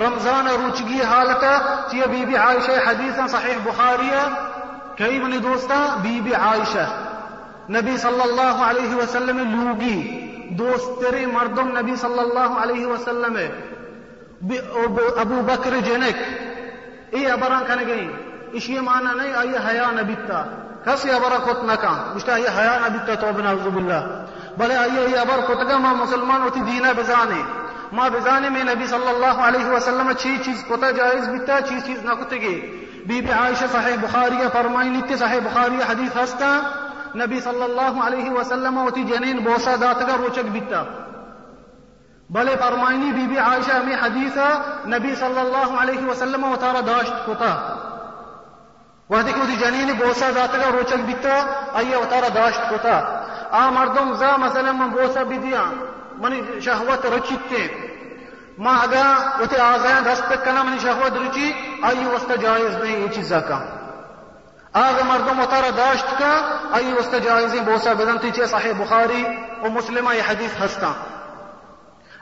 رمضان 0.00 0.46
روچگی 0.46 1.00
حالتا 1.10 1.52
چیئے 1.90 2.06
بی 2.10 2.24
بی 2.26 2.36
عائشہ 2.36 2.76
حدیثا 2.86 3.26
صحیح 3.28 3.58
بخاریہ۔ 3.64 4.22
کئی 4.97 5.19
منی 5.19 5.37
دوستا 5.39 5.79
بی 6.01 6.19
بی 6.21 6.33
عائشہ 6.35 6.85
نبی 7.69 7.97
صلی 7.97 8.21
اللہ 8.21 8.63
علیہ 8.63 8.95
وسلم 8.95 9.37
لوگی 9.51 9.95
دوست 10.57 10.99
تیرے 11.01 11.25
مردم 11.27 11.77
نبی 11.77 11.95
صلی 11.95 12.19
اللہ 12.19 12.59
علیہ 12.63 12.85
وسلم 12.85 13.37
ابو 15.17 15.41
بکر 15.45 15.79
جنک 15.85 16.21
ای 17.11 17.25
ابران 17.27 17.63
کنے 17.67 17.85
گئی 17.87 18.07
اس 18.51 18.69
یہ 18.69 18.79
معنی 18.81 19.17
نہیں 19.17 19.33
آئی 19.35 19.55
حیا 19.65 19.89
نبیتا 19.91 20.43
کسی 20.85 21.11
ابرا 21.11 21.37
کت 21.45 21.63
نکا 21.63 21.93
مشتا 22.15 22.33
آئی 22.33 22.45
حیا 22.57 22.77
نبیتا 22.79 23.15
توبنا 23.21 23.51
عزب 23.51 23.77
اللہ 23.77 24.09
بلے 24.57 24.75
آئی 24.77 24.97
ای 24.97 25.17
ابر 25.17 25.41
کتگا 25.47 25.77
ما 25.77 25.93
مسلمان 25.93 26.41
ہوتی 26.41 26.59
دینا 26.61 26.91
بزانے 26.97 27.41
ما 27.91 28.07
بزانے 28.09 28.49
میں 28.49 28.63
نبی 28.63 28.87
صلی 28.87 29.07
اللہ 29.07 29.41
علیہ 29.47 29.65
وسلم 29.67 30.11
چی 30.17 30.37
چیز 30.45 30.63
بی 33.08 33.20
بی 33.20 33.32
عائشہ 33.32 33.64
صحیح 33.72 33.96
بخاری 34.00 34.36
فرمائی 34.52 34.88
نیتی 34.88 35.16
صحیح 35.16 35.40
بخاری 35.44 35.82
حدیث 35.88 36.16
ہستا۔ 36.16 36.50
نبی 37.16 37.40
صلی 37.40 37.62
اللہ 37.62 38.00
علیہ 38.06 38.30
وسلم 38.30 38.78
ہوتی 38.78 39.04
جنین 39.04 39.38
بوسا 39.44 39.74
داتگا 39.80 40.16
روچک 40.18 40.50
بیتا 40.52 40.82
بلے 42.30 42.54
فرمائنی 42.60 43.12
بی 43.12 43.26
بی 43.26 43.38
عائشہ 43.38 43.78
میں 43.84 43.96
حدیثہ 44.02 44.48
نبی 44.86 45.14
صلی 45.14 45.40
اللہ 45.40 45.80
علیہ 45.82 46.06
وسلم 46.06 46.44
و 46.44 46.54
تارا 46.60 46.80
داشت 46.86 47.26
کتا 47.26 47.52
وحدی 49.10 49.32
کو 49.32 49.44
جنین 49.60 49.92
بوسا 49.98 50.30
داتگا 50.34 50.70
روچک 50.72 51.06
بیتا 51.06 51.36
آئیے 51.72 51.96
و 51.96 52.04
تارا 52.08 52.28
داشت 52.34 52.70
کتا 52.70 52.98
آ 53.50 53.68
مردم 53.70 54.12
زا 54.14 54.36
مثلا 54.36 54.72
من 54.72 54.88
بوسا 54.88 55.22
بھی 55.22 55.38
دیا، 55.38 55.62
منی 56.20 56.60
شہوت 56.60 57.06
رچیتے 57.06 57.66
ما 58.58 58.70
اگا 58.82 59.04
وتی 59.40 59.56
آزائن 59.56 60.04
دست 60.04 60.22
پک 60.28 60.48
منی 60.48 60.78
شہوت 60.82 61.16
رچی 61.16 61.52
آئی 61.82 62.04
وسط 62.04 62.32
جائز 62.42 62.76
نہیں 62.76 62.96
یہ 62.96 63.08
چیزا 63.14 63.40
کا 63.40 63.58
آگا 64.72 65.04
مردم 65.04 65.40
اتارا 65.40 65.70
داشت 65.76 66.18
کا 66.18 66.32
آئی 66.72 66.92
وسط 66.92 67.14
جائزیں 67.24 67.60
بوسا 67.66 67.92
بدنتی 67.92 68.30
چیئے 68.30 68.46
صحیح 68.46 68.72
بخاری 68.78 69.24
و 69.62 69.70
مسلمہ 69.70 70.14
یہ 70.14 70.30
حدیث 70.30 70.60
ہستا 70.62 70.92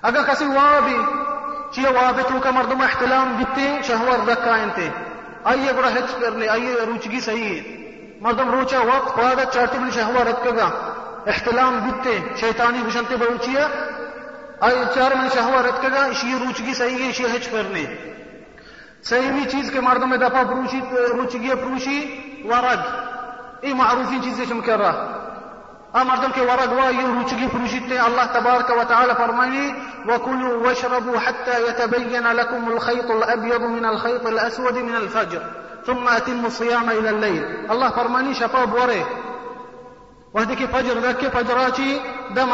اگر 0.02 0.22
کسی 0.22 0.44
وہاں 0.46 0.80
بھی 0.80 0.98
چیه 1.72 1.88
وابطو 1.94 2.38
کا 2.42 2.50
مردم 2.50 2.80
احتلام 2.80 3.32
بیتے 3.38 3.66
شهوار 3.86 4.28
رکائنتے 4.28 4.88
آئیے 5.52 5.72
بڑا 5.72 5.88
ہچ 5.96 6.14
کرنے 6.20 6.48
آئیے 6.48 6.74
روچگی 6.86 7.20
صحیح. 7.20 7.50
ہے 7.54 7.74
مردم 8.20 8.50
روچا 8.50 8.78
وقت 8.84 9.18
بعد 9.18 9.40
چارتی 9.54 9.78
بل 9.78 9.90
شهوار 9.94 10.26
رکگا 10.26 10.68
احتلام 11.32 11.78
بیتے 11.84 12.18
شیطانی 12.40 12.82
بشنتے 12.86 13.16
آئے 14.60 14.84
چار 14.94 15.14
من 15.16 15.28
شہوہ 15.34 15.60
رکھ 15.62 15.80
کے 15.82 15.88
گا 15.94 16.04
اس 16.10 16.24
یہ 16.24 16.34
روچگی 16.44 16.74
صحیح 16.74 17.02
ہے 17.02 17.08
اس 17.10 17.20
یہ 17.20 17.34
حج 17.34 17.48
کرنے 17.48 17.84
صحیح 19.08 19.30
بھی 19.32 19.44
چیز 19.50 19.70
کے 19.72 19.80
مردوں 19.80 20.06
میں 20.08 20.18
دفع 20.18 20.42
پروشی 20.42 20.80
روچگی 21.16 21.48
ہے 21.48 21.54
پروشی 21.54 21.98
ورد 22.50 23.64
یہ 23.64 23.74
معروفین 23.74 24.22
چیز 24.22 24.40
ہے 24.40 24.60
کر 24.66 24.78
رہا 24.78 25.12
آ 25.92 26.02
مردوں 26.02 26.28
کے 26.34 26.40
ورد 26.40 26.72
ہوا 26.72 26.88
یہ 26.88 27.06
روچگی 27.06 27.46
پروشی 27.52 27.78
تے 27.88 27.98
اللہ 27.98 28.32
تبارک 28.32 28.70
و 28.76 28.82
تعالی 28.88 29.12
فرمائی 29.18 29.70
وَكُلُوا 30.08 30.56
وَشْرَبُوا 30.66 31.18
حَتَّى 31.18 31.62
يَتَبَيَّنَ 31.68 32.26
لَكُمُ 32.26 32.72
الْخَيْطُ 32.72 33.10
الْأَبْيَضُ 33.10 33.62
مِنَ 33.62 33.84
الْخَيْطِ 33.84 34.26
الْأَسْوَدِ 34.26 34.76
مِنَ 34.76 34.96
الْفَجْرِ 34.96 35.40
ثم 35.86 36.08
أَتِمُوا 36.08 36.46
الصيام 36.46 36.90
إلى 36.90 37.10
الليل. 37.10 37.42
الله 37.70 37.90
فرماني 37.90 38.34
شفاب 38.34 38.72
وره 38.72 39.06
وهذه 40.34 40.66
فجر 40.66 40.98
ذاك 40.98 41.28
فجراتي 41.28 42.00
ده 42.30 42.44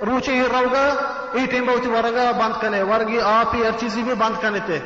مغرب 0.00 0.08
روچی 0.08 0.40
روگا 0.42 0.86
ای 1.32 1.46
ٹیم 1.46 1.66
بہت 1.66 1.86
ورگا 1.86 2.30
بند 2.32 2.60
کنے 2.60 2.82
ورگی 2.82 3.20
آپ 3.20 3.54
ہر 3.54 3.78
چیزی 3.80 4.02
بھی 4.02 4.14
بند 4.18 4.40
کنے 4.42 4.60
تے 4.66 4.78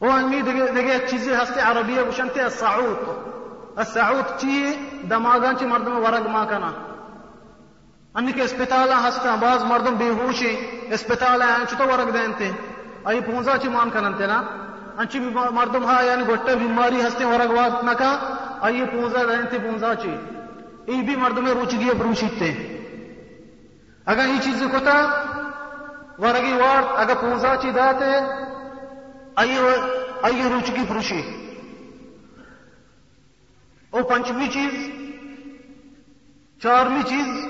وہ 0.00 0.10
انمی 0.12 0.42
دیگه 0.42 0.98
چیزی 1.06 1.30
هستی 1.30 1.60
عربیه 1.60 2.02
بشنتی 2.02 2.40
الصعود 2.40 2.98
السعود 3.76 4.40
چی 4.40 4.72
دماغان 5.10 5.56
چی 5.56 5.66
مردم 5.66 5.96
ورگ 6.04 6.28
ما 6.28 6.44
کنا 6.44 6.70
انی 8.14 8.32
کے 8.32 8.42
اسپتالا 8.42 8.98
ہستا 9.08 9.34
بعض 9.40 9.64
مردم 9.64 9.94
بے 9.94 10.08
ہوشی 10.08 10.54
اسپتالا 10.90 11.46
ہیں 11.46 11.64
چطور 11.70 11.88
ورگ 11.88 12.10
دینتے 12.10 12.50
ای 13.04 13.20
پونزا 13.20 13.56
چی 13.62 13.68
مان 13.68 13.90
کننتے 13.90 14.26
نا 14.26 14.42
انچی 14.96 15.18
مردم 15.52 15.84
ہا 15.84 16.02
یعنی 16.02 16.24
گھٹے 16.32 16.54
بیماری 16.56 17.00
ہستے 17.00 17.24
ورگ 17.24 17.50
وقت 17.52 17.84
نکا 17.84 18.12
ای 18.66 18.84
پونزا 18.92 19.24
دینتے 19.24 19.58
پونزا 19.58 19.94
چی 19.94 20.14
ای 20.86 21.02
بھی 21.02 21.16
مردم 21.16 21.46
روچگی 21.46 21.90
پروشیتے 21.98 22.73
اگر 24.06 24.26
ای 24.26 24.38
چیز 24.38 24.62
کتا؟ 24.62 25.08
ورگی 26.18 26.52
وارد 26.52 26.84
اگر 26.98 27.14
پونزا 27.14 27.56
چی 27.56 27.72
داتے؟ 27.72 28.12
ای 29.38 29.58
ای 30.24 30.48
روچگی 30.48 30.84
پروشی. 30.84 31.24
اور 33.90 34.02
پنچمی 34.02 34.48
چیز؟ 34.48 34.90
چارمی 36.62 37.02
چیز؟ 37.02 37.46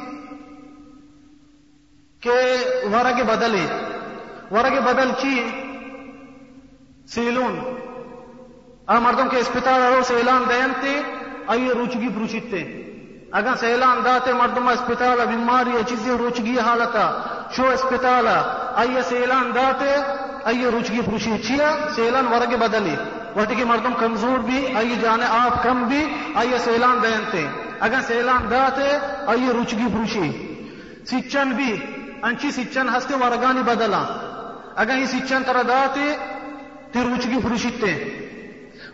کہ 2.20 2.36
ورگ 2.92 3.22
بدلے 3.22 3.66
ورگ 4.50 4.80
بدل 4.80 5.10
چی؟ 5.12 5.46
سیلون. 7.06 7.58
آ 8.86 8.98
مردم 8.98 9.28
کے 9.28 9.36
اسپتال 9.36 9.80
رو 9.80 10.02
سیلان 10.02 10.44
دینتے 10.48 11.00
آئیے 11.46 11.72
روچگی 11.72 12.08
پروچیتے 12.08 12.90
اگر 13.38 13.54
سیلان 13.60 14.04
داتے 14.04 14.32
مردم 14.32 14.68
اسپتال 14.68 15.26
بیماری 15.26 15.70
چیزیں 15.88 16.16
روچگی 16.18 16.58
حالتا۔ 16.58 17.06
شو 17.56 17.66
اسپتال 17.66 18.26
آئیے 18.82 19.02
سیلان 19.02 19.50
داتے 19.54 19.94
آئیے 20.44 20.66
روچگی 20.70 21.00
پروچی 21.00 21.38
چیا 21.42 21.70
سیلان 21.96 22.26
ورگ 22.26 22.54
بدلی۔ 22.56 22.94
وقتی 23.36 23.54
کہ 23.54 23.64
مردم 23.64 23.94
کمزور 23.98 24.38
بھی، 24.38 24.58
آئیے 24.76 24.96
جانے 25.00 25.26
آپ 25.28 25.62
کم 25.62 25.82
بھی، 25.88 26.02
آئیے 26.34 26.58
سیلان 26.58 26.98
دینتے 27.02 27.46
اگر 27.80 28.00
سیلان 28.06 28.50
داتے 28.50 28.88
آئیے 29.26 29.52
روچگی 29.52 29.86
پروچی 29.92 30.30
سچن 31.10 31.50
بھی، 31.50 31.70
انچی 32.22 32.50
سچن 32.50 32.88
ہستے 32.96 33.14
ورگانی 33.14 33.62
بدلا۔ 33.62 34.02
اگر 34.76 34.96
یہ 34.96 35.06
سچن 35.06 35.42
ترا 35.46 35.62
داتے 35.68 36.16
تی 36.92 37.00
روچگی 37.02 37.38
پروشیتے 37.42 37.92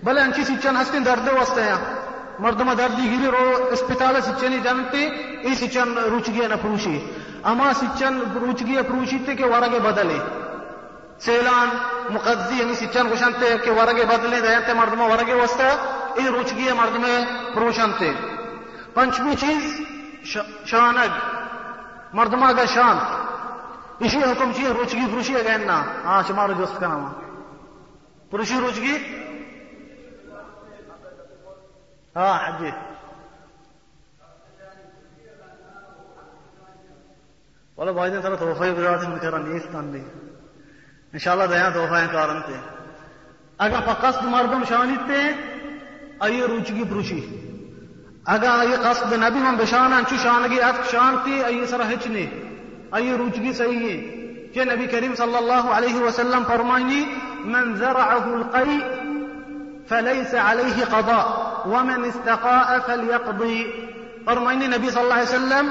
بلے 0.03 0.21
انچی 0.21 0.45
سچن 0.45 0.77
ہستے 0.77 0.99
درد 0.99 1.29
وستے 1.29 1.63
ہیں۔ 1.63 2.00
مردم 2.41 2.75
دردی 2.75 3.03
گیری 3.03 3.27
رو 3.27 3.73
اسپتال 3.73 4.21
سچنی 4.21 4.61
جانتے 4.61 5.03
ای 5.45 5.55
سچن 5.55 5.99
روچگی 6.13 6.47
نہ 6.47 6.55
پروشی 6.63 6.99
اما 7.45 7.73
سچن 7.73 8.21
روچگی 8.41 8.77
پروشیتے 8.89 9.35
کہ 9.35 9.45
ورگے 9.45 9.79
بدلے 9.79 10.19
سیلان 11.25 11.69
مقدی 12.11 12.59
یعنی 12.59 12.75
سچن 12.75 13.09
گوشنتے 13.11 13.57
کہ 13.65 13.71
ورگے 13.71 14.05
بدلے 14.05 14.41
دینتے 14.41 14.73
مردم 14.73 15.01
ورگے 15.01 15.35
وستے 15.35 15.69
ای 16.15 16.29
روچگی 16.29 16.73
مردم 16.73 17.05
پروشنتے 17.55 18.13
پنچمی 18.95 19.35
چیز؟ 19.35 19.81
شانگ. 20.67 20.99
مردمہ 22.13 22.53
کا 22.57 22.65
شانت 22.65 24.03
اسی 24.03 24.19
حکم 24.19 24.53
چیئے 24.57 24.69
روچگی 24.69 25.07
پروشی 25.11 25.35
ہے 25.35 25.43
گہنا 25.45 25.83
ہاں 26.05 26.23
شمارو 26.29 26.53
جوست 26.53 26.81
کا 26.81 26.87
نام 26.87 27.13
پروشی 28.31 28.55
روچگی؟ 28.61 28.97
ہاں 32.17 32.39
حجی 32.39 32.71
والله 37.79 37.93
بايدين 37.93 38.23
ترى 38.23 38.37
توفي 38.37 38.73
بذات 38.73 39.09
من 39.09 39.19
كرم 39.19 39.57
يستان 39.57 39.93
دي 39.93 40.03
ان 41.15 41.19
شاء 41.19 41.35
الله 41.35 41.47
ديان 41.47 41.73
توفي 41.73 42.07
كارن 42.07 42.41
تے 42.41 42.57
اگر 43.59 43.81
فقصد 43.87 44.25
مردم 44.25 44.65
شانیت 44.69 45.07
تے 45.09 45.21
ائی 46.21 46.41
روچگی 46.43 46.85
پروشی 46.91 47.21
اگر 48.27 48.51
ائی 48.51 48.77
قصد 48.77 49.13
نبی 49.13 49.41
من 49.41 49.57
بشان 49.57 49.93
انچو 49.93 50.17
شانگی 50.23 50.61
ات 50.61 50.91
شانتی 50.91 51.43
ائی 51.45 51.67
سر 51.67 51.81
ہچنے 51.93 52.27
ائی 52.93 53.17
روچگی 53.19 53.53
صحیح 53.53 53.89
ہے 53.89 53.97
کہ 54.55 54.65
نبی 54.65 54.87
کریم 54.93 55.15
صلی 55.15 55.37
اللہ 55.37 55.71
علیہ 55.77 56.03
وسلم 56.03 56.45
فرمائنی 56.49 57.05
من 57.45 57.77
زرعه 57.77 58.35
القيء 58.35 59.10
فليس 59.91 60.35
عليه 60.35 60.85
قضاء. 60.85 61.27
ومن 61.67 62.05
استقاء 62.05 62.79
فليقضي. 62.79 63.91
فرمين 64.27 64.63
النبي 64.63 64.91
صلى 64.91 65.03
الله 65.03 65.15
عليه 65.15 65.23
وسلم 65.23 65.71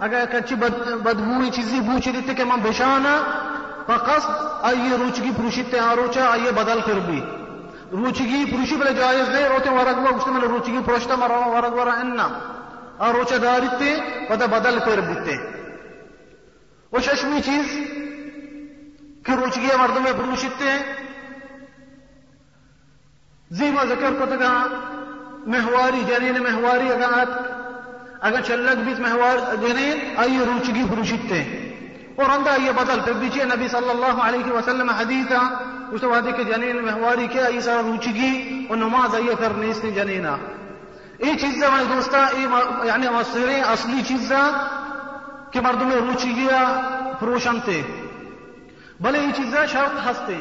اگر 0.00 0.24
کچی 0.32 0.54
بدبوی 0.54 1.50
چیزی 1.50 1.80
بوچی 1.80 2.12
دیتے 2.12 2.34
کہ 2.34 2.44
من 2.44 2.60
بشانا 2.62 3.22
فقصد 3.86 4.30
اي 4.64 4.96
روچگی 4.96 5.30
پروشیت 5.36 5.74
آروچا 5.74 6.32
اي 6.32 6.50
بدل 6.50 6.80
فر 6.86 6.98
بھی 7.06 7.20
روچگی 7.92 8.44
پروشی 8.44 8.76
بلے 8.76 8.94
جائز 8.94 9.28
دے، 9.28 9.48
روتے 9.48 9.70
ورگ 9.70 9.98
وہ 9.98 10.18
گشتے 10.18 10.30
میں 10.30 10.40
روچگی 10.40 10.78
پروشتا 10.86 11.14
مرا 11.14 11.46
ورگ 11.46 11.72
ورا 11.72 11.92
اننا۔ 11.92 12.28
آ 12.98 13.12
روچا 13.12 13.36
داریتے 13.42 13.94
وتا 14.30 14.46
بدل 14.46 14.78
پھر 14.78 15.00
بیتے 15.00 15.36
وہ 16.92 16.98
ششمی 16.98 17.40
چیز 17.42 17.66
کہ 19.22 19.32
روچگی 19.32 19.68
مردوں 19.78 20.02
میں 20.02 20.12
بروشتے 20.12 20.64
ہیں 20.64 20.82
زیما 23.50 23.84
ذکر 23.84 24.12
کو 24.18 24.26
تگا، 24.26 24.66
مہواری، 25.46 26.02
جنین 26.06 26.42
مہواری 26.42 26.92
اگر 26.92 27.12
آت۔ 27.12 27.28
اگر 28.20 28.40
چلک 28.40 28.78
بیت 28.86 29.00
مہوار، 29.00 29.54
جنین، 29.54 30.14
آئیے 30.16 30.44
روچگی 30.44 30.84
بروشتے 30.84 31.42
ہیں 31.42 31.76
اور 32.16 32.30
اندہ 32.30 32.60
یہ 32.62 32.70
بدل 32.70 33.00
پھر 33.04 33.12
بیچے 33.12 33.44
نبی 33.44 33.68
صلی 33.68 33.90
اللہ 33.90 34.22
علیہ 34.22 34.52
وسلم 34.52 34.90
حدیثا۔ 34.90 35.72
اس 35.92 36.04
وادی 36.04 36.32
کے 36.32 36.44
جنین 36.44 36.76
مہواری 36.76 37.26
کے 37.26 37.42
آئی 37.42 37.60
سارا 37.60 37.82
روچگی 37.82 38.66
اور 38.68 38.76
نماز 38.76 39.14
آئیے 39.14 39.34
کر 39.38 39.50
نیستی 39.50 39.90
جنینا 39.90 40.36
یہ 41.18 41.34
چیزیں 41.40 41.68
یعنی 41.68 41.84
میں 41.84 41.96
دوستا 41.96 42.26
یعنی 42.84 43.06
مصریں 43.08 43.60
اصلی 43.60 44.02
چیزیں 44.06 44.50
کہ 45.50 45.60
مردم 45.60 45.90
روچگیا 45.92 46.80
فروشنتے 47.20 47.82
بھلے 49.00 49.18
یہ 49.18 49.32
چیزیں 49.36 49.66
شرط 49.66 50.10
ہستے 50.10 50.40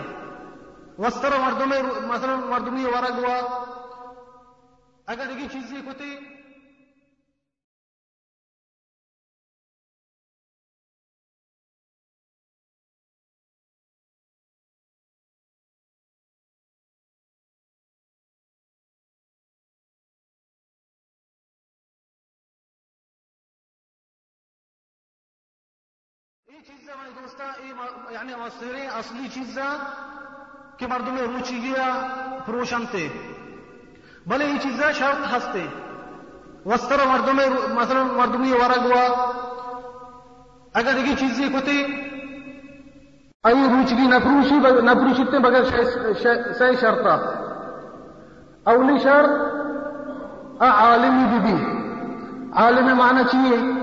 وستر 0.97 1.29
مردم 1.39 1.69
مثلا 2.07 2.35
مردمی 2.35 2.85
ورگ 2.85 3.25
ہوا۔ 3.25 3.63
اگر 5.07 5.23
یہ 5.37 5.47
چیزیں 5.51 5.77
کوتے 5.85 6.34
یہ 26.55 26.59
یعنی 26.59 26.77
چیزیں 26.77 26.93
میں 27.03 27.21
دوستا 27.21 27.43
یعنی 28.13 28.33
مصریں 28.35 28.87
اصلی 28.87 29.27
چیزیں 29.27 29.77
کہ 30.77 30.87
مردم 30.87 31.17
روچگیا 31.17 32.07
فروشنتے 32.45 33.09
بھلے 34.27 34.45
یہ 34.45 34.57
چیزیں 34.61 34.91
شرط 34.93 35.35
ہستے۔ 35.37 35.67
وستر 36.65 37.05
مردم 37.05 37.41
مثلا 37.75 38.03
مردمی 38.03 38.51
ورگ 38.51 38.85
ہوا۔ 38.85 39.31
اگر 40.73 40.97
یہ 40.97 41.15
چیزیں 41.15 41.49
کوتے 41.49 41.77
ای 43.43 43.67
روچگی 43.73 44.07
نپروشی 44.07 44.55
نپروشیتے 44.81 45.39
بغیر 45.39 45.63
سی 46.53 46.75
شرطا۔ 46.81 47.15
اولی 48.71 48.99
شرط 48.99 49.29
عالمی 50.61 51.25
بی 51.31 51.39
بی 51.39 51.55
عالم 52.53 52.97
معنی 52.97 53.23
چیئے؟ 53.31 53.74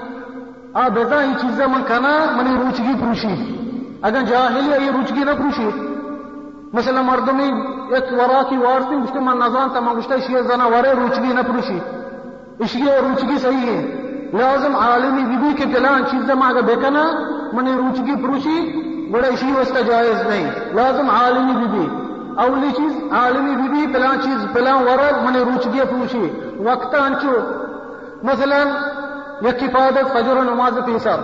آ 0.75 0.89
بیتا 0.89 1.23
ہی 1.23 1.33
چیزیں 1.41 1.67
من 1.67 1.83
کنا 1.89 2.25
منی 2.37 2.57
روچگی 2.57 2.93
پروشی۔ 3.01 3.35
اگر 4.03 4.21
جاہلی 4.21 4.73
ای 4.75 4.89
روچگی 4.93 5.25
نہ 5.25 5.31
پروشی۔ 5.31 5.71
مثلا 6.73 7.03
مردمی 7.03 7.51
ایک 7.95 8.13
ورا 8.13 8.43
کی 8.49 8.57
وارسی 8.57 8.97
گشتے 8.97 9.21
من 9.21 9.39
نظام 9.39 9.69
تمام 9.69 9.99
گشتے 9.99 10.15
شیئے 10.27 10.43
زنا 10.43 10.67
ورے 10.67 10.93
روچگی 10.93 11.33
نہ 11.33 11.41
پروشی۔ 11.41 11.79
اشیاء 12.61 13.01
روچگی 13.01 13.39
صحیح 13.39 13.71
ہے۔ 13.71 13.81
لازم 14.33 14.77
عالمی 14.77 15.25
بی 15.25 15.37
بی 15.37 15.53
کے 15.57 15.65
پلان 15.75 16.05
چیزیں 16.11 16.35
ماں 16.35 16.51
اگر 16.51 16.63
بیکنا 16.63 17.05
منی 17.53 17.73
روچگی 17.73 18.15
پروشی 18.23 18.59
بڑا 19.13 19.29
اسی 19.29 19.53
واسطہ 19.53 19.81
جائز 19.87 20.27
نہیں۔ 20.27 20.51
لازم 20.73 21.11
عالمی 21.11 21.53
بی 21.53 21.79
بی۔ 21.79 21.87
اولی 22.39 22.71
چیز، 22.77 23.13
عالمی 23.13 23.57
بی 23.57 23.69
بی 23.69 23.93
پلان 23.93 24.21
چیز 24.21 24.47
پلان 24.53 24.75
ورد 24.75 25.23
من 25.25 25.37
روچ 25.37 25.65
دیا 25.73 25.85
پوچھی 25.85 26.31
وقت 26.59 26.95
انچو 26.95 27.33
مثلا 28.23 28.65
یکی 29.43 29.69
فادت 29.69 30.13
فجر 30.13 30.35
نماز 30.35 30.79
پیسر 30.87 31.21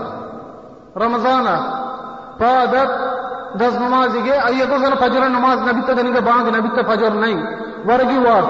رمضان 0.97 1.47
فادت 2.39 2.91
دس 3.61 3.81
نماز 3.81 4.15
گے 4.25 4.33
ایے 4.33 4.65
تو 4.67 4.79
سر 4.79 4.95
فجر 4.95 5.29
نماز 5.29 5.59
نبی 5.69 5.81
تا 5.87 5.93
دنگا 5.93 6.21
بانگ، 6.21 6.49
نبی 6.57 6.69
تا 6.77 6.83
فجر 6.89 7.11
نہیں. 7.11 7.43
ورگی 7.87 8.19
وار 8.19 8.43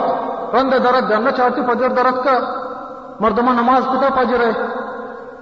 رند 0.54 0.72
درد 0.72 1.10
جاننا 1.10 1.30
چاہتی 1.30 1.62
فجر 1.66 1.88
درد 1.88 2.24
کا. 2.24 2.38
مردمہ 3.20 3.50
نماز 3.50 3.84
کتا 3.84 4.08
فجر 4.14 4.40
ہے. 4.40 4.52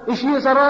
اسی 0.05 0.39
سرا 0.39 0.67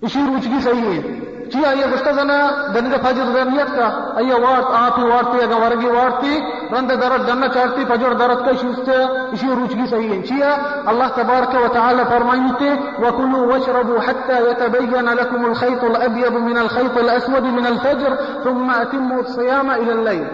اسی 0.00 0.20
روچگی 0.26 0.60
صحیح 0.60 0.88
ہے. 0.90 1.33
Тие 1.54 1.66
аја 1.70 1.86
гуштазана 1.92 2.38
дэнга 2.74 2.98
фаҗур 2.98 3.28
рамиятка 3.38 3.86
аја 4.18 4.36
варт 4.44 4.70
апи 4.74 5.02
варти 5.12 5.38
ага 5.44 5.56
варги 5.64 5.86
варти 5.86 6.32
ранда 6.72 6.96
дарат 6.96 7.26
данна 7.26 7.48
чарти 7.54 7.84
фаҗур 7.90 8.14
дарат 8.18 8.42
ка 8.44 8.54
шусте 8.62 8.96
ишу 9.32 9.54
ручги 9.54 9.86
саиен. 9.86 10.22
Тие 10.24 10.50
Аллах 10.86 11.14
тбарка 11.14 11.60
ва 11.60 11.68
тааля 11.68 12.04
фармаите 12.06 12.70
ва 12.98 13.12
кулу 13.12 13.46
вашрабу 13.46 14.00
хатта 14.00 14.36
ятабайяна 14.50 15.14
лакум 15.14 15.44
الخيط 15.44 15.84
الابيض 15.84 16.32
من 16.32 16.58
الخيط 16.58 16.98
الاسود 16.98 17.44
من 17.44 17.66
الفجر 17.66 18.16
ثم 18.44 18.70
اتموا 18.70 19.20
الصيام 19.20 19.70
إلى 19.70 19.92
الليل. 19.92 20.26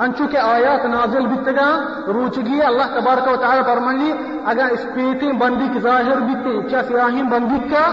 انچو 0.00 0.24
کے 0.30 0.38
آیات 0.38 0.84
نازل 0.86 1.26
بتگا 1.26 1.68
روچگی 2.14 2.60
اللہ 2.62 2.88
تبارک 2.94 3.28
و 3.32 3.36
تعالی 3.40 3.62
فرمانی 3.66 4.12
اگر 4.52 4.72
اسپیتیں 4.72 5.32
بندی 5.40 5.68
کی 5.72 5.80
ظاہر 5.80 6.20
بتے 6.26 6.50
اچھا 6.58 6.80
سراہیم 6.88 7.28
بندی 7.30 7.60
کا 7.70 7.84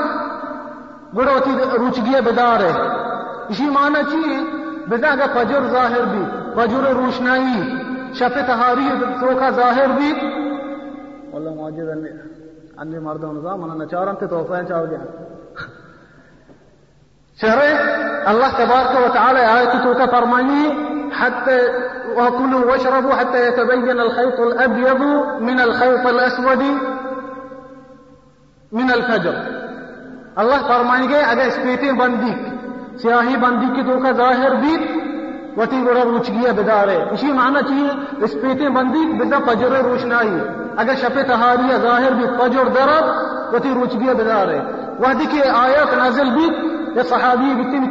گڑوتی 1.18 1.52
روچگی 1.78 2.22
بدار 2.26 2.60
ہے۔ 2.64 2.74
اسی 3.50 3.66
معنی 3.76 4.02
چیئے 4.12 4.38
بدا 4.90 5.12
کا 5.20 5.26
فجر 5.34 5.68
ظاہر 5.72 6.04
بھی 6.12 6.24
فجر 6.56 6.84
روشنائی 6.96 7.56
شف 8.20 8.36
تہاری 8.48 8.88
تو 9.20 9.36
کا 9.40 9.50
ظاہر 9.60 9.90
بھی۔ 9.98 10.12
اللہ 11.36 11.52
معجز 11.60 11.90
انی 12.82 13.00
مردوں 13.06 13.34
نظام 13.34 13.62
منا 13.62 13.76
نچارن 13.84 14.16
تے 14.20 14.26
توفہ 14.34 14.62
چاو 14.70 14.86
گیا 14.90 15.04
شہر 17.40 17.60
اللہ 18.32 18.58
تبارک 18.58 18.94
و 18.98 19.08
تعالی 19.14 19.44
آیت 19.56 19.74
تو 19.84 19.94
کا 20.00 20.06
فرمائی 20.12 20.66
حتى 21.20 21.60
وكلوا 22.18 22.62
واشربوا 22.70 23.16
حتى 23.20 23.40
يتبين 23.48 24.00
الخيط 24.00 24.40
الأبيض 24.40 25.02
من 25.48 25.60
الخيط 25.60 26.06
الأسود 26.06 26.62
من 28.72 28.92
الفجر۔ 28.94 29.36
اللہ 30.36 30.68
فرمائیں 30.68 31.10
گے، 31.10 31.20
اگر 31.20 31.46
اسپیٹیں 31.48 31.92
بندی، 31.92 32.34
سیاہی 33.02 33.36
بندی 33.38 33.68
کی 33.76 33.82
تو 33.82 34.00
کا 34.00 34.12
ظاہر 34.12 34.56
بھی 34.56 34.76
وتی 35.58 35.82
بڑا 35.82 36.04
روچگیا 36.04 36.52
بدار 36.52 36.88
ہے 36.88 37.04
اسی 37.12 37.32
معنی 37.32 37.60
چاہیے 37.68 38.24
اسپیٹیں 38.24 38.70
بندی 38.70 39.06
بدا 39.20 39.40
فجر 39.46 39.72
روشنائی 39.84 40.38
اگر 40.78 40.96
شپ 41.02 41.20
تہاری 41.28 41.82
ظاہر 41.82 42.12
بھی 42.12 42.26
فجر 42.40 42.68
درد 42.68 43.06
وتی 43.54 43.74
روچگیا 43.74 44.14
بدار 44.14 44.48
ہے 44.48 44.62
وہ 45.00 45.14
دیکھیے 45.20 45.44
آیات 45.56 45.94
نازل 45.94 46.30
بھی 46.30 46.48
یہ 46.96 47.04
صحابی 47.10 47.54
بتن 47.62 47.84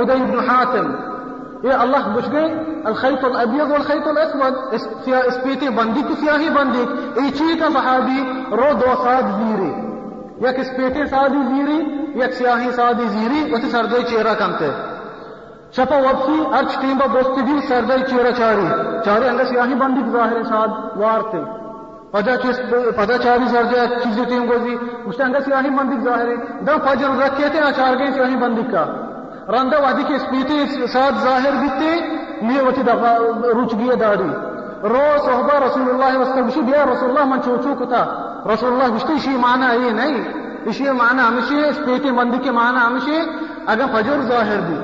عدی 0.00 0.22
بن 0.22 0.48
حاتم۔ 0.48 0.86
یہ 1.62 1.72
اللہ 1.72 2.08
بچ 2.14 2.32
گئے، 2.32 2.46
الخیط 2.84 3.24
الابیض 3.24 3.70
والخیط 3.70 4.08
الاسود۔ 4.08 4.54
اسپیٹیں 5.26 5.68
بندی 5.68 6.02
کی 6.08 6.14
سیاہی 6.20 6.50
بندی، 6.50 6.84
ایچی 7.22 7.58
کا 7.58 7.68
صحابی 7.74 8.22
رو 8.50 8.72
دو 8.80 8.94
ساتھ 9.04 9.24
زیرے 9.24 9.87
یک 10.40 10.58
اسپیٹے 10.60 11.06
سادی 11.10 11.42
زیری 11.48 11.78
یک 12.20 12.34
سیاہی 12.38 12.70
سادی 12.76 13.06
زیری 13.14 13.40
وتی 13.52 13.70
سردائی 13.70 14.02
چہرہ 14.10 14.34
کمتے 14.38 14.70
شپا 15.76 15.96
وقتی 16.04 16.36
ارچ 16.58 16.76
ٹیم 16.80 16.96
با 16.98 17.06
دوستی 17.14 17.42
بھی 17.42 17.60
سردائی 17.68 18.02
چہرہ 18.10 18.30
چاری۔ 18.38 18.66
چاری 19.04 19.28
انگا 19.28 19.44
سیاہی 19.48 19.74
بندی 19.80 20.02
ظاہر 20.12 20.42
ساد 20.48 20.70
وارتے 21.00 21.40
پدا 22.12 22.36
چیز 22.42 22.60
پدا 22.96 23.18
چاری 23.24 23.48
سرجا 23.52 23.84
چیزی 24.04 24.24
ٹیم 24.28 24.44
گوزی۔ 24.50 24.76
اس 25.06 25.20
انگا 25.24 25.40
سیاہی 25.44 25.70
بندی 25.78 25.96
ظاہر 26.04 26.28
دا 26.66 26.76
فجر 26.84 27.10
رکھے 27.22 27.48
تھے 27.48 27.60
اچار 27.70 27.98
گئے 27.98 28.12
سیاہی 28.14 28.36
بندی 28.44 28.62
کا۔ 28.72 28.84
رندا 29.54 29.78
وادی 29.82 30.02
کے 30.08 30.14
اسپیٹے 30.14 30.86
ساد 30.92 31.20
ظاہر 31.24 31.54
بیتے 31.60 31.90
یہ 32.54 32.60
وتی 32.66 32.82
دفع 32.88 33.12
روچ 33.58 33.74
گیا 33.74 33.94
داری 34.00 34.30
رو 34.92 35.04
صحبہ 35.26 35.54
رسول 35.66 35.88
اللہ 35.90 36.18
وسلم 36.18 36.66
بیا 36.66 36.84
رسول 36.92 37.08
اللہ 37.10 37.24
من 37.34 37.42
چوچو 37.44 37.74
کتا۔ 37.74 38.02
رسول 38.46 38.72
اللہ 38.72 38.96
گشتی 38.96 39.12
اسی 39.12 39.30
معنی 39.30 39.86
یہ 39.86 39.90
نہیں۔ 39.90 40.24
اسی 40.64 40.90
معنی 40.90 41.22
ہمشی 41.28 41.64
اس 41.64 41.78
پیتی 41.84 42.10
مندی 42.10 42.38
کے 42.38 42.50
معنی 42.50 42.78
ہمشی 42.86 43.20
اگر 43.66 43.84
فجر 43.92 44.20
ظاہر 44.20 44.60
بھی، 44.60 44.76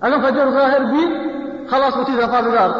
اگر 0.00 0.18
فجر 0.22 0.50
ظاہر 0.50 0.80
بھی، 0.80 1.06
خلاص 1.70 1.96
ہوتی 1.96 2.12
دفع 2.12 2.40
بگار 2.40 2.70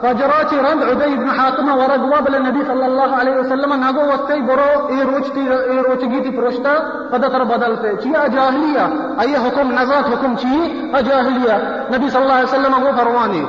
فجرات 0.00 0.54
رند 0.54 0.82
عدي 0.82 1.16
بن 1.16 1.28
حاتم 1.28 1.68
ورقوا 1.68 2.20
بل 2.20 2.34
النبي 2.34 2.64
صلى 2.64 2.84
الله 2.84 3.16
عليه 3.20 3.40
وسلم 3.40 3.72
نگو 3.72 4.00
وقتی 4.00 4.40
برو 4.40 4.86
ای 4.86 5.02
روچتی 5.02 5.40
ای 5.40 5.78
روچگی 5.78 6.20
تی 6.20 6.30
پرشتا 6.30 6.74
قدتر 7.10 7.44
بدل 7.44 7.76
تے 7.76 7.96
چی 8.02 8.10
جاہلیہ 8.32 8.80
ای 9.20 9.34
حکم 9.36 9.70
نزات 9.70 10.06
حکم 10.12 10.34
چی؟ 10.36 10.90
جاہلیہ 11.06 11.52
نبی 11.96 12.10
صلی 12.10 12.20
اللہ 12.20 12.32
علیہ 12.32 12.54
وسلم 12.54 12.72
کو 12.82 12.90
فرمانی 12.96 13.44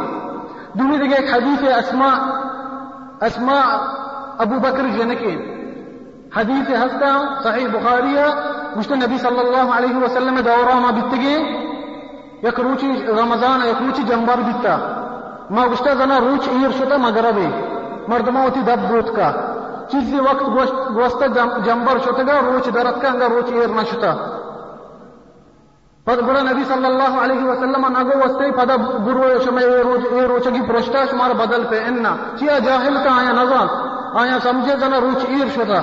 دومی 0.73 0.97
دیگه 0.97 1.15
ایک 1.15 1.33
حدیث 1.33 1.63
اسماء 1.77 2.15
اسماء 3.21 3.77
ابو 4.37 4.59
بکر 4.59 4.87
جنکے۔ 4.97 5.56
حدیث 6.35 6.69
ہستا 6.69 7.11
صحیح 7.43 7.67
بخاریہ 7.73 8.25
مشت 8.75 8.91
نبی 8.91 9.17
صلی 9.17 9.39
اللہ 9.39 9.67
علیہ 9.77 9.95
وسلم 10.03 10.35
دورہ 10.45 10.75
ما 10.75 10.91
بتگی 10.91 11.35
یک 12.47 12.59
روچی 12.59 12.91
رمضان، 13.07 13.59
یک 13.67 13.81
روچی 13.81 14.03
جنبار 14.03 14.37
بیتا۔ 14.47 14.75
ما 15.49 15.65
گشتا 15.71 15.93
زنا 15.93 16.19
روچ 16.19 16.47
ایر 16.47 16.71
شتا 16.77 16.97
مغربی 16.97 17.47
مردما 18.07 18.41
ہوتی 18.43 18.61
دب 18.67 18.81
بوت 18.89 19.15
کا۔ 19.15 19.31
چیزی 19.91 20.19
وقت 20.19 20.43
گوستا 20.95 21.25
جنبر 21.65 21.97
شتا 22.05 22.23
گا، 22.27 22.39
روچ 22.45 22.65
درت 22.75 23.01
کا 23.01 23.07
انگا 23.07 23.27
روچ 23.29 23.51
ایر 23.51 23.69
نشتا 23.75 24.13
پد 26.05 26.19
بڑا 26.27 26.41
نبی 26.41 26.63
صلی 26.67 26.85
اللہ 26.85 27.13
علیہ 27.23 27.43
وسلم 27.43 27.85
نگو 27.97 28.17
وستے 28.19 28.51
پدا 28.57 28.75
گرو 29.05 29.27
شما 29.45 29.61
اے 29.61 30.27
روچگی 30.27 30.61
پرشتا 30.67 31.05
شمار 31.11 31.31
بدل 31.39 31.63
پہ۔ 31.69 31.83
اننا 31.87 32.15
چیا 32.39 32.59
جاہل 32.65 32.97
کا 33.03 33.11
آیا 33.19 33.31
نظام 33.41 33.67
آیا 34.19 34.37
سمجھے 34.43 34.75
زنا 34.79 34.99
روچ 34.99 35.25
ایر 35.27 35.47
شتا۔ 35.55 35.81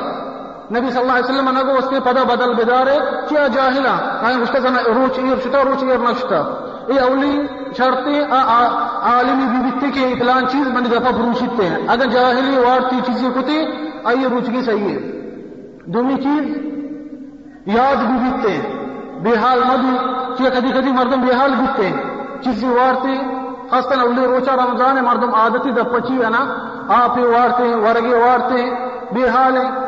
نبی 0.71 0.91
صلی 0.91 1.01
اللہ 1.01 1.13
علیہ 1.13 1.25
وسلم 1.25 1.49
نگو 1.49 1.79
وستے 1.79 2.01
پدا 2.01 2.23
بدل 2.23 2.55
بدارے 2.55 2.99
چیا 3.29 3.47
جاہلا؟ 3.47 3.97
آیا 4.23 4.37
گشتا 4.43 4.59
زنا 4.59 4.79
روچ 4.95 5.19
ایر 5.19 5.37
شتا، 5.45 5.59
روچ 5.65 5.83
ایر 5.83 5.99
نشتا 5.99 6.37
اے 6.87 6.99
اولی 6.99 7.47
شرطی 7.77 8.21
عالمی 8.31 9.47
بھی 9.47 9.91
کے 9.91 10.01
اتلان 10.01 10.49
چیز 10.49 10.69
بنی 10.69 10.89
دفعہ 10.89 11.13
پروشتے 11.13 11.67
ہیں۔ 11.67 11.79
اگر 11.89 12.07
جاہلی 12.07 12.59
وارتی 12.59 12.97
چیزیں 13.07 13.31
کتے، 13.31 13.65
آئیے 14.05 14.27
روچگی 14.27 14.63
صحیح 14.63 14.89
ہے۔ 14.89 14.99
دومی 15.87 16.15
چیز، 16.15 16.45
یاد 17.67 17.97
بھی 17.97 18.17
بیتے 18.25 18.53
ہیں۔ 18.53 18.85
بحال 19.23 19.59
مدو 19.59 19.97
چیه 20.37 20.51
کدی 20.51 20.73
کدی 20.73 20.93
مردم 20.93 21.21
بحال 21.21 21.55
بیتے 21.55 21.93
چیزی 22.45 22.67
وارتی 22.67 23.19
خاصتاً 23.71 24.01
اولی 24.01 24.27
روچا 24.27 24.55
رمضان 24.57 25.05
مردم 25.05 25.35
عادتی 25.35 25.71
دا 25.71 25.83
پچی 25.83 26.23
ہے 26.25 26.31
نا۔ 26.31 26.43
آپی 26.89 27.23
وارتے 27.23 27.63
ہیں 27.69 27.75
ورگی 27.75 28.15
وارتے 28.15 28.71
بحال 29.13 29.57
گوچے 29.57 29.69
اسے 29.69 29.84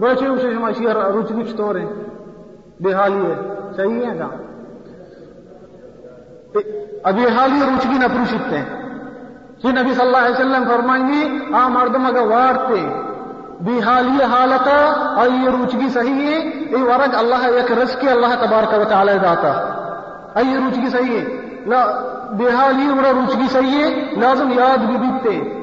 شما 0.00 0.70
شیر 0.72 0.96
روچ 0.96 1.32
بھی 1.32 1.44
چطور 1.44 1.74
ہیں 1.74 1.88
بحالی 2.80 3.26
ہے۔ 3.26 3.34
صحیح 3.76 4.06
ہے 4.06 4.18
کہاں 4.18 4.30
ابھی 7.04 7.26
حالی 7.26 7.60
روچگی 7.60 7.98
نہ 7.98 8.04
پروشتے 8.04 8.58
ہیں۔ 8.58 8.64
کہ 9.62 9.68
نبی 9.68 9.94
صلی 9.94 10.06
اللہ 10.06 10.16
علیہ 10.16 10.34
وسلم 10.34 10.64
فرمائیں 10.68 11.08
گے، 11.08 11.54
آ 11.54 11.68
مردم 11.68 12.06
اگر 12.06 12.22
وارتے 12.22 13.00
بحالی 13.60 14.24
حالتا 14.24 14.92
اور 15.16 15.26
یہ 15.26 15.48
روچگی 15.50 15.88
صحیح 15.88 16.26
ہے۔ 16.26 16.38
یہ 16.70 16.82
ورق 16.82 17.16
اللہ 17.18 17.46
ایک 17.46 17.72
رزق 17.72 18.04
اللہ 18.10 18.46
تبارک 18.46 18.80
و 18.80 18.84
تعالی 18.88 19.12
داتا 19.22 19.50
اور 20.34 20.42
یہ 20.44 20.56
روچگی 20.56 20.88
صحیح 20.88 21.20
ہے۔ 21.20 21.24
لا 21.66 21.86
بحالی 22.32 22.92
بڑا 22.92 23.12
روچگی 23.12 23.48
صحیح 23.50 23.84
ہے۔ 23.84 23.94
لازم 24.16 24.50
یاد 24.50 24.78
بھی 24.78 24.96
بیتے 24.96 25.60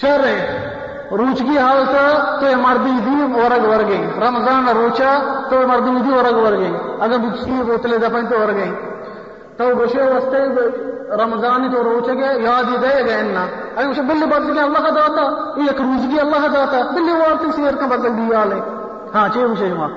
شر 0.00 0.24
ہے۔ 0.24 0.71
روچگی 1.18 1.56
حالت 1.56 1.94
تو 2.40 2.46
یہ 2.46 2.56
مردی 2.56 2.92
دی 3.04 3.16
ورگ 3.32 3.64
ورگیں 3.68 4.20
رمضان 4.20 4.68
روچا 4.76 5.12
تو 5.50 5.56
مردی 5.68 5.90
دی 6.04 6.12
ورگ 6.12 6.36
ورگیں 6.44 6.74
اگر 7.04 7.18
بچی 7.18 7.62
بوتلے 7.66 7.98
دفن 7.98 8.26
تو 8.26 8.40
ورگیں 8.40 8.72
تو 9.56 9.64
گوشے 9.78 10.02
وستے 10.02 10.38
رمضان 11.20 11.70
تو 11.72 11.82
روچے 11.84 12.14
گئے 12.20 12.40
یاد 12.42 12.70
ہی 12.70 12.76
دے 12.82 12.94
گئے 13.06 13.22
نا 13.22 13.44
اگر 13.76 13.88
اسے 13.88 14.02
بلی 14.02 14.26
بدل 14.26 14.52
گیا، 14.52 14.64
اللہ 14.64 14.88
داتا 14.96 15.24
یہ 15.56 15.68
ایک 15.68 15.80
روزگی 15.80 16.20
اللہ 16.20 16.46
داتا 16.54 16.80
بلی 16.94 17.12
وارتی 17.12 17.50
سیر 17.56 17.74
کا 17.80 17.86
بدل 17.86 18.16
دیا 18.16 18.44
لے۔ 18.44 18.60
ہاں 19.14 19.28
چیئے 19.32 19.44
اسے 19.44 19.72
ماں 19.78 19.88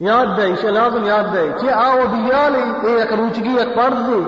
یاد 0.00 0.26
دے 0.36 0.46
اسے 0.52 0.70
لازم 0.70 1.04
یاد 1.04 1.34
دے 1.34 1.48
چی 1.60 1.68
آو 1.68 1.98
دیالی 2.12 2.86
اے 2.86 2.94
ایک 2.96 3.12
روچگی، 3.12 3.58
ایک 3.58 3.74
فرض 3.74 4.08
دی 4.08 4.22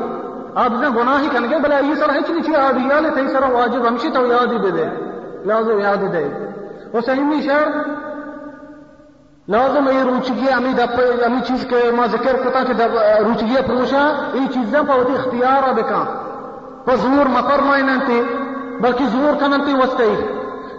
آپ 0.55 0.71
نے 0.71 0.89
گناہی 0.97 1.29
کنگے 1.33 1.59
بلا 1.59 1.79
یہ 1.79 1.95
سر 1.95 2.11
ہچ 2.11 2.31
نہیں 2.31 2.43
چی 2.43 2.55
آو 2.57 2.73
دیالی 2.73 3.11
تی 3.15 3.29
سر 3.29 3.43
واجب 3.51 3.89
ہمشی 3.89 4.11
تو 4.11 4.27
یاد 4.27 4.53
ہی 4.53 4.71
دے۔ 4.71 4.85
لازم 5.45 5.79
یاد 5.79 6.13
دے۔ 6.13 6.29
وہ 6.93 7.01
صحیح 7.01 7.41
شر 7.45 7.69
لازم 9.49 9.89
یہ 9.89 10.03
روچگی، 10.03 10.53
امی 10.53 10.73
دپ 10.73 11.01
امی 11.25 11.41
چیز 11.47 11.67
کے 11.71 11.91
ما 11.97 12.07
ذکر 12.07 12.37
کتا 12.37 12.63
کہ 12.65 12.73
روچگی 13.23 13.57
پروشا 13.67 14.31
یہ 14.35 14.47
چیزیں 14.55 14.81
پاوتی 14.89 15.13
اختیار 15.13 15.73
بکا۔ 15.73 16.03
فزور 16.85 17.27
مفرمائننتی 17.27 18.23
بلکہ 18.81 19.05
زور 19.05 19.41
کننتی 19.41 19.73
وستی 19.73 20.15
چی 20.17 20.25
اگر 20.25 20.36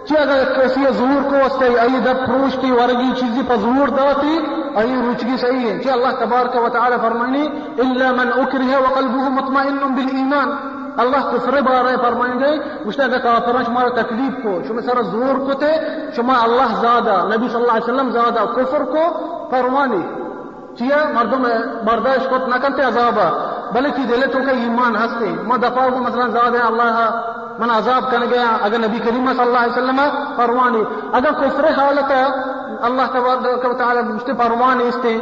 کسی 0.08 0.80
زور 0.92 1.22
کو 1.30 1.36
وستے 1.36 1.80
ای 1.80 2.00
در 2.00 2.14
پروشتی 2.14 2.70
ورگی 2.70 3.12
چیزی 3.20 3.42
پر 3.48 3.56
زور 3.56 3.88
داتی، 3.88 4.38
ای 4.76 4.94
روچگی 4.94 5.36
صحیح 5.36 5.70
ہے۔ 5.70 5.78
چی 5.78 5.90
اللہ 5.90 6.08
تبارک 6.08 6.64
و 6.64 6.68
تعالی 6.68 6.96
فرمائنی، 7.02 7.48
الا 7.78 8.10
من 8.12 8.28
اکرہ 8.36 8.76
وقلبه 8.78 9.28
مطمئن 9.28 9.76
بالایمان. 9.76 10.56
اللہ 10.96 11.16
کفر 11.16 11.60
بارے 11.60 11.96
فرمائیں 12.02 12.40
گے 12.40 12.58
مجھتے 12.84 13.02
اگر 13.02 13.18
کافران 13.18 13.64
شمارا 13.64 13.88
تکلیف 13.88 14.42
کو، 14.42 14.62
شما 14.68 14.80
سر 14.80 15.02
زور 15.02 15.38
کو 15.38 15.52
تے، 15.52 15.72
شما 16.16 16.34
اللہ 16.42 16.74
زادہ، 16.80 17.36
نبی 17.36 17.48
صلی 17.48 17.60
اللہ 17.60 17.72
علیہ 17.72 17.84
وسلم 17.84 18.10
زادہ 18.10 18.44
کفر 18.56 18.84
کو 18.84 19.04
فرمانی 19.50 20.02
چیا 20.78 20.96
مردم 21.14 21.42
برداشت 21.84 22.30
کو 22.30 22.36
نہ 22.46 22.54
کرتے 22.54 22.82
عذابہ 22.82 23.28
بلکہ 23.72 24.02
دلے 24.02 24.26
تو 24.26 24.38
کا 24.46 24.50
ایمان 24.50 24.96
ہستے۔ 24.96 25.30
ما 25.46 25.56
دفاع 25.56 25.88
کو 25.88 25.98
مثلا 25.98 26.26
زادہ 26.26 26.66
اللہ 26.66 27.20
من 27.58 27.70
عذاب 27.70 28.10
کر 28.10 28.18
گیا 28.30 28.56
اگر 28.62 28.78
نبی 28.78 28.98
کریم 28.98 29.32
صلی 29.32 29.40
اللہ 29.40 29.58
علیہ 29.58 29.72
وسلم 29.72 30.00
پروانی۔ 30.36 30.82
اگر 31.12 31.32
کفر 31.32 31.64
حالت 31.64 32.10
ہے، 32.10 32.24
اللہ 32.82 33.02
تبارک 33.12 33.70
و 33.70 33.72
تعالی 33.72 34.00
مجھتے 34.02 34.32
پروانی 34.32 34.88
استے 34.88 35.18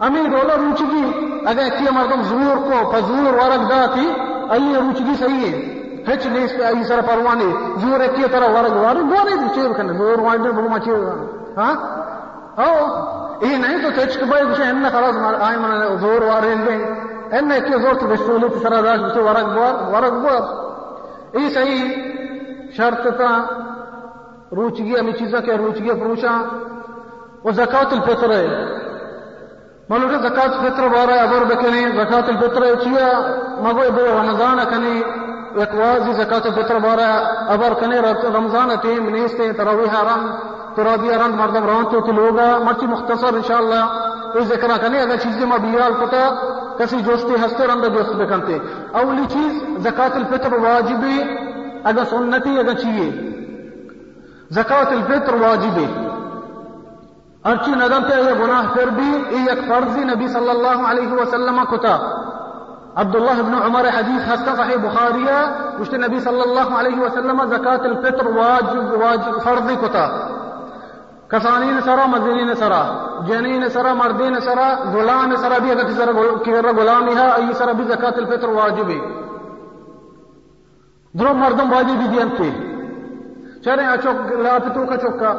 امی 0.00 0.20
رولا 0.20 0.54
روچگی، 0.56 1.26
اگر 1.46 1.62
اکی 1.62 1.84
مردم 1.90 2.22
زور 2.22 2.56
کو 2.56 2.90
فزور 2.90 3.32
ورق 3.32 3.70
داتی 3.70 4.12
ای 4.50 4.74
روچگی 4.74 5.14
صحیح 5.18 5.52
ہے۔ 5.52 5.80
ہچ 6.12 6.26
نہیں 6.26 6.44
اس 6.44 6.52
پہ 6.58 6.64
ای 6.64 6.84
سر 6.84 7.00
پروانی۔ 7.00 7.52
زور 7.76 8.00
اکی 8.00 8.22
طرح 8.32 8.48
ورق 8.48 8.72
ورق 8.72 9.00
گونے 9.00 9.48
چیز 9.54 9.66
کرنے، 9.76 9.92
زور 9.92 10.18
وائنڈر 10.18 10.50
بگو 10.50 10.68
ما 10.68 10.78
چیز۔ 10.78 11.08
ہاں؟ 11.56 11.74
او 12.56 12.76
یہ 13.46 13.56
نہیں 13.56 13.82
تو 13.82 14.00
تچ 14.00 14.18
بھائی 14.18 14.44
کچھ 14.44 14.60
ان 14.60 14.84
خلاص 14.92 15.42
آئے 15.42 15.56
من 15.56 15.98
زور 15.98 16.22
وارین 16.22 16.66
گئے 16.66 16.94
ان 17.38 17.52
اکی 17.52 17.82
زور 17.82 17.94
تو 17.94 18.06
بسولی 18.06 18.48
تسرا 18.48 18.80
داش 18.80 18.98
بسو 19.00 19.24
ورق 19.24 19.44
بور 19.44 19.94
ورق 19.94 20.12
بور 20.12 20.69
ای 21.32 21.50
صحیح 21.50 21.84
شرط 22.76 23.06
تا 23.18 23.30
روچگی 24.56 24.98
امی 24.98 25.12
چیزا 25.12 25.40
کے 25.40 25.52
روچگی 25.56 25.90
فروشا 26.00 26.34
وہ 27.44 27.50
زکاة 27.50 27.90
الفطر 27.96 28.30
ہے۔ 28.30 28.46
مالوٹا 29.88 30.42
الفطر 30.42 30.88
بارا 30.88 31.14
ابر 31.22 31.44
بکنی 31.44 31.82
زکاة 31.96 32.26
الفطر 32.28 32.62
چیا 32.82 33.08
مگو 33.62 33.80
ابو 33.80 34.04
رمضان 34.18 34.58
کنی 34.70 35.02
ایک 35.60 35.74
واضی 35.74 36.12
زکاة 36.12 36.44
الفطر 36.44 36.78
بارا 36.78 37.08
ابر 37.54 37.74
کنی 37.80 37.96
رمضان 38.34 38.68
تیم 38.82 39.08
نیستے، 39.14 39.52
تراویح 39.52 39.94
رنگ 40.10 40.26
تراویح 40.76 41.16
رنگ، 41.24 41.34
مردم 41.34 41.66
رانتو 41.66 42.00
تلوگا 42.00 42.58
مرچی 42.64 42.86
مختصر 42.86 43.34
انشاءاللہ۔ 43.34 43.82
یہ 44.34 44.40
ذکر 44.40 44.70
کنی 44.82 44.98
اگر 44.98 45.16
چیزیں 45.16 45.46
ما 45.46 45.56
کتا 46.00 46.24
کسی 46.78 47.00
جوستی 47.00 47.34
ہستے 47.44 47.66
رندہ 47.66 47.88
جوست 47.88 48.14
بکنتے 48.16 48.58
اولی 48.92 49.24
چیز 49.28 49.62
زکاة 49.82 50.14
الفطر 50.14 50.52
واجبی 50.52 51.18
اگر 51.84 52.04
سنتی، 52.04 52.58
اگر 52.58 52.74
چیئے۔ 52.74 53.10
زکاة 54.50 54.90
الفطر 54.90 55.34
واجبی 55.34 55.86
ارچی 57.44 57.70
ندم 57.70 58.02
تے 58.08 58.16
یہ 58.20 58.34
گناہ 58.40 58.72
پھر 58.74 58.88
بھی 58.96 59.10
یہ 59.30 59.50
ایک 59.50 59.58
فرضی 59.68 60.04
نبی 60.04 60.28
صلی 60.28 60.50
اللہ 60.50 60.82
علیہ 60.88 61.12
وسلم 61.12 61.64
کتا 61.70 61.96
عبداللہ 62.94 63.38
ابن 63.38 63.54
عمر 63.54 63.88
حدیث 63.88 64.26
ہستا 64.28 64.54
صحیح 64.56 64.76
بخاریہ 64.82 65.38
مجھتے 65.78 65.96
نبی 65.96 66.20
صلی 66.20 66.40
اللہ 66.40 66.74
علیہ 66.78 67.00
وسلم 67.00 67.40
زکاة 67.54 67.84
الفطر 67.84 68.26
واجب 68.36 68.92
واجب 69.02 69.40
فرضی 69.42 69.76
کتا 69.76 70.06
کسانین 71.30 71.80
سرا 71.84 72.06
مزدین 72.06 72.54
سرا 72.54 72.82
جنین 73.26 73.68
سرا 73.68 73.92
مردین 73.94 74.40
سرا 74.40 74.68
غلام 74.92 75.36
سرا 75.36 75.58
بھی 75.58 75.70
اگر 75.70 75.84
کسی 75.88 76.52
غلامی 76.76 77.14
ہے، 77.16 77.26
ای 77.36 77.52
سرا 77.58 77.72
بھی 77.72 77.84
زکاة 77.84 78.16
الفطر 78.16 78.48
واجب 78.48 78.88
ہے۔ 78.90 78.98
درو 81.18 81.34
مردم 81.34 81.72
واجب 81.72 81.96
بھی 81.98 82.08
دیانتے 82.08 82.50
چلیں 83.64 83.86
اچوک 83.86 84.32
لاپتو 84.32 84.86
کا 84.86 84.96
چوکا۔ 84.96 85.30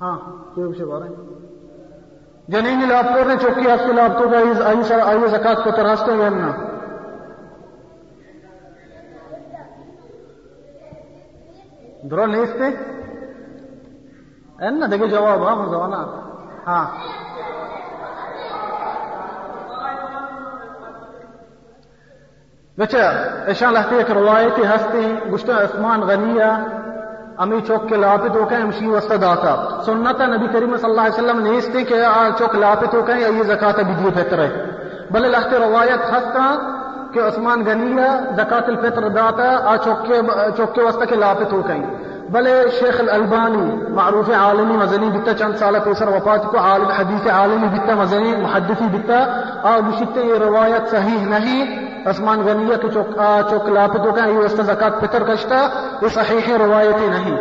ہاں 0.00 0.18
کوئی 0.54 0.70
اسے 0.70 0.84
بارے 0.84 1.08
جنین 2.48 2.88
لاپتو 2.88 3.24
نے 3.28 3.34
چوکی 3.42 3.66
ہستے 3.66 3.92
لاپتو 3.92 4.28
کا 4.28 4.38
ای 4.38 4.82
سرا 4.88 5.04
ای 5.10 5.26
زکاة 5.28 5.62
کو 5.64 5.70
ترہستے 5.70 6.12
گئے 6.12 6.24
یعنی۔ 6.24 6.40
نا 6.40 6.52
درو 12.10 12.26
نیستے 12.26 12.66
ان 14.62 14.82
دیکھے 14.90 15.06
جواب 15.08 15.42
ہاں 15.42 15.54
مزوانا 15.56 16.00
ہاں 16.66 16.84
بچہ 22.78 22.98
اشان 23.50 23.72
لہتے 23.74 23.96
ایک 23.96 24.10
روایتی 24.12 24.62
ہستی 24.64 25.02
گشتہ 25.32 25.52
عثمان 25.62 26.00
غنیہ 26.02 26.50
امی 27.38 27.58
چوک 27.66 27.88
کے 27.88 27.96
لاپت 27.96 28.36
ہو 28.36 28.44
کہیں 28.44 28.62
امشی 28.62 28.86
وسط 28.86 29.20
داتا 29.22 29.56
سنتا 29.86 30.26
نبی 30.26 30.46
کریم 30.52 30.76
صلی 30.76 30.90
اللہ 30.90 31.00
علیہ 31.00 31.14
وسلم 31.14 31.40
نیستے 31.46 31.84
کہ 31.84 32.00
چوک 32.38 32.54
لاپت 32.56 32.94
ہو 32.94 33.02
کہیں 33.02 33.20
یہ 33.20 33.42
زکاة 33.44 33.82
بدی 33.82 34.14
فطر 34.14 34.38
ہے 34.38 34.48
بلے 35.10 35.28
لہتے 35.28 35.58
روایت 35.58 36.06
ہستا 36.12 36.46
کہ 37.14 37.20
عثمان 37.22 37.66
غنیہ 37.66 38.08
زکاة 38.36 38.66
الفطر 38.68 39.08
داتا 39.10 39.50
آ 39.64 39.76
چوک 39.84 40.74
کے 40.74 40.82
وسط 40.82 41.08
کے 41.08 41.16
لاپت 41.16 41.52
ہو 41.52 41.62
کہیں 41.62 42.11
بلے 42.30 42.64
شیخ 42.80 43.00
الالبانی، 43.00 43.76
معروف 43.88 44.30
عالمی 44.30 44.76
مزنی 44.76 45.10
بتا 45.10 45.34
چند 45.34 45.56
سالہ 45.56 45.78
پیسر 45.84 46.08
وفات 46.08 46.42
کو، 46.42 46.58
عالم 46.58 46.88
حدیث 46.88 47.26
عالمی 47.26 47.66
بتا 47.66 47.94
مزنی، 47.94 48.36
محدثی 48.36 48.84
بتا 48.92 49.40
اور 49.62 49.80
بشتے 49.80 50.20
یہ 50.20 50.34
روایت 50.34 50.90
صحیح 50.90 51.26
نہیں۔ 51.26 51.92
عثمان 52.06 52.42
غنیہ 52.46 52.76
کے 52.76 52.88
چوک 52.94 53.20
چوک 53.50 53.68
لاپتوں 53.68 54.12
کا 54.12 54.26
یہ 54.26 54.38
وسط 54.38 54.60
زکات 54.60 55.00
فطر 55.00 55.22
کشتا 55.22 55.68
یہ 56.02 56.08
صحیح 56.08 56.56
روایتی 56.58 57.06
نہیں۔ 57.06 57.36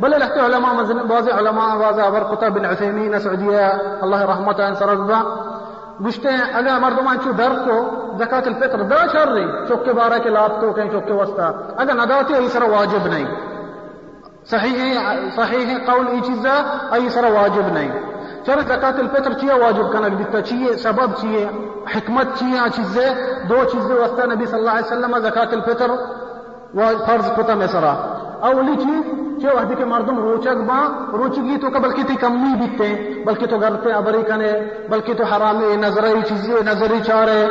بل 0.00 0.10
لحت 0.10 0.38
علماء 0.38 0.72
مزن، 0.72 0.96
بعض 0.96 1.28
علماء، 1.28 1.76
بعض 1.76 1.98
ابر 1.98 2.24
قطب 2.24 2.48
بن 2.48 2.64
عثيمين 2.64 3.18
سعودية 3.18 3.68
الله 4.02 4.24
رحمته 4.24 4.64
ان 4.64 4.74
سرزبا 4.74 5.22
گشتے 6.06 6.28
ہیں 6.28 6.54
اگر 6.54 6.78
مردمان 6.80 7.16
چو 7.24 7.32
در 7.32 7.52
کو 7.64 7.90
زکات 8.18 8.46
الفطر 8.46 8.82
دا 8.82 9.06
شر 9.12 9.28
رہی، 9.28 9.66
چوک 9.68 9.84
کے 9.84 9.92
بارہ 9.92 10.18
کے 10.22 10.28
لاپتوں 10.28 10.72
کہیں 10.72 10.90
چوک 10.92 11.06
کے 11.06 11.12
وسطا 11.12 11.50
اگر 11.76 11.94
نداتی 11.94 12.34
ہے 12.34 12.48
سر 12.48 12.62
واجب 12.62 13.06
نہیں۔ 13.06 13.57
صحیح 14.50 14.98
صحیح 15.36 15.76
قول 15.86 16.06
ای 16.08 16.20
چیزا 16.20 16.54
ای 16.92 17.08
سر 17.08 17.24
واجب 17.24 17.72
نہیں 17.72 17.90
چرا 18.46 18.60
زکات 18.60 18.98
الفطر 18.98 19.32
چیئے 19.32 19.54
واجب 19.54 19.92
کنک 19.92 20.18
دیتا 20.18 20.40
چیئے 20.40 20.76
سبب 20.76 21.16
چیئے 21.20 21.44
حکمت 21.96 22.26
چیئے 22.38 22.68
چیزیں 22.76 23.10
دو 23.48 23.64
چیزیں 23.72 23.96
وسطہ 23.96 24.26
نبی 24.26 24.46
صلی 24.46 24.58
اللہ 24.58 24.70
علیہ 24.70 24.92
وسلم 24.92 25.18
زکات 25.18 25.52
الفطر 25.52 25.90
و 26.74 26.80
فرض 27.06 27.30
کتا 27.36 27.54
میں 27.54 27.66
سرا۔ 27.66 27.92
اولی 28.40 28.76
چیز 28.76 29.04
چه 29.42 29.48
وحدی 29.54 29.74
کے 29.74 29.84
مردم 29.84 30.18
روچک 30.18 30.56
با 30.68 30.88
روچگی 31.12 31.56
تو 31.56 31.70
کا 31.70 31.78
بلکہ 31.78 32.02
تی 32.02 32.14
کمی 32.16 32.54
بیتے، 32.54 33.22
بلکہ 33.26 33.46
تو 33.46 33.58
گرتے 33.58 33.92
ابری 33.92 34.22
کنے، 34.22 34.52
بلکہ 34.90 35.14
تو 35.14 35.24
حرامی 35.24 35.76
نظری 35.76 36.22
چیزی 36.28 36.52
نظری 36.66 37.00
چارے۔ 37.06 37.46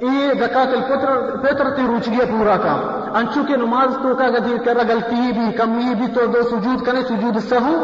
یہ 0.00 0.32
زکات 0.40 0.66
الفطر 0.66 1.36
فطر 1.42 1.70
تی 1.70 1.82
روچگی 1.86 2.20
پورا 2.30 2.56
کا۔ 2.56 3.01
انچو 3.18 3.42
کے 3.48 3.56
نماز 3.56 3.96
تو 4.02 4.14
کا 4.14 4.28
گدی 4.34 4.50
جی 4.50 4.58
کر 4.64 4.78
غلطی 4.88 5.32
بھی، 5.32 5.46
کمی 5.56 5.94
بھی 5.98 6.06
تو 6.14 6.26
دو 6.34 6.42
سجود 6.50 6.84
کنے 6.86 7.02
سجود 7.08 7.38
سہو 7.48 7.74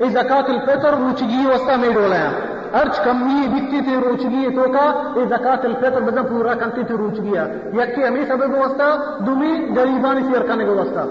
یہ 0.00 0.08
زکات 0.12 0.50
الفطر، 0.50 0.94
روچگی 0.98 1.46
وسطہ 1.46 1.76
میں 1.80 1.92
ڈولایا 1.94 2.30
ارچ 2.80 2.98
کمی 3.04 3.46
بیتی 3.52 3.80
تی 3.86 3.94
روچگی، 4.04 4.48
تو 4.56 4.64
کا 4.72 4.86
یہ 5.16 5.24
زکات 5.30 5.64
الفطر 5.64 6.00
بدن 6.00 6.26
پورا 6.28 6.54
کنتی 6.60 6.82
تی 6.88 6.94
روچگیا 6.98 7.46
یکی 7.80 8.04
امی 8.04 8.24
سبب 8.28 8.58
وسطہ 8.58 8.88
دومی 9.26 9.52
غریبانی 9.76 10.22
سیر 10.28 10.46
کنے 10.48 10.66
گو 10.66 10.74
وسطہ 10.80 11.06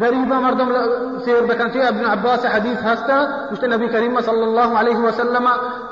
غریبا 0.00 0.38
مردم 0.40 0.72
سیر 1.24 1.42
بکن 1.48 1.70
چی 1.72 1.80
ابن 1.82 2.04
عباس 2.04 2.44
حدیث 2.54 2.78
ہستا 2.84 3.18
مشتے 3.50 3.66
نبی 3.66 3.86
کریم 3.88 4.18
صلی 4.26 4.42
اللہ 4.42 4.74
علیہ 4.80 4.96
وسلم 4.98 5.46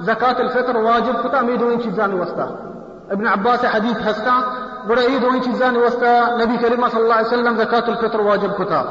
زکاة 0.06 0.38
الفطر 0.38 0.76
واجب 0.86 1.22
کتا 1.22 1.40
می 1.46 1.56
دو 1.56 1.70
چیزان 1.82 2.14
وستا 2.20 2.46
ابن 3.16 3.26
عباس 3.26 3.64
حدیث 3.74 4.06
ہستا 4.06 4.34
برای 4.88 5.18
دوی 5.18 5.40
چیزانی 5.40 5.78
وستا 5.78 6.36
نبی 6.36 6.56
کریم 6.58 6.88
صلى 6.88 7.00
الله 7.00 7.14
عليه 7.14 7.26
وسلم 7.26 7.56
زکات 7.56 7.88
الفطر 7.88 8.20
واجب 8.20 8.56
کتا۔ 8.58 8.84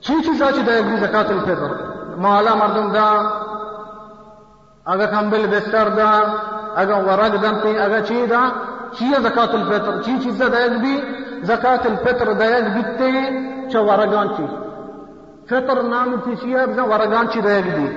چی 0.00 0.22
چیزا 0.22 0.52
چی 0.52 0.62
دایگی 0.62 0.96
زکات 0.96 1.30
الفطر؟ 1.30 1.70
مالا 2.16 2.54
مردم 2.54 2.92
دا 2.92 3.32
اگا 4.86 5.06
کمبل 5.06 5.46
بستر 5.46 5.88
دا 5.88 6.10
اگا 6.76 6.96
ورق 7.00 7.42
دمتی 7.42 7.78
اگا 7.78 8.00
چی 8.00 8.26
دا؟ 8.26 8.40
چی 8.92 9.14
زکات 9.14 9.54
الفطر؟ 9.54 10.00
چی 10.00 10.18
چیزا 10.18 10.48
دایگی 10.48 11.02
زکات 11.42 11.86
الفطر 11.86 12.32
دایگی 12.32 12.82
تی 12.98 13.12
چه 13.68 13.80
ورقان 13.80 14.28
چی؟ 14.36 14.48
فطر 15.46 15.82
نامی 15.82 16.16
چیزی 16.24 16.54
ورقان 16.54 17.28
چی 17.28 17.40
دایگی 17.40 17.90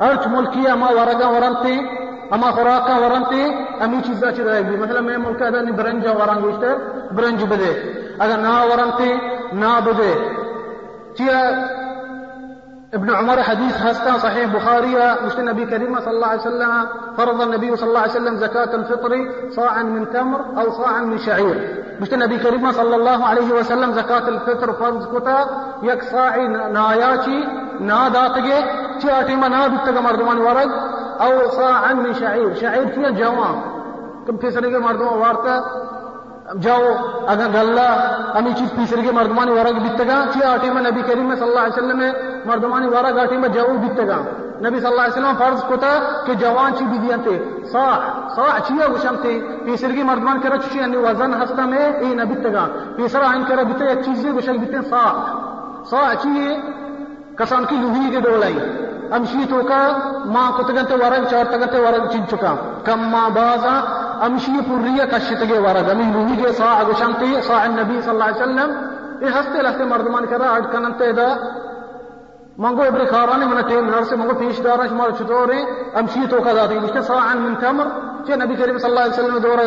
ارچ 0.00 0.26
ملکی 0.26 0.68
اما 0.68 0.86
ورقان 0.86 1.34
ورمتی 1.34 2.01
اما 2.32 2.52
خوراکا 2.52 2.94
ورنتی 3.00 3.44
امی 3.80 4.00
چیزا 4.06 4.30
چی 4.32 4.42
دی 4.42 4.76
مثلا 4.76 5.00
میں 5.00 5.16
ملک 5.16 5.42
ادا 5.42 5.60
نی 5.60 5.72
برنجا 5.72 6.12
گوشتر 6.42 6.76
برنج 7.16 7.44
بده 7.44 7.72
اگر 8.20 8.36
نا 8.36 8.54
ورنتی 8.70 9.12
نا 9.52 9.80
بده 9.80 10.12
چیا 11.16 11.40
ابن 12.94 13.10
عمر 13.10 13.42
حديث 13.42 13.76
هستا 13.80 14.18
صحيح 14.18 14.54
بخاري 14.54 14.96
مشت 15.26 15.38
النبي 15.38 15.64
كريم 15.66 16.00
صلى 16.00 16.10
الله 16.10 16.26
عليه 16.26 16.40
وسلم 16.40 16.86
فرض 17.16 17.42
النبي 17.42 17.76
صلى 17.76 17.88
الله 17.88 18.00
عليه 18.00 18.10
وسلم 18.10 18.36
زكاة 18.36 18.74
الفطر 18.74 19.28
صاعا 19.50 19.82
من 19.82 20.10
تمر 20.12 20.40
أو 20.58 20.70
صاعا 20.70 21.00
من 21.00 21.18
شعير 21.18 21.56
مشت 22.00 22.12
النبي 22.12 22.38
كريم 22.38 22.72
صلى 22.72 22.96
الله 22.96 23.24
عليه 23.26 23.54
وسلم 23.54 23.92
زكاة 23.92 24.28
الفطر 24.28 24.72
فرض 24.72 25.18
كتا 25.18 25.46
يك 25.82 26.02
صاعي 26.02 26.48
ناياتي 26.48 27.44
نا 27.80 28.08
داتگه 28.08 28.64
چی 29.02 29.10
آتیما 29.10 29.48
نا 29.48 29.68
بیتگا 29.68 30.00
مردمان 30.00 30.38
ورد 30.38 30.70
او 31.24 31.32
صاعا 31.50 31.94
من 31.94 32.12
شعير. 32.12 32.54
شعير 32.60 32.84
کیا 32.94 33.08
جوان 33.10 33.56
کم 34.26 34.36
تیسرے 34.36 34.70
کے 34.70 34.78
مردمان 34.78 35.18
وارتا؟ 35.18 35.54
جاؤ 36.62 36.86
اگر 37.26 37.46
گلا 37.54 37.88
امی 38.38 38.50
چیز 38.58 38.70
تیسرے 38.70 39.02
کے 39.02 39.12
مردمانی 39.12 39.52
ورگ 39.52 39.78
بیتگا 39.78 40.24
چی 40.32 40.42
آٹی 40.42 40.70
میں 40.70 40.82
نبی 40.82 41.02
کریم 41.02 41.34
صلی 41.34 41.48
اللہ 41.48 41.60
علیہ 41.60 41.76
وسلم 41.76 41.98
میں 41.98 42.12
مردمانی 42.44 42.86
ورگ 42.86 43.18
آٹی 43.18 43.36
میں 43.36 43.48
جاؤ 43.48 43.66
بیتگا 43.66 44.18
نبی 44.60 44.80
صلی 44.80 44.86
اللہ 44.86 45.00
علیہ 45.00 45.16
وسلم 45.16 45.36
فرض 45.38 45.64
کتا 45.64 46.22
کہ 46.26 46.34
جوان 46.34 46.74
چی 46.74 46.84
بھی 46.84 47.08
تے۔ 47.24 47.64
صاع 47.72 47.96
صاع 48.36 48.58
چیا 48.58 48.86
گشم 48.94 49.16
تے۔ 49.22 49.40
تیسرے 49.64 49.94
کے 49.94 50.02
مردمان 50.02 50.40
کرا 50.40 50.56
چی 50.56 50.78
یعنی 50.78 50.96
وزن 50.96 51.42
ہستا 51.42 51.66
میں 51.66 51.92
ای 51.92 52.14
نبی 52.14 52.34
تگا۔ 52.34 52.66
تیسرا 52.96 53.30
آئین 53.30 53.44
کرا 53.48 53.62
بیتے 53.62 53.86
ایک 53.86 54.04
چیز 54.04 54.26
گشک 54.38 54.56
بیتے 54.60 54.88
صاع 54.90 55.12
صاع 55.90 56.14
چی 56.22 56.56
کسان 57.36 57.64
کی 57.64 57.76
لوہی 57.76 58.10
کے 58.10 58.20
ڈولائی۔ 58.20 58.58
امشی 59.16 59.44
تو 59.50 59.60
کا 59.68 59.88
ماں 60.24 60.50
کتگنتے 60.58 60.94
ورگ 60.94 61.24
چار 61.30 61.44
تگنتے 61.44 61.78
ورگ 61.78 62.08
چن 62.10 62.26
چکا۔ 62.30 62.54
کم 62.84 63.00
ماں 63.00 63.30
بازا 63.30 64.02
امشي 64.20 64.52
پورية 64.52 65.04
كشتگي 65.12 65.58
ورد 65.58 65.90
امي 65.90 66.04
لوهي 66.04 66.52
صاع 66.52 66.82
گشنتي 66.88 67.40
صاع 67.46 67.62
النبي 67.62 68.00
صلى 68.02 68.14
الله 68.14 68.24
عليه 68.24 68.42
وسلم۔ 68.42 68.70
اي 69.20 69.28
هسته 69.28 69.62
لسته 69.62 69.84
مردمان 69.88 70.26
کرا 70.26 70.50
اڈ 70.54 70.72
کننتے 70.72 71.12
دا۔ 71.12 71.28
منگو 72.58 72.82
ابر 72.82 73.04
خارانی 73.10 73.46
من 73.46 73.60
ٹیم 73.68 73.90
نر 73.90 74.02
سے 74.02 74.16
منگو 74.16 74.34
پیش 74.38 74.64
دارا 74.64 74.86
شمار 74.86 75.10
چطورے 75.18 75.58
امشي 75.94 76.20
تو 76.30 76.40
کا 76.40 76.52
ذاتی 76.52 76.78
مشتے 76.78 77.02
صاعا 77.02 77.34
من 77.34 77.54
تمر 77.54 77.86
چه 78.26 78.36
نبی 78.36 78.54
کریم 78.54 78.78
صلی 78.78 78.90
اللہ 78.90 79.00
علیہ 79.00 79.12
وسلم 79.12 79.38
دورا 79.38 79.62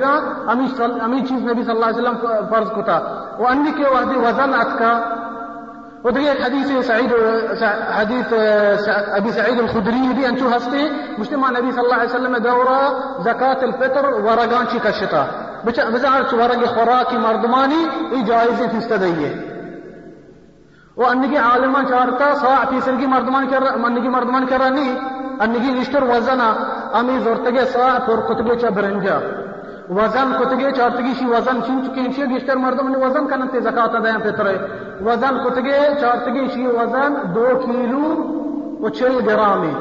نا 0.00 0.20
امی 0.52 0.66
امی 1.00 1.20
چیز 1.28 1.42
نبی 1.42 1.62
صلی 1.62 1.72
اللہ 1.72 1.86
علیہ 1.86 2.00
وسلم 2.00 2.16
فرض 2.50 2.70
کتا۔ 2.70 2.98
و 3.38 3.46
انی 3.46 3.70
کے 3.72 3.84
وحدی 3.84 4.18
وزن 4.18 4.54
اتکا۔ 4.54 5.00
ودقيق 6.04 6.42
حديث 6.42 6.86
سعيد 6.86 7.12
حديث 7.98 8.32
أبي 9.18 9.32
سعيد 9.32 9.58
الخدري 9.58 10.12
دي 10.12 10.28
أنتو 10.28 10.48
هستي 10.48 10.92
مجتمع 11.18 11.48
النبي 11.48 11.72
صلى 11.72 11.84
الله 11.84 11.94
عليه 11.94 12.10
وسلم 12.10 12.36
دورة 12.36 12.80
زكاة 13.20 13.64
الفطر 13.64 14.06
ورقان 14.24 14.66
شي 14.72 14.78
كشتا 14.78 15.26
بزعرت 15.64 16.34
ورق 16.34 16.64
خوراكي 16.64 17.18
مردماني 17.18 17.82
اي 18.12 18.22
جائزة 18.22 18.66
تستديه 18.66 19.32
وأنك 20.96 21.36
عالمان 21.36 21.88
شارتا 21.88 22.34
صاع 22.34 22.64
في 22.64 22.80
سرقي 22.80 23.06
مردمان 23.06 23.44
كر 23.50 23.64
أنك 23.76 24.06
مردمان 24.16 24.46
كراني 24.46 24.88
أنك 25.44 25.64
نشتر 25.78 26.04
وزنا 26.04 26.50
امی 26.94 27.10
أمي 27.10 27.20
زورتك 27.24 27.64
صاع 27.64 27.98
فور 28.06 28.20
قطبه 28.20 28.70
برنجا۔ 28.70 29.49
وزن 29.90 30.32
کتگی 30.40 30.72
چارتگی 30.76 31.14
شی، 31.14 31.24
وزن 31.24 31.60
چین 31.66 31.82
چکین 31.86 32.12
شی، 32.12 32.24
بیشتر 32.24 32.56
مردم 32.56 32.88
نے 32.88 32.98
وزن 32.98 33.26
کنتے 33.26 33.60
زکات 33.60 33.94
ادائیں 33.94 34.18
پترے 34.18 34.58
وزن 35.04 35.38
کتگی 35.44 36.00
چارتگی 36.00 36.48
شی، 36.54 36.66
وزن 36.66 37.14
دو 37.34 37.46
کیلو 37.66 38.06
و 38.82 38.88
چل 38.88 39.20
گرامی۔ 39.26 39.74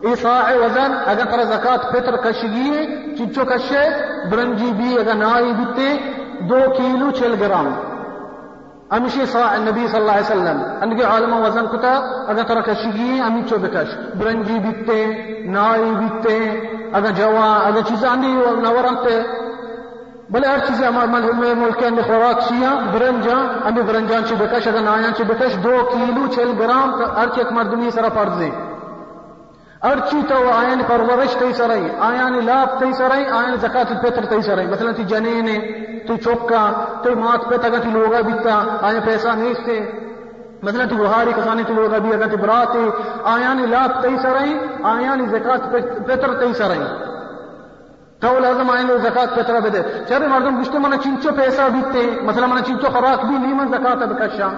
ای 0.00 0.16
صاع 0.16 0.56
وزن، 0.64 0.92
اگر 1.06 1.24
تر 1.24 1.44
زکات 1.44 1.92
پتر 1.92 2.16
کشگی 2.16 2.86
چچو 3.18 3.44
کشے، 3.44 3.88
برنجی 4.30 4.72
بھی 4.76 4.98
اگر 4.98 5.14
نائی 5.14 5.52
بیتے 5.52 5.98
دو 6.48 6.58
کیلو 6.76 7.10
چل 7.10 7.34
گرام۔ 7.40 7.74
امشي 8.90 9.26
صاع 9.26 9.50
النبي 9.50 9.86
صلى 9.86 10.00
الله 10.00 10.12
عليه 10.12 10.34
وسلم 10.34 10.58
انك 10.80 11.04
عالم 11.04 11.32
وزن 11.32 11.66
كتا 11.66 11.92
اگر 12.28 12.42
ترى 12.42 12.62
كشگی 12.66 13.20
امی 13.20 13.42
چو 13.50 13.58
بکش۔ 13.58 13.94
برنجی 14.18 14.58
بیتے 14.58 15.06
نائی 15.46 15.92
بیتے 15.98 16.38
اگر 16.98 17.10
جوا 17.10 17.48
اگر 17.66 17.82
چیز 17.88 18.04
اندی 18.04 18.32
نورنتے 18.62 19.20
بلے 20.30 20.46
ہر 20.46 20.58
چیز 20.66 20.82
ہمارے 20.82 21.54
ملک 21.54 21.78
کے 21.78 21.86
اندر 21.86 22.02
خوراک 22.02 22.40
شیا 22.48 22.70
برنجا 22.92 23.36
امی 23.68 23.82
برنجان 23.82 24.24
چی 24.28 24.34
بکش، 24.34 24.68
اگر 24.68 24.80
نایان 24.80 25.14
چی 25.16 25.24
بکش، 25.24 25.56
دو 25.64 25.74
کیلو 25.92 26.26
چل 26.34 26.52
گرام، 26.58 26.94
ہر 27.16 27.28
چیک 27.34 27.52
مردمی 27.52 27.90
سرا 27.90 28.08
فرض 28.14 28.40
ہے۔ 28.42 28.50
ارچی 29.90 30.20
تو 30.28 30.36
آیان 30.50 30.82
پرورش 30.86 31.34
تی 31.38 31.52
سرائی 31.52 31.88
آیان 32.00 32.44
لاب 32.44 32.78
تی 32.80 32.92
سرائی 32.92 33.24
آیان 33.38 33.56
زکاة 33.56 33.90
الفطر 33.90 34.24
تی 34.24 34.40
سرائی۔ 34.42 34.66
مثلا 34.66 34.92
تی 34.96 35.04
جنین 35.04 35.48
تی 36.06 36.16
چوکا، 36.24 36.64
تی 37.02 37.14
مات 37.14 37.48
پہ 37.48 37.56
تگا 37.56 37.78
تی 37.78 37.90
لوگا 37.90 38.20
بیتا 38.20 38.54
آیان 38.80 39.00
پیسہ 39.04 39.28
نیستے 39.28 39.76
مثلا 40.64 40.84
تی 40.90 40.96
بہاری 40.96 41.32
کسانی 41.36 41.62
تی 41.66 41.74
لوگا 41.74 41.98
بھی 41.98 42.12
اگر 42.14 42.28
تی 42.28 42.36
براتی 42.36 42.84
آیان 43.32 43.64
لاب 43.70 44.02
تی 44.02 44.16
سرائی 44.22 44.54
آیان 44.92 45.26
زکاة 45.30 45.64
الفطر 45.72 46.34
تی 46.40 46.52
سرائی 46.58 46.86
تو 48.20 48.38
لازم 48.38 48.70
آئین 48.70 48.86
لو 48.86 48.98
زکاة 48.98 49.26
پتر 49.36 49.60
بده 49.60 49.84
چرے 50.08 50.26
مردم 50.26 50.60
گشتے 50.60 50.78
منا 50.78 50.96
چنچو 51.04 51.34
پیسہ 51.36 51.68
بیتے 51.72 52.06
مثلا 52.26 52.46
منا 52.46 52.60
چنچو 52.66 52.92
خوراک 52.92 53.24
بھی 53.26 53.36
نہیں 53.38 53.46
نیمن 53.46 53.68
زکاة 53.68 54.06
بکشا 54.06 54.48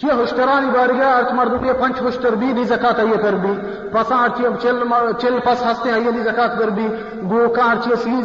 چی 0.00 0.06
هشترانی 0.10 0.70
بارگاه 0.70 1.16
ارچ 1.16 1.32
مردمی 1.32 1.72
پنج 1.72 1.96
هشتر 2.06 2.34
بی 2.34 2.52
نی 2.52 2.64
زکات 2.64 3.00
ایه 3.00 3.16
پر 3.16 3.34
بی 3.34 3.54
پس 3.92 4.12
ارچی 4.12 4.42
چل 4.62 4.76
چل 5.18 5.40
پس 5.40 5.64
هسته 5.64 5.94
ایه 5.94 6.10
نی 6.10 6.22
زکات 6.22 6.58
پر 6.58 6.70
بی 6.70 6.86
گو 7.28 7.48
کا 7.48 7.70
ارچی 7.70 7.96
سی 7.96 8.22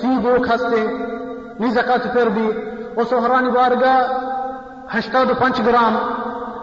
سی 0.00 0.18
گو 0.22 0.44
هسته 0.44 0.90
نی 1.60 1.70
زکات 1.70 2.14
پر 2.14 2.28
بی 2.28 2.50
و 2.96 3.04
سهرانی 3.04 3.50
بارگاه 3.50 4.35
هشتاد 4.89 5.31
و 5.31 5.33
پنج 5.33 5.61
گرام 5.61 5.97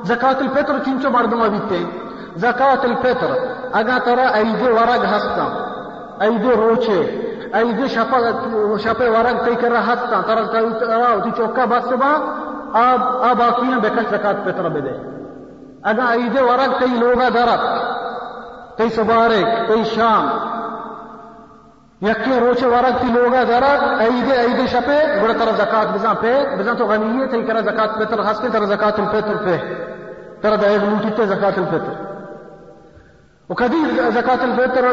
زکات 0.02 0.42
الفطر 0.42 0.78
چنچو 0.78 1.10
مردم 1.10 1.48
بیتے 1.48 1.84
زکات 2.36 2.84
الفطر 2.84 3.30
اگا 3.72 3.98
ترى 3.98 4.26
ایده 4.34 4.68
ورق 4.74 5.04
هستا 5.04 5.46
ایده 6.20 6.56
روچه 6.56 7.08
ایده 7.54 7.88
شپا 7.88 8.18
شپا 8.78 9.10
ورق 9.12 9.44
تی 9.44 9.56
کر 9.56 9.76
هستا 9.76 10.22
ترى 10.22 11.22
تی 11.22 11.30
چوکا 11.30 11.66
بس 11.66 11.88
با 11.88 12.12
آب 12.72 13.02
آب 13.30 13.40
آکیاں 13.42 13.80
بکش 13.80 14.08
زکات 14.10 14.44
پتر 14.44 14.68
بده 14.68 14.94
اگر 15.84 16.02
عید 16.02 16.36
ورق 16.36 16.78
تی 16.78 16.98
لوگا 16.98 17.28
درک 17.28 17.60
یکی 22.03 22.39
روچ 22.39 22.63
ورق 22.63 23.01
تی 23.01 23.07
لوگا 23.11 23.43
درک 23.49 23.83
عید 24.01 24.31
عید 24.37 24.65
شپے 24.69 24.97
گڑا 25.21 25.33
تر 25.39 25.51
زکات 25.57 25.87
بزن 25.95 26.15
پہ 26.21 26.33
بزن 26.59 26.75
تو 26.77 26.85
غنیه 26.85 27.25
تی 27.31 27.43
کرا 27.47 27.61
زکات 27.67 27.97
پتر 27.99 28.21
خاص 28.23 28.41
کے 28.41 28.49
تر 28.53 28.65
زکات 28.65 28.99
الفطر 28.99 29.37
پہ 29.45 29.57
تر 30.41 30.55
دا 30.61 30.67
ایک 30.67 30.83
لوٹی 30.83 31.09
تے 31.17 31.25
زکات 31.25 31.57
الفطر. 31.57 31.93
وکدی 33.49 33.81
زکات 34.13 34.43
الفطر 34.43 34.85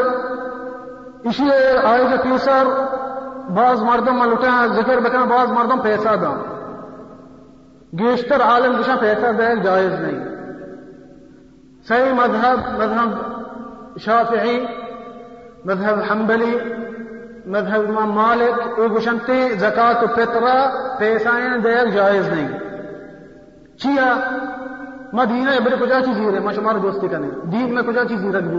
اسی 1.29 1.49
آئے 1.83 2.17
تیسر 2.23 2.65
بعض 3.55 3.81
مردم 3.83 4.19
ملوٹے 4.19 4.49
ذکر 4.75 4.99
بکن 4.99 5.23
بعض 5.29 5.51
مردم 5.51 5.81
پیسہ 5.81 6.15
دام 6.21 6.41
گیشتر 7.99 8.41
عالم 8.41 8.81
دشا 8.81 8.95
پیسہ 8.99 9.31
دے 9.37 9.55
جائز 9.63 9.93
نہیں. 10.01 10.19
صحیح 11.87 12.13
مذہب 12.13 12.57
مذہب 12.79 13.99
شافعی 13.99 14.59
مذہب 15.65 15.99
حنبلی 16.11 16.57
مذہب 17.45 17.89
امام 17.89 18.11
مالک 18.11 18.79
اے 18.79 18.87
گشنتے 18.87 19.49
زکات 19.49 20.03
و 20.03 20.07
فطرہ 20.07 20.71
پیسہ 20.99 21.57
دے 21.63 21.91
جائز 21.91 22.29
نہیں۔ 22.29 22.47
چیا؟ 23.77 24.15
مدینہ 25.13 25.49
ابر 25.49 25.85
کجا 25.85 25.99
چیزی 26.05 26.31
رہے؟ 26.31 26.39
میں 26.39 26.53
شمار 26.53 26.75
دوستی 26.75 27.07
کرنے 27.07 27.27
دین 27.43 27.75
میں 27.75 27.83
کجا 27.83 28.05
چیزی 28.05 28.31
رکھ 28.31 28.43
دی؟ 28.43 28.57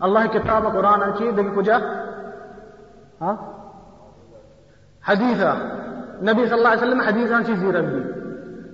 اللہ 0.00 0.18
کتاب 0.32 0.72
قرآن 0.72 1.02
اچھی 1.02 1.30
دیکھ 1.30 1.48
کجا؟ 1.56 1.76
ہاں؟ 3.20 3.36
حدیثہ۔ 5.08 5.56
نبی 6.22 6.46
صلی 6.46 6.52
اللہ 6.52 6.68
علیہ 6.68 6.82
وسلم 6.82 7.00
حدیثان 7.00 7.44
چیزی 7.44 7.72
رکھ 7.72 7.86
دی۔ 7.86 8.20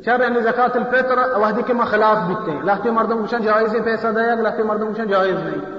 شر 0.05 0.21
یعنی 0.21 0.41
زکات 0.41 0.77
الفطر 0.77 1.19
وحدی 1.19 1.63
کے 1.63 1.73
میں 1.73 1.87
خلاف 1.87 2.29
بیتے 2.29 2.51
ہیں۔ 2.51 2.63
لہتے 2.63 2.91
مردم 2.91 3.23
کچھ 3.23 3.35
جائز 3.43 3.75
ہے 3.75 3.81
پیسہ 3.81 4.07
دیا 4.07 4.35
لہتے 4.35 4.63
مردم 4.63 4.93
کچھ 4.93 5.01
جائز 5.01 5.35
نہیں۔ 5.35 5.79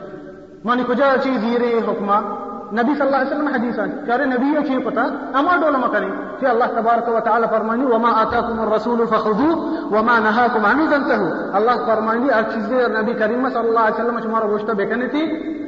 مانی 0.65 0.83
کجا 0.87 1.15
چیز 1.23 1.43
یہ 1.43 1.57
رہی 1.57 1.77
حکمہ؟ 1.77 2.46
نبی 2.71 2.93
صلی 2.93 3.05
اللہ 3.05 3.15
علیہ 3.15 3.31
وسلم 3.31 3.47
حدیثان 3.47 3.89
کہہ 4.05 4.15
رہے 4.15 4.25
نبی، 4.25 4.47
یہ 4.53 4.67
چیز 4.67 4.79
پتا؟ 4.85 5.03
اما 5.39 5.55
ڈولا 5.61 5.77
مکانی 5.77 6.11
کہ 6.39 6.45
اللہ 6.45 6.73
تبارک 6.75 7.09
و 7.09 7.19
تعالی 7.27 7.47
فرمانی 7.51 7.85
وما 7.91 8.11
آتاکم 8.21 8.59
الرسول 8.59 9.07
فخذوه 9.07 9.53
وما 9.91 10.15
نهاکم 10.19 10.65
عنه 10.65 10.87
تنتهوا 10.91 11.31
اللہ 11.59 11.85
فرمانی 11.87 12.29
ہر 12.29 12.43
چیز 12.53 12.71
نبی 12.97 13.13
کریم 13.19 13.47
صلی 13.49 13.67
اللہ 13.67 13.83
علیہ 13.87 13.99
وسلم 13.99 14.19
شمارا 14.23 14.47
گوشت 14.47 14.69
بیکنے 14.81 15.07
تھی، 15.13 15.23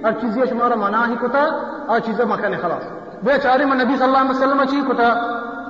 ہر 0.06 0.14
چیز 0.22 0.40
شمارا 0.50 0.76
مناہی 0.84 1.16
کتا، 1.22 1.44
ہر 1.90 2.00
چیز 2.06 2.20
مکنے 2.34 2.58
خلاص. 2.62 2.84
بے 3.24 3.32
بیچارے 3.32 3.66
میں 3.66 3.78
نبی 3.84 3.96
صلی 3.98 4.08
اللہ 4.08 4.18
علیہ 4.18 4.38
وسلم 4.38 4.64
چی 4.72 4.82
کتا 4.90 5.10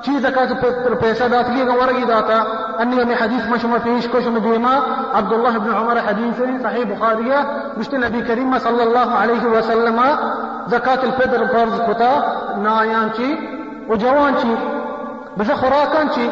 چی 0.06 0.18
زکات 0.24 0.52
پیسہ 1.00 1.24
دات 1.32 1.50
لیے 1.50 1.66
گا 1.68 1.74
ورگی 1.80 2.06
داتا. 2.08 2.38
انی 2.82 3.02
ہمیں 3.02 3.16
حدیث 3.22 3.50
میں 3.50 3.58
شما 3.62 3.78
پیش 3.84 4.08
کو 4.12 4.20
شما 4.26 4.40
دیما 4.44 4.76
عبداللہ 5.20 5.58
بن 5.58 5.74
عمر 5.76 5.98
حدیث 6.06 6.38
صحیح 6.62 6.86
بخاریہ 6.90 7.40
مشت 7.78 7.94
نبی 8.04 8.22
کریم 8.28 8.58
صلی 8.64 8.82
اللہ 8.82 9.16
علیہ 9.22 9.46
وسلم 9.56 10.00
زکات 10.70 11.04
الفطر 11.04 11.46
فرض 11.54 11.80
کتا 11.88 12.12
نایان 12.64 13.10
چی 13.18 13.34
و 13.90 13.96
جوان 13.96 14.34
چی 14.42 14.56
بس 15.38 15.52
خوراکان 15.52 16.10
چی 16.16 16.30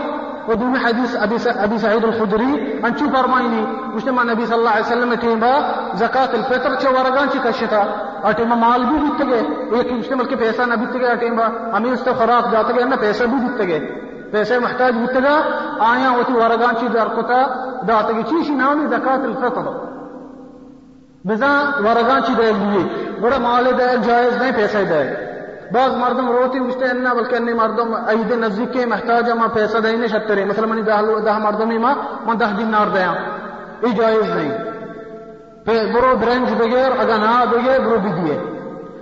ودوم 0.48 0.76
حديث 0.76 1.16
أبي 1.16 1.38
أبي 1.66 1.78
سعيد 1.78 2.04
الخدري 2.06 2.80
أن 2.88 2.98
شو 2.98 3.10
فرمايني 3.10 3.68
مجتمع 3.96 4.22
النبي 4.22 4.46
صلى 4.46 4.56
الله 4.56 4.70
عليه 4.72 4.86
وسلم 4.86 5.14
تيمبا 5.14 5.54
زكاة 5.96 6.32
الفطر 6.40 6.80
شو 6.80 6.90
ورقان 6.90 7.28
شو 7.34 7.40
كشتا 7.44 7.84
أتيما 8.24 8.56
مال 8.56 8.84
بھی 8.86 8.98
دیتے 9.00 9.24
گئے 9.30 9.42
مجتمع 9.96 10.24
کے 10.24 10.36
پیسہ 10.36 10.62
نہ 10.62 10.76
دیتے 10.76 11.00
گئے 11.00 11.12
أتيما 11.14 11.48
ہمیں 11.78 11.92
اس 11.92 12.00
سے 12.04 12.14
خوراک 12.18 12.52
جاتے 12.52 12.74
گئے 12.74 12.84
نہ 12.84 12.96
پیسہ 12.96 13.24
بھی 13.24 13.38
محتاج 14.60 14.96
دیتے 14.96 15.20
گا 15.24 15.36
آیا 15.90 16.10
ہوتی 16.10 16.34
ورقان 16.34 16.76
شو 16.80 16.88
دار 16.94 17.08
کتا 17.18 17.42
داتے 17.88 18.14
گئے 18.14 18.24
چیشی 18.30 18.56
نامی 18.56 18.88
زكاة 18.96 19.24
الفطر 19.32 19.68
بزا 21.28 21.52
ورقان 21.86 22.22
شو 22.28 22.34
دے 22.42 22.52
لیے۔ 22.52 22.84
بڑا 23.22 23.38
مال 23.38 23.66
دے 23.78 23.84
جائز 24.04 24.38
نہیں، 24.42 24.52
پیسہ 24.56 24.78
دے 24.90 25.04
بعض 25.74 25.92
مردم 25.98 26.32
روتی 26.32 26.60
گشتے 26.60 26.86
انا 26.86 27.14
بلکہ 27.14 27.36
انی 27.36 27.54
مردم 27.54 27.94
عید 27.94 28.32
نزدیک 28.32 28.74
کے 28.74 28.86
محتاج 28.86 29.30
ما 29.30 29.48
پیسہ 29.48 29.78
دینے 29.78 30.08
شترے 30.08 30.46
مثلا 30.46 30.68
منی 30.68 30.82
دہ 30.82 31.02
دہ 31.26 31.38
مردم 31.38 31.70
ما 31.82 31.94
من 32.26 32.40
دہ 32.40 32.52
دینار 32.58 32.88
دیا 32.96 33.12
یہ 33.84 33.96
جائز 33.98 34.30
نہیں۔ 34.36 34.58
برو 35.94 36.16
برنج 36.16 36.54
بغیر 36.54 36.92
اگر 37.00 37.18
نہ 37.18 37.46
بغیر 37.52 37.80
برو 37.80 37.98
بھی 38.00 38.12
دیے۔ 38.12 38.38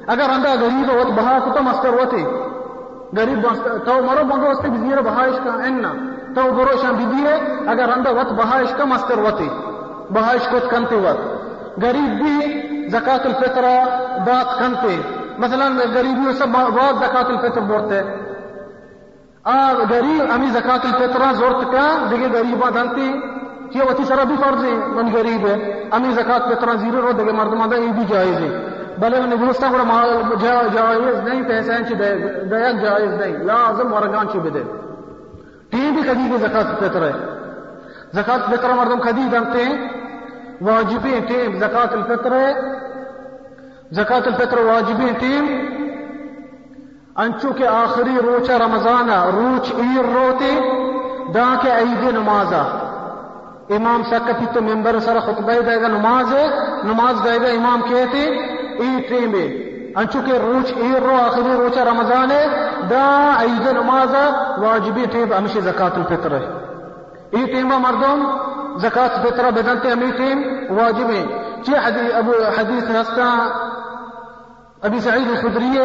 اگر 0.07 0.29
اندہ 0.29 0.49
غریب 0.61 0.89
وقت 0.89 1.11
بہا 1.11 1.37
کتا 1.39 1.61
مستر 1.61 1.93
وتی 1.93 2.23
غریب 3.17 3.47
تو 3.85 3.93
مرو 4.03 4.23
بنگو 4.23 4.47
واسطے 4.47 4.69
بزیر 4.69 5.01
بہائش 5.01 5.35
کا 5.43 5.51
انا۔ 5.51 5.93
تو 6.35 6.51
برو 6.51 6.77
شان 6.81 6.95
بھی 6.95 7.05
دیے، 7.05 7.33
اگر 7.67 7.89
اندہ 7.89 8.09
وقت 8.09 8.33
بہائش 8.33 8.71
کا 8.77 8.85
مستر 8.85 9.17
وتی 9.17 9.49
بہائش 10.09 10.47
کو 10.51 10.57
کنتے 10.69 10.95
وقت 10.95 11.25
غریب 11.83 12.11
بھی 12.21 12.64
زکات 12.87 13.25
الفطرہ 13.25 13.85
بات 14.25 14.59
کنتے 14.59 15.01
مثلا 15.37 15.65
غریبیوں 15.93 16.33
سے 16.33 16.43
بہت 16.51 16.95
زکات 16.95 17.25
الفطر 17.25 17.61
بورتے 17.61 18.01
آ 19.43 19.73
غریب 19.89 20.31
امی 20.33 20.47
زکات 20.47 20.85
الفطر 20.85 21.33
زورت 21.33 21.71
کا 21.71 22.07
دیگه 22.11 22.27
غریبا 22.33 22.69
دانتی 22.75 23.13
کہ 23.71 23.81
وتی 23.81 24.03
سرا 24.03 24.23
بھی 24.23 24.35
فرض 24.35 24.63
ہے، 24.63 24.71
من 24.71 25.11
غریب 25.13 25.47
ہے۔ 25.47 25.83
امی 25.91 26.11
زکات 26.11 26.41
فطر 26.45 26.75
زیرو 26.75 27.01
رو 27.01 27.11
دیگه 27.11 27.31
مردم 27.31 27.69
دا 27.69 27.75
یہ 27.75 27.91
بھی 27.91 28.03
جائز 28.09 28.37
ہے۔ 28.37 28.69
بلے 28.97 29.21
من 29.21 29.31
دوستا 29.31 29.67
بڑا 29.67 29.83
جائز 30.73 31.27
نہیں، 31.27 31.43
پیسے 31.43 31.71
چ 31.89 31.91
دیا 32.51 32.71
جائز 32.71 33.13
نہیں۔ 33.13 33.37
لازم 33.37 33.93
ورگان 33.93 34.27
چ 34.27 34.35
بدے۔ 34.35 34.63
ٹی 35.69 35.91
بھی 35.91 36.01
کدی 36.01 36.29
بھی 36.29 36.37
زکات 36.37 36.79
فطر 36.79 37.01
ہے۔ 37.01 37.11
زکات 38.13 38.39
فطر 38.45 38.69
مردم 38.69 38.99
کدی 38.99 39.27
دانتے 39.31 39.63
ہیں۔ 39.63 39.87
واجبی 40.61 41.19
ٹیم، 41.27 41.57
زکات 41.57 41.93
الفطر 41.93 42.31
ہے۔ 42.31 42.74
زکات 43.91 44.27
الفطر 44.27 44.57
واجبی 44.57 45.09
ٹیم 45.19 45.45
انچو 47.15 47.51
کے 47.53 47.67
آخری 47.67 48.15
روچا 48.23 48.57
رمضان 48.59 49.09
روچ 49.09 49.71
ایر 49.77 50.05
روتے 50.13 50.53
دا 51.33 51.43
کے 51.61 51.71
عید 51.71 52.03
نمازا 52.13 52.61
امام 53.75 54.03
سکتی 54.03 54.45
تو 54.53 54.61
ممبر 54.61 54.99
سر 54.99 55.19
خطبہ 55.19 55.59
دے 55.65 55.81
گا، 55.81 55.87
نماز 55.87 56.33
ہے، 56.33 56.47
نماز 56.83 57.23
دے 57.23 57.37
گا 57.41 57.47
امام 57.47 57.81
کہتے 57.81 58.23
ای 58.79 59.01
ٹیم 59.09 59.35
انچو 59.95 60.19
کے 60.25 60.39
روچ 60.39 60.71
ایر 60.75 61.01
رو، 61.01 61.15
آخری 61.25 61.55
روچا 61.57 61.83
رمضان 61.85 62.31
ہے 62.31 62.45
دا 62.89 63.07
عید 63.41 63.67
نمازا 63.67 64.25
واجبی 64.57 65.05
ٹیم 65.11 65.33
ہمیشہ 65.33 65.59
زکات 65.59 65.97
الفطر 65.97 66.31
ہے۔ 66.31 66.45
ای 67.31 67.45
ٹیم 67.45 67.67
مردم 67.67 68.25
زکات 68.77 69.11
فطرہ 69.23 69.51
بدلتے 69.51 69.91
ہمیں 69.91 70.11
ٹیم 70.17 70.41
واجب 70.69 71.09
ہے۔ 71.09 71.25
چی 71.65 71.73
حدیث 71.85 72.15
ابو 72.15 72.33
حدیث 72.57 72.83
ہستا 72.83 73.29
أبي 74.83 75.01
سعيد 75.01 75.27
الخدري 75.27 75.79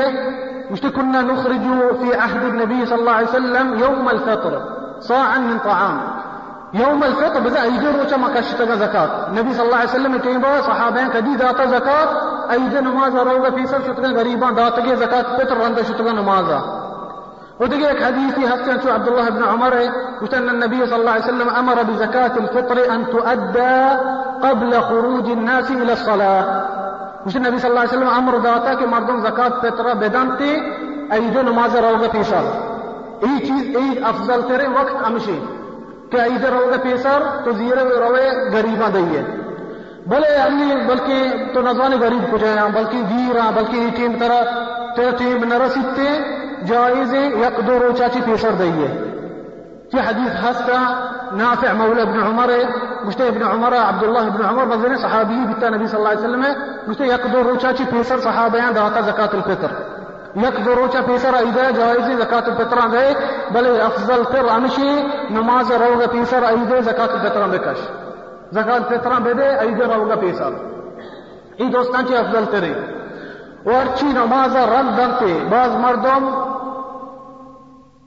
مش 0.70 0.80
كنا 0.80 1.22
نخرج 1.22 1.60
في 2.00 2.16
عهد 2.16 2.42
النبي 2.42 2.86
صلى 2.86 3.00
الله 3.00 3.12
عليه 3.12 3.28
وسلم 3.28 3.78
يوم 3.78 4.08
الفطر 4.08 4.62
صاعا 5.00 5.38
من 5.38 5.58
طعام. 5.58 6.00
يوم 6.74 7.04
الفطر 7.04 7.40
بدا 7.40 7.62
ايدين 7.62 7.92
روچا 8.00 8.16
ما 8.16 8.28
كشتا 8.34 8.74
زكاة. 8.74 9.28
النبي 9.28 9.54
صلى 9.54 9.66
الله 9.66 9.76
عليه 9.76 9.90
وسلم 9.90 10.16
تيمبا 10.16 10.60
صحابين 10.60 11.08
كدي 11.08 11.36
داتا 11.36 11.66
زكاة 11.66 12.08
ايدين 12.50 12.84
نماز 12.84 13.16
روغا 13.16 13.50
في 13.50 13.66
سب 13.66 13.82
شتغا 13.86 14.08
غريبان 14.08 14.54
داتا 14.54 14.94
زكاة 14.94 15.22
فطر 15.38 15.56
رند 15.56 15.82
شتغا 15.82 16.12
نمازا 16.12 16.60
ودقي 17.60 17.86
ایک 17.86 18.02
حدیثی 18.02 18.46
ہفتے 18.46 18.72
جو 18.84 18.92
عبد 18.94 19.08
الله 19.08 19.30
بن 19.30 19.44
عمر؟ 19.44 19.74
وشتن 20.22 20.48
النبي 20.48 20.86
صلى 20.86 20.96
الله 20.96 21.10
عليه 21.10 21.24
وسلم 21.24 21.48
أمر 21.48 21.82
بزكاة 21.82 22.32
الفطر 22.36 22.94
أن 22.94 23.06
تؤدى 23.06 23.76
قبل 24.42 24.80
خروج 24.80 25.30
الناس 25.30 25.70
إلى 25.70 25.92
الصلاة. 25.92 26.79
مجھے 27.24 27.38
نبی 27.40 27.58
صلی 27.58 27.70
اللہ 27.70 27.80
علیہ 27.80 27.96
وسلم 27.96 28.08
امر 28.08 28.38
داتا 28.44 28.74
کہ 28.74 28.86
مردم 28.86 29.20
زکات 29.20 29.60
فطرہ 29.62 29.94
بدنتے 30.00 30.54
عید 31.16 31.36
نماز 31.48 31.76
روگا 31.76 32.06
پیسر 32.12 32.48
ای 33.22 33.38
چیز 33.38 33.76
ای 33.76 33.88
افضل 34.10 34.42
تیرے 34.48 34.66
وقت 34.74 35.04
امشی 35.06 35.38
کہ 36.10 36.20
عید 36.20 36.44
روگا 36.46 36.76
پیسر 36.82 37.28
تو 37.44 37.52
زیر 37.58 37.82
روے 38.02 38.26
غریباں 38.52 38.90
دئیے 38.94 39.22
بلے 40.06 40.34
امی 40.42 40.74
بلکہ 40.86 41.44
تو 41.54 41.62
نظوان 41.62 41.92
غریب 42.00 42.30
کو 42.30 42.38
جائیں 42.38 42.68
بلکہ 42.74 43.02
گیراں 43.10 43.50
بلکہ 43.54 43.76
ای 43.76 43.90
ٹیم 43.96 44.16
طرح 44.20 44.56
تو 44.96 45.10
ٹیم 45.18 45.44
نرسیتے 45.48 46.08
جائز 46.66 47.14
یک 47.14 47.60
دو 47.66 47.78
رو 47.78 47.92
چاچی 47.98 48.20
پیسر 48.24 48.54
دئیے 48.58 48.88
في 49.90 50.02
حديث 50.02 50.32
هستا 50.32 50.80
نافع 51.36 51.72
مولى 51.72 52.02
ابن 52.02 52.20
عمر 52.20 52.50
مشتي 53.04 53.28
ابن 53.28 53.42
عمر 53.42 53.74
عبد 53.74 54.02
الله 54.02 54.28
بن 54.28 54.44
عمر 54.44 54.64
بزرين 54.64 54.96
صحابي 54.96 55.44
بتا 55.44 55.68
النبي 55.68 55.86
صلى 55.86 55.98
الله 55.98 56.08
عليه 56.08 56.20
وسلم 56.20 56.44
مشتي 56.88 57.06
يقدر 57.06 57.42
روچا 57.42 57.72
چی 57.72 57.84
پیسر 57.84 58.18
صحابیان 58.18 58.72
داتا 58.72 59.00
زکات 59.02 59.34
الفطر. 59.34 59.70
يقدر 60.36 60.74
روچا 60.74 61.00
پیسر 61.02 61.34
ایدا 61.34 61.70
جائز 61.70 62.20
زکات 62.20 62.48
الفطر 62.48 62.78
دے 62.88 63.14
بل 63.50 63.80
أفضل 63.80 64.24
تر 64.24 64.56
أمشي 64.56 65.02
نماز 65.30 65.72
روغا 65.72 66.06
پیسر 66.06 66.44
ایدا 66.44 66.80
زکات 66.80 67.10
الفطر 67.10 67.46
بکش 67.48 67.78
زکات 68.52 68.92
الفطر 68.92 69.20
بده 69.20 69.60
ایدا 69.60 69.94
روغا 69.94 70.16
پیسر 70.16 70.52
ای 71.56 71.68
دوستان 71.70 72.04
چی 72.06 72.16
أفضل 72.16 72.44
تری 72.44 72.74
ورچی 73.66 74.06
نماز 74.06 74.56
رد 74.56 74.96
دنتے 74.96 75.32
بعض 75.50 75.70
مردم 75.70 76.49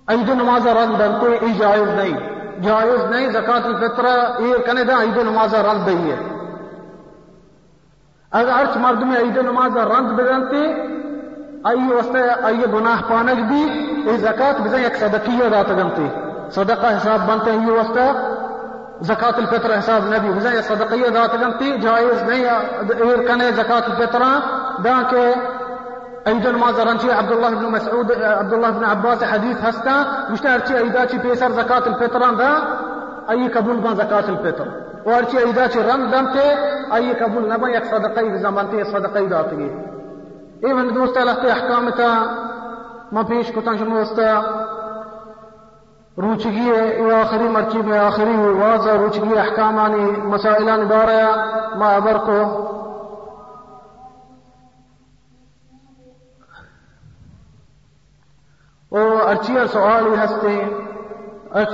عید 0.08 0.30
نماز 0.32 0.68
رد 0.68 1.00
دنتے 1.00 1.38
ای 1.42 1.52
جائز 1.54 1.90
نہیں 1.90 2.16
جائز 2.62 3.04
نہیں 3.04 3.30
زکات 3.32 3.66
الفطر 3.66 4.06
یہ 4.40 4.58
کنے 4.66 4.84
دا 4.84 5.02
عید 5.02 5.18
نماز 5.24 5.54
رد 5.68 5.86
دئی 5.86 6.12
ہے 6.12 6.18
اگر 8.32 8.52
ارچ 8.52 8.78
مرد 8.78 9.02
میں 9.04 9.18
عید 9.18 9.38
نماز 9.38 9.78
رد 9.90 10.12
بدنتے 10.20 10.66
آئی 11.64 11.88
واسطے 11.90 12.22
آئی 12.42 12.64
گناہ 12.74 13.02
پانک 13.10 13.50
دی 13.50 13.64
ای 14.06 14.18
زکات 14.18 14.60
بزن 14.62 14.80
یک 14.80 14.96
صدقیہ 15.00 15.50
دات 15.50 15.70
گنتے 15.70 16.08
صدقہ 16.56 16.88
حساب 16.88 17.28
بنتے 17.28 17.52
ہیں 17.52 17.66
یہ 17.68 17.72
واسطے 17.72 18.08
زکات 19.06 19.38
الفطر 19.38 19.78
حساب 19.78 20.08
نبی 20.08 20.32
بزن 20.32 20.58
یک 20.58 20.66
صدقیہ 20.68 21.10
دات 21.14 21.36
گنتے 21.42 21.78
جائز 21.78 22.24
نہیں 22.24 22.46
ایر 22.46 23.28
کنے 23.28 23.52
زکات 23.56 23.90
الفطر 23.90 24.24
دا 24.84 25.02
کہ 25.10 25.24
انجل 26.28 26.56
مازران 26.56 27.00
شي 27.00 27.12
عبد 27.12 27.32
الله 27.32 27.50
بن 27.50 27.66
مسعود 27.66 28.12
عبد 28.12 28.54
الله 28.54 28.70
بن 28.70 28.84
عباس 28.84 29.24
حديث 29.24 29.58
هستا. 29.62 30.06
مشتهر 30.30 30.66
شي 30.66 30.78
أيدا 30.78 31.08
شي 31.08 31.18
بيسر 31.18 31.52
زكاة 31.52 31.88
الفطر 31.88 32.36
ذا 32.36 32.52
أي 33.30 33.48
قبول 33.48 33.76
ما 33.82 33.94
زكاة 33.94 34.30
الفطر. 34.30 34.68
وار 35.06 35.30
شي 35.30 35.40
أيدا 35.40 35.68
شي 35.68 35.82
رم 35.82 36.12
دمته 36.12 36.48
أي 36.96 37.14
قبول 37.14 37.50
نبا 37.50 37.68
يك 37.70 37.86
صدقة 37.86 38.22
في 38.22 38.38
زمانته 38.38 38.84
صدقة 38.84 39.22
داتگی 39.28 39.70
اي 40.66 40.74
من 40.74 40.94
دوست 40.94 41.18
لخت 41.18 41.46
احکام 41.46 41.90
تا. 41.90 42.12
ما 43.12 43.24
پیش 43.24 43.52
کتن 43.52 43.78
شما 43.78 44.02
استا 44.02 44.42
روچگی 46.18 46.72
و 47.02 47.12
آخری 47.12 47.48
مرکب 47.48 47.92
آخری 47.92 48.36
واضح 48.38 48.92
روچگی 48.92 49.34
احکامانی 49.38 50.06
مسائلان 50.06 50.88
باریا. 50.88 51.30
ما 51.76 51.90
ابرکو 51.98 52.73
کو 58.94 59.00
و 59.00 59.22
ارچیا 59.28 59.68
سوالی 59.68 60.16
هستی 60.16 60.58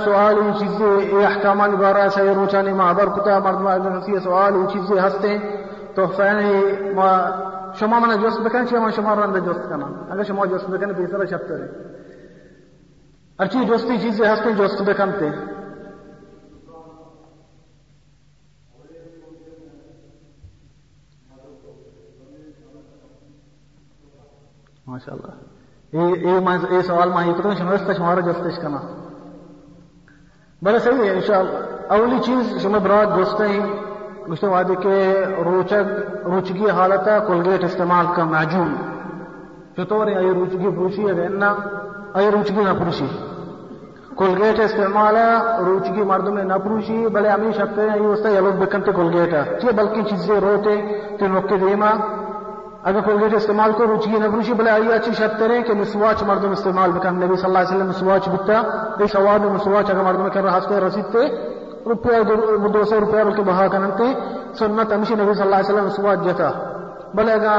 سوال 0.04 0.36
یہ 0.36 0.52
چیزیں 0.58 1.24
احکامان 1.26 1.74
بارہ 1.80 2.08
سے 2.14 2.24
یہ 2.24 2.32
روچانی 2.34 2.72
معبر 2.72 3.08
کتا، 3.16 3.38
مردم 3.38 3.66
اگر 3.66 3.96
ہسی 3.96 4.18
سوال 4.24 4.54
یہ 4.54 4.66
چیزیں 4.72 5.00
ہستے، 5.02 5.36
تو 5.94 6.06
فعلا 6.06 6.94
ما 6.94 7.10
شما 7.80 7.98
من 7.98 8.16
جوست 8.20 8.40
بکن 8.40 8.66
چی 8.68 8.76
من 8.76 8.90
شما 8.90 9.14
رنده 9.14 9.40
جوست 9.40 9.68
کنم 9.68 9.92
اگر 10.10 10.22
شما 10.22 10.46
جوست 10.46 10.66
بکن 10.66 10.92
بهتر 10.92 11.26
شب 11.26 11.38
تره 11.38 11.68
هرچی 13.40 13.64
جوستی 13.64 13.98
چیزی 13.98 14.24
هستین 14.24 14.56
جوست 14.56 14.82
بکن 14.82 15.12
تے۔ 15.12 15.30
ماشاءاللہ۔ 24.86 25.49
سوال 25.92 27.08
ما 27.08 27.22
یہ 27.22 27.54
شما 27.58 27.70
است 27.70 27.92
شما 27.92 28.14
را 28.14 28.20
جوستش 28.20 28.58
کنا 28.58 28.80
بله 30.62 30.78
صحیح 30.78 31.02
ہے 31.02 31.10
انشاءاللہ 31.10 31.92
اولی 31.92 32.18
چیز 32.24 32.62
شما 32.62 32.78
براد 32.78 33.16
دوستے 33.16 33.48
ہیں 33.48 33.66
گشتے 34.28 34.46
وعدے 34.46 34.74
کہ 34.82 34.94
روچک 35.44 35.88
روچگی 36.26 36.70
حالت 36.70 37.08
ہے 37.08 37.18
کولگیٹ 37.26 37.64
استعمال 37.64 38.06
کا 38.16 38.24
معجون 38.24 38.74
چطور 39.76 40.06
ہے 40.06 40.22
یہ 40.22 40.32
روچگی 40.32 40.70
پروشی 40.76 41.08
ہے 41.08 41.28
نا 41.34 41.54
یہ 42.16 42.30
روچگی 42.30 42.64
نہ 42.64 42.78
پروشی 42.78 43.06
کولگیٹ 44.16 44.60
استعمال 44.60 45.16
ہے 45.16 45.34
روچگی 45.64 46.02
مردم 46.04 46.36
نے 46.36 46.42
نہ 46.44 46.58
پروشی 46.64 47.06
بلے 47.12 47.28
امی 47.30 47.52
شکتے 47.58 47.88
ہیں 47.90 47.96
یہ 47.96 48.06
اس 48.06 48.22
سے 48.22 48.32
یلوگ 48.32 48.62
بکنتے 48.62 48.92
کولگیٹ 48.92 49.34
ہے 49.34 49.44
چیئے 49.60 49.72
بلکہ 49.76 50.02
چیزیں 50.10 50.40
روتے 50.40 50.80
تین 51.18 51.36
وقت 51.36 51.52
دیما 51.60 51.90
اگر 52.82 53.00
کولگیٹ 53.00 53.34
استعمال 53.34 53.72
کو 53.72 53.86
روچگی 53.86 54.12
جی 54.12 54.18
نہ 54.18 54.28
پروشی 54.28 54.52
بلے 54.52 54.70
آئی 54.70 54.92
اچھی 54.92 55.12
شرط 55.12 55.42
ہیں 55.42 55.62
کہ 55.62 55.72
مسواچ 55.72 56.22
مردم 56.22 56.50
استعمال 56.50 56.92
بکن 56.92 57.14
نبی 57.14 57.36
صلی 57.36 57.44
اللہ 57.44 57.58
علیہ 57.58 57.74
وسلم 57.74 57.88
مسواچ 57.88 58.28
بکتا 58.28 58.62
یہ 59.00 59.06
سوال 59.06 59.40
مسواچ 59.40 59.90
اگر 59.90 60.02
مردم 60.02 60.28
کر 60.28 60.42
رہا 60.42 60.58
ہے 60.70 60.78
رسید 60.80 61.04
تے، 61.04 61.26
روپیہ 61.86 62.22
دو 62.74 62.84
سو 62.84 63.00
روپیہ 63.00 63.24
بلکہ 63.24 63.42
بہا 63.42 63.66
کننتے 63.66 64.04
سنت 64.58 64.92
ہمشی 64.92 65.14
نبی 65.14 65.34
صلی 65.34 65.42
اللہ 65.42 65.56
علیہ 65.56 65.72
وسلم 65.72 65.88
سواد 65.88 66.16
جتا 66.24 66.50
بلے 67.14 67.32
اگا 67.32 67.56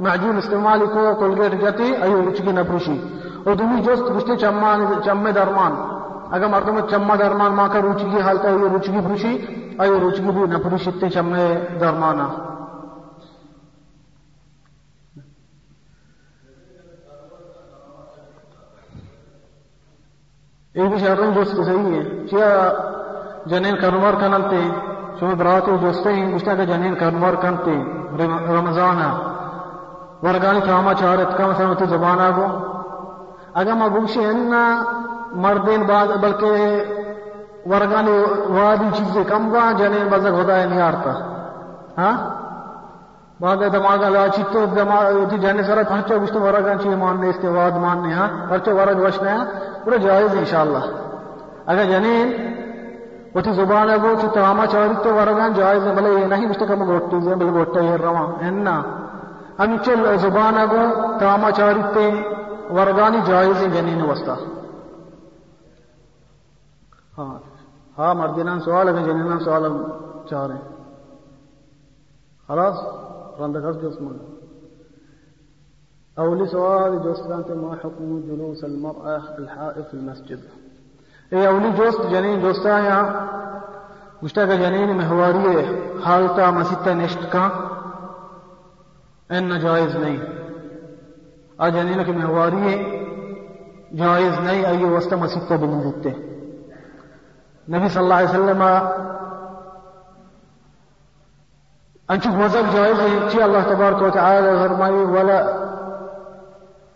معجون 0.00 0.36
استعمال 0.36 0.86
کو 0.86 1.14
کولگیٹ 1.18 1.60
جاتی 1.60 1.92
ایو 2.02 2.22
رچگی 2.28 2.52
نپروشی 2.52 2.98
اور 3.44 3.54
دومی 3.54 3.82
جوست 3.82 4.02
گشتے 4.16 4.36
چمان، 4.36 4.84
چمے 5.04 5.32
درمان۔ 5.32 5.72
اگر 6.30 6.46
مردم 6.46 6.80
چمہ 6.80 7.14
درمان 7.14 7.52
ماں 7.52 7.68
کا 7.68 7.80
روچگی 7.82 8.20
حالتا 8.20 8.48
ایو 8.48 8.68
روچگی 8.68 9.00
پروشی 9.00 9.36
ایو 9.78 10.00
روچگی 10.00 10.30
بھی 10.30 10.42
نپروشی 10.42 10.90
تے 10.90 11.08
چمے 11.08 11.46
درمانا 20.78 20.94
ایک 20.94 21.00
شہروں 21.00 21.30
دوست 21.34 21.56
صحیح 21.66 21.94
ہے 21.94 22.26
کیا 22.30 22.48
جنین 23.50 23.76
کنور 23.76 24.14
کننتے 24.20 24.60
شما 25.20 25.34
براتو 25.38 25.76
دوستے 25.82 26.12
ہیں۔ 26.12 26.34
گشتا 26.34 26.54
کہ 26.54 26.64
جنین 26.64 26.94
کنور 26.94 27.34
کنتے 27.42 27.74
رمضان 28.56 28.98
ورگانی 30.22 30.60
تاما 30.66 30.94
چارت 30.94 31.36
کم 31.38 31.52
سمتی 31.58 31.86
زبان 31.86 32.20
آگو 32.20 32.46
اگر 33.54 33.74
ما 33.74 33.88
بوشی 33.88 34.24
اننا 34.24 34.62
مردین 35.42 35.82
بعد، 35.86 36.06
بلکہ 36.22 36.46
ورگانی 37.66 38.16
وادی 38.54 38.88
چیزیں 38.96 39.24
کم 39.24 39.50
گا 39.52 39.70
جنین 39.78 40.08
بزر 40.10 40.32
خدا 40.42 40.56
نہیں 40.64 40.82
آرتا۔ 40.82 41.12
ہاں؟ 41.98 42.16
بعد 43.40 43.56
دماغا 43.72 44.08
لا 44.08 44.28
چیتو 44.34 44.66
دماغ 44.76 45.34
جانے 45.42 45.62
جی 45.62 45.68
سارا 45.68 45.82
پہنچو 45.88 46.18
گشتا 46.22 46.38
ورگان 46.38 46.78
چیز 46.78 46.94
ماننے، 46.94 47.28
اس 47.28 47.38
کے 47.40 47.48
واد 47.48 47.74
ماننے 47.82 48.14
ہاں؟ 48.14 48.28
پرچو 48.48 48.76
ورگ 48.76 48.98
وشنے 49.06 49.30
ہاں 49.30 49.44
پورا 49.84 49.96
جائز 49.96 50.36
انشاءاللہ۔ 50.36 50.84
اگر 51.66 51.84
یعنی 51.84 52.08
جنین 52.08 52.58
وتی 53.34 53.52
زبان 53.52 53.90
اگو 53.90 54.14
چ 54.20 54.24
تمام 54.34 54.66
چارت 54.66 55.06
ورگان 55.06 55.52
جائز 55.52 55.82
بلے 55.86 56.10
یہ 56.10 56.24
نہیں 56.24 56.46
مستقم 56.46 56.84
گوٹی 56.88 57.20
زے 57.20 57.34
بل 57.34 57.48
گوٹے 57.54 57.80
یہ 57.80 57.96
روا 57.96 58.24
اننا 58.40 58.82
ہم 59.58 59.76
چل 59.84 60.16
زبان 60.18 60.58
اگو 60.58 60.84
تمام 61.20 61.50
چارت 61.50 61.98
ورگانی 62.72 63.18
جائز 63.26 63.60
جنین 63.60 63.88
یعنی 63.88 64.02
وستا 64.02 64.34
ہاں 67.18 67.38
ہاں 67.98 68.14
مردینان 68.14 68.60
سوال 68.60 68.88
ہے 68.88 69.02
جنینان 69.04 69.38
سوال 69.38 69.64
چاہ 70.30 70.46
رہے 70.46 70.54
ہیں۔ 70.54 70.68
خلاص 72.48 72.76
رندہ 73.40 73.58
رند 73.58 73.66
خرج 73.66 73.82
جسمان 73.82 74.18
أو 76.18 76.34
لسؤال 76.34 77.02
جثة 77.02 77.54
ما 77.54 77.76
حكم 77.82 78.22
جلوس 78.28 78.64
المرأة 78.64 79.22
الحائض 79.38 79.84
في 79.84 79.94
المسجد. 79.94 80.40
إيه، 81.32 81.48
أو 81.48 81.58
لجوست 81.58 82.00
جنين 82.00 82.42
جوستايا 82.42 83.28
مشتاق 84.22 84.48
جنين 84.48 84.96
مهوارية 84.96 85.66
حالتا 86.04 86.62
ستة 86.62 86.92
نشتكا 86.92 87.50
إن 89.32 89.58
جائز 89.58 89.96
ني. 89.96 90.18
آه، 91.60 91.66
آ 91.66 91.68
جنین 91.68 92.04
کی 92.04 92.12
مہواری 92.12 92.74
جائز 93.98 94.40
نہیں 94.40 94.64
آئیے 94.64 94.84
وسطہ 94.84 95.14
مسیطہ 95.14 95.54
بنا 95.54 95.80
دیتے 95.84 96.10
نبي 97.68 97.88
صلى 97.88 98.02
الله 98.02 98.14
عليه 98.14 98.30
وسلم 98.30 98.62
أنشوف 102.10 102.34
مذهب 102.34 102.66
جائز 102.74 102.98
الله 103.34 103.62
تبارك 103.62 104.02
وتعالى 104.02 104.68
فرمائي 104.68 104.94
ولا 104.94 105.67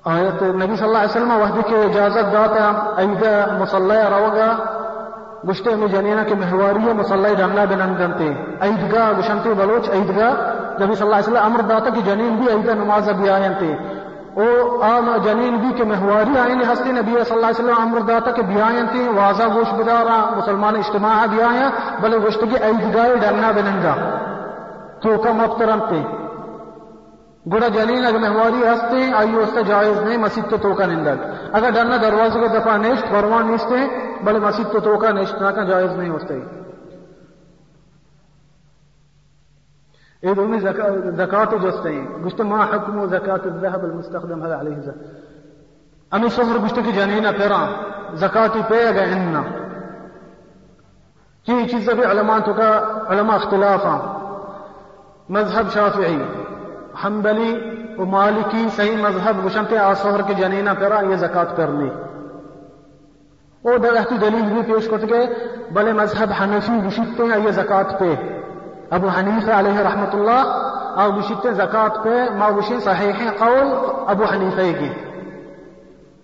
آیت 0.04 0.42
نبی 0.42 0.76
صلی 0.76 0.86
اللہ 0.86 0.98
علیہ 0.98 1.10
وسلم 1.10 1.32
وحدی 1.32 1.62
کے 1.68 1.76
اجازت 1.76 2.32
داتا 2.32 2.70
ایدہ 2.96 3.34
مصلی 3.58 3.98
روگا 4.10 4.46
گشتے 5.48 5.74
میں 5.74 5.88
جنینا 5.88 6.22
کے 6.22 6.34
محواری 6.34 6.92
مصلی 6.92 7.34
ڈنگنا 7.34 7.64
بنندنتے 7.64 8.30
ایدگاہ 8.60 9.12
گشنتے 9.18 9.52
بلوچ 9.54 9.88
ایدگاہ 9.88 10.32
نبی 10.80 10.94
صلی 10.94 11.04
اللہ 11.04 11.16
علیہ 11.16 11.28
وسلم 11.28 11.44
امر 11.44 11.60
داتا 11.60 11.90
کہ 11.90 12.00
جنین 12.00 12.36
بھی 12.36 12.48
ایدہ 12.52 12.74
نماز 12.74 13.10
بھی 13.10 13.28
آئینتے 13.30 13.72
او 14.36 14.46
آم 14.82 15.10
جنین 15.24 15.56
بھی 15.56 15.72
کہ 15.72 15.84
محواری 15.84 16.38
آئین 16.38 16.62
ہستے 16.62 16.92
نبی 16.92 17.12
صلی 17.12 17.34
اللہ 17.34 17.46
علیہ 17.46 17.60
وسلم 17.60 17.80
امر 17.80 18.00
داتا 18.00 18.30
کہ 18.30 18.42
بھی 18.42 18.60
آئینتے 18.60 19.08
واضح 19.16 19.54
گوش 19.54 19.72
بدارا، 19.72 20.18
مسلمان 20.36 20.76
اجتماع 20.76 21.14
بھی 21.26 21.42
آیا 21.42 21.68
بلے 22.00 22.18
گشتے 22.18 22.46
کی 22.46 22.62
ایدگاہ 22.62 23.14
ڈنگنا 23.20 23.50
بننگا 23.50 23.94
تو 25.02 25.16
کم 25.18 25.40
ابترنتے 25.40 26.02
گوڑا 27.50 27.68
جنین 27.74 28.04
اگر 28.06 28.18
محواری 28.18 28.62
ہستے 28.62 29.12
آئیو 29.18 29.40
اس 29.42 29.52
کا 29.54 29.60
جائز 29.68 29.98
نہیں، 30.02 30.18
مسجد 30.24 30.50
تو 30.50 30.56
توکا 30.62 30.86
نندر 30.86 31.16
اگر 31.52 31.70
ڈرنا 31.74 31.96
دروازے 32.02 32.38
کو 32.40 32.46
دفعہ 32.54 32.76
نیشت 32.78 33.08
فرمان 33.10 33.50
نیستے 33.50 33.80
بلے 34.24 34.38
مسجد 34.38 34.72
تو 34.72 34.78
توکا 34.80 35.10
نیشت، 35.10 35.42
نہ 35.42 35.50
کا 35.54 35.62
جائز 35.70 35.92
نہیں 35.98 36.10
ہوستے 36.10 36.38
ايه 40.22 40.34
دومي 40.34 40.58
زكاة 40.60 41.52
جستين 41.62 42.22
قلت 42.24 42.40
ما 42.40 42.64
حكم 42.64 43.06
زكاة 43.06 43.44
الذهب 43.44 43.84
المستخدم 43.84 44.42
هذا 44.42 44.56
عليه 44.56 44.78
زكاة 44.78 45.10
أمي 46.12 46.28
صفر 46.28 46.58
قلت 46.58 46.78
في 46.80 46.92
جنينة 46.92 47.30
بيرا 47.30 47.62
زكاة 48.14 48.54
بيغا 48.70 49.04
إنا 49.04 49.42
كي 51.46 51.66
چیز 51.70 51.88
بھی 51.90 52.04
علماء 52.04 52.38
تو 52.38 52.52
کا 52.54 52.70
علماء 53.08 53.36
اختلافا 53.36 53.96
مذهب 55.28 55.70
شافعی۔ 55.74 56.22
حنبلی 57.04 57.52
و 57.98 58.04
مالکی 58.04 58.66
صحیح 58.76 58.96
مذہب 58.96 59.46
گشنتے 59.46 59.78
آسوہر 59.78 60.22
کے 60.22 60.34
جنینہ 60.34 60.70
پیرا 60.78 61.00
یہ 61.10 61.16
زکات 61.16 61.56
کر 61.56 61.68
لی 61.68 61.90
او 63.64 63.76
دلیل 64.20 64.42
بھی 64.42 64.72
پیش 64.72 64.88
کرتے 64.88 65.06
کہ 65.06 65.26
بلے 65.72 65.92
مذہب 65.92 66.30
حنفی 66.40 66.72
گشتے 66.86 67.22
ہیں 67.22 67.44
یہ 67.44 67.50
زکات 67.50 67.98
پہ۔ 67.98 68.14
ابو 68.90 69.08
حنیفہ 69.08 69.50
علیہ 69.50 69.78
رحمت 69.78 70.14
اللہ 70.14 70.40
او 71.00 71.10
گشتے 71.18 71.52
زکات 71.52 72.04
پہ 72.04 72.28
ما 72.38 72.50
گشن 72.50 72.80
صحیح 72.80 73.30
قول 73.38 73.68
ابو 74.06 74.24
حنیفہ 74.24 74.78
کی۔ 74.78 74.92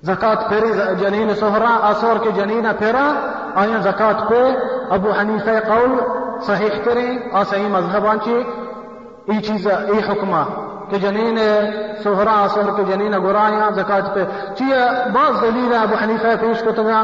زکات 0.03 0.49
پھیری 0.49 0.73
جنین 1.01 1.35
سہرا 1.35 1.79
آسور 1.83 2.17
کے 2.25 2.31
جنینہ 2.31 2.69
پھیرا 2.79 3.13
آیا 3.55 3.79
زکات 3.79 4.29
پہ 4.29 4.43
ابو 4.91 5.11
حنیفہ 5.21 5.59
قول 5.69 5.99
صحیح 6.47 6.83
کریں 6.85 7.19
اور 7.33 7.45
صحیح 7.45 7.69
مذہبان 7.69 8.21
چی 8.21 8.43
ای 9.29 9.41
چیز 9.41 9.67
ای 9.67 9.99
حکمہ 10.01 10.43
کہ 10.91 10.99
جنین 10.99 11.39
سہرا 12.05 12.37
سہر 12.55 12.71
کے 12.77 12.85
جنین 12.85 13.15
گرایا 13.25 13.69
زکات 13.77 14.15
پہ 14.15 14.25
چیئے 14.55 14.79
بعض 15.15 15.43
دلیل 15.43 15.75
ابو 15.77 15.97
حنیفہ 16.03 16.35
پیش 16.41 16.63
کو 16.65 16.73
تگا 16.73 17.03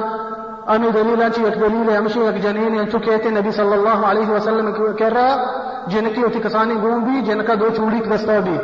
امی 0.66 0.90
دلیل 0.90 1.22
چی 1.30 1.44
ایک 1.44 1.60
دلیل 1.60 1.88
ہے 1.90 1.96
ہمشی 1.96 2.20
ایک 2.20 2.42
جنین 2.42 2.84
تو 2.92 2.98
کہتے 3.00 3.30
نبی 3.30 3.50
صلی 3.52 3.72
اللہ 3.72 4.06
علیہ 4.10 4.30
وسلم 4.30 4.72
کہہ 4.72 5.12
رہا 5.14 5.34
جن 5.88 6.08
کی 6.14 6.22
ہوتی 6.22 6.40
کسانی 6.40 6.74
گون 6.82 7.04
بھی 7.04 7.20
جن 7.22 7.42
کا 7.46 7.54
دو 7.60 7.68
چوڑی 7.76 8.00
دستا 8.06 8.38
بھی 8.40 8.56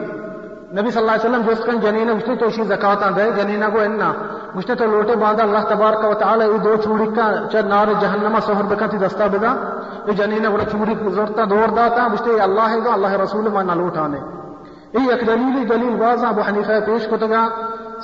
نبی 0.73 0.91
صلی 0.91 1.03
اللہ 1.03 1.13
علیہ 1.13 1.25
وسلم 1.25 1.43
جس 1.45 1.65
کن 1.65 1.81
جنین 1.81 2.11
گشتے 2.11 2.35
تو 2.37 2.49
شی 2.51 2.65
زکات 2.65 3.05
دے 3.17 3.31
جنینہ 3.37 3.69
کو 3.73 3.81
اننا 3.81 4.13
گشتے 4.57 4.75
تو 4.75 4.87
لوٹے 4.87 5.17
باندھا 5.17 5.45
اللہ 5.45 5.69
تبارک 5.69 6.05
و 6.05 6.13
تعالی 6.15 6.45
یہ 6.45 6.59
دو 6.65 6.77
چوڑی 6.85 7.07
کا 7.17 7.31
چر 7.53 7.63
نار 7.65 7.93
جہنم 8.01 8.39
سہر 8.41 8.63
بکا 8.65 8.87
بکتی 8.87 8.99
دستا 8.99 9.27
بدا 9.27 9.55
یہ 10.09 10.13
جنینہ 10.19 10.49
کو 10.49 10.59
چوڑی 10.71 10.95
زورتا 11.15 11.45
دور 11.51 11.75
داتا 11.77 12.07
گشتے 12.13 12.41
اللہ 12.43 12.69
ہے 12.75 12.79
گا 12.85 12.93
اللہ 12.93 13.17
رسول 13.23 13.49
ما 13.55 13.63
نہ 13.63 13.73
لوٹانے 13.81 14.21
یہ 14.99 15.11
ایک 15.13 15.27
دلیل 15.27 15.69
دلیل 15.69 16.01
واضح 16.03 16.27
ابو 16.27 16.43
حنیفہ 16.49 16.79
پیش 16.87 17.07
کو 17.11 17.17
تگا 17.25 17.49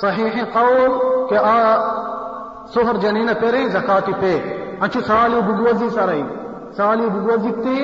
صحیح 0.01 0.43
قول 0.53 0.99
کہ 1.29 1.37
آ 1.43 1.57
سوهر 2.73 2.97
جنين 2.97 3.33
پرين 3.33 3.69
زكاتي 3.69 4.13
پي 4.21 4.41
انچو 4.81 5.01
سالي 5.01 5.41
بگوزي 5.41 5.89
سرائي 5.89 6.25
سالي 6.77 7.09
بگوزي 7.09 7.51
تے 7.63 7.77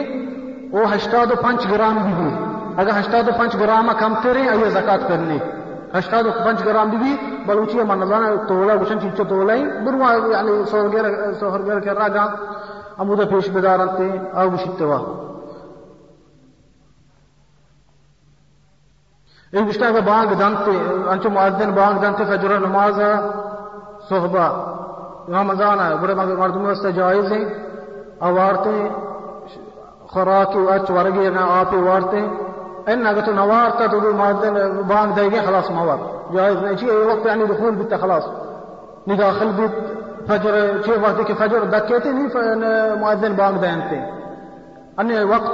او 0.74 0.86
85 0.88 1.68
گرام 1.72 1.98
بھی 2.04 2.14
بھی 2.20 2.30
اگر 2.82 2.92
85 3.00 3.60
گرام 3.60 3.92
کم 4.00 4.14
ترے 4.24 4.50
ایے 4.50 4.70
زکات 4.70 5.08
کرنے۔ 5.08 5.38
85 6.00 6.66
گرام 6.66 6.90
بھی 6.90 6.98
بھی 6.98 7.16
بلوچی 7.48 7.84
من 7.88 8.00
نظام 8.00 8.24
تولا 8.48 8.76
گشن 8.82 9.00
چیچو 9.00 9.24
تولا 9.24 9.54
ہی 9.54 9.64
بروا 9.86 10.12
یعنی 10.14 10.32
يعني 10.34 10.66
سوهر 10.66 11.34
سوهر 11.40 11.62
گر 11.68 11.80
کرا 11.80 12.08
گا 12.16 12.26
امودا 13.00 13.26
پیش 13.26 13.50
بدارنتے 13.50 14.10
او 14.34 14.50
بشتوا 14.50 15.00
این 19.54 19.66
بیشتر 19.66 19.92
به 19.92 20.02
بانگ 20.02 20.30
دانتے 20.38 20.72
انچو 21.10 21.30
معذن 21.30 21.72
بانگ 21.72 22.02
دانتے 22.02 22.24
فجر 22.26 22.58
نماز 22.60 23.00
صحبہ 24.10 24.46
یہاں 25.28 25.44
مزان 25.44 25.80
ہے 25.80 25.96
بڑے 26.02 26.14
مردم 26.14 26.66
واسطے 26.66 26.92
جائز 26.92 27.32
ہیں 27.32 27.46
اوارتے 28.20 28.88
خوراک 30.12 30.56
اچ 30.72 30.90
ورگی 30.92 31.30
نہ 31.30 31.44
آپ 31.50 31.74
وارتے 31.74 32.20
ان 32.88 33.06
اگر 33.08 33.26
تو 33.26 33.32
نوارتا 33.32 33.86
تو 33.92 34.14
معذن 34.18 34.82
بانگ 34.88 35.14
دے 35.16 35.30
گے 35.32 35.46
خلاص 35.46 35.70
موار 35.72 35.98
جائز 36.34 36.58
نہیں 36.64 36.76
چاہیے 36.76 36.94
یہ 36.94 37.06
وقت 37.12 37.26
یعنی 37.26 37.46
دخول 37.46 37.76
بیتا 37.76 37.98
خلاص 37.98 38.24
نداخل 39.08 39.52
بیت 39.56 39.93
فجر 40.28 40.56
چھ 40.86 40.90
وقت 41.04 41.28
کے 41.28 41.34
فجر 41.40 41.66
دکه 41.76 42.12
می 42.18 42.28
مؤذن 43.00 43.34
بانگ 43.36 43.62
دهنده 43.62 44.02
ان 44.98 45.12
وقت 45.30 45.54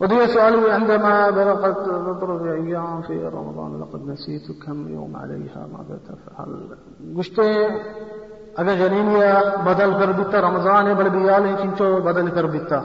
ودي 0.00 0.26
سؤالي 0.26 0.70
عندما 0.70 1.30
بلغت 1.30 1.88
بضرب 1.88 2.46
أيام 2.46 3.02
في 3.02 3.16
رمضان 3.28 3.80
لقد 3.80 4.00
نسيت 4.08 4.46
كم 4.66 4.88
يوم 4.88 5.16
عليها 5.16 5.62
ماذا 5.72 5.98
تفعل 6.08 6.50
قلت 7.16 7.38
أجا 8.58 8.74
جنينيا 8.74 9.56
بدل 9.66 9.90
كربتا 9.98 10.40
رمضان 10.40 10.94
بل 10.94 11.10
بيالي 11.10 11.52
كنتو 11.62 12.00
بدل 12.00 12.30
كربتا 12.30 12.80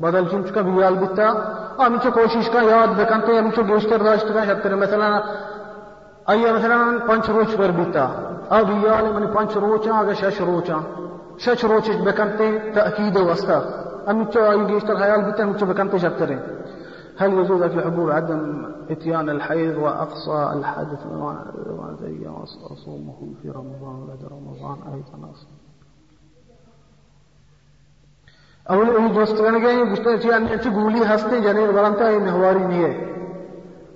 بدل 0.00 0.24
كنتو 0.30 0.54
كبيال 0.54 0.94
بتا 1.02 1.28
أنا 1.80 1.98
کوشش 1.98 2.48
کن 2.50 2.64
یاد 2.64 2.96
بکن 2.96 3.20
تو 3.20 3.32
أنا 3.32 3.62
گوشتر 3.62 3.98
داشت 3.98 4.32
کن 4.32 4.46
شد 4.46 4.72
مثلا 4.72 5.22
آیا 6.26 6.52
مثلا 6.52 6.98
پنج 6.98 7.30
روز 7.30 7.56
بر 7.56 7.70
بیتا؟ 7.70 8.10
آب 8.50 8.70
یال 8.70 9.12
من 9.12 9.26
پنج 9.26 9.56
روز 9.56 9.88
آگه 9.88 10.14
شش 10.14 10.40
روز 10.40 10.62
شش 11.36 11.64
روزش 11.64 11.96
بکن 11.96 12.36
ته 12.36 12.72
تأکید 12.74 13.16
وستا 13.16 13.62
آمیچه 14.06 14.40
آیا 14.40 14.64
گوشتر 14.64 14.96
خیال 14.96 15.22
بیتا 15.22 15.42
آمیچه 15.42 15.66
بکن 15.66 15.88
ته 15.88 15.98
شد 15.98 16.40
هل 17.18 17.34
وجود 17.34 17.68
في 17.68 17.74
الحبوب 17.74 18.10
عدم 18.10 18.66
إتيان 18.90 19.28
الحيض 19.28 19.76
وأقصى 19.76 20.50
الحدث 20.52 21.06
من 21.06 21.20
وأنا 21.20 22.44
أصومه 22.72 23.34
في 23.42 23.48
رمضان 23.48 24.06
بعد 24.06 24.24
رمضان 24.32 24.78
أيضا 24.92 25.30
أصلا 25.30 25.67
اول 28.72 28.88
این 28.96 29.06
دوستان 29.14 29.54
گئے 29.62 29.76
گشتے 29.92 30.16
چی 30.22 30.32
ان 30.32 30.46
چی 30.62 30.70
گولی 30.74 31.02
ہستے 31.10 31.36
جنین 31.40 31.70
ورانتا 31.76 32.08
یہ 32.08 32.18
مہواری 32.18 32.64
نہیں 32.68 32.84
ہے۔ 32.84 32.92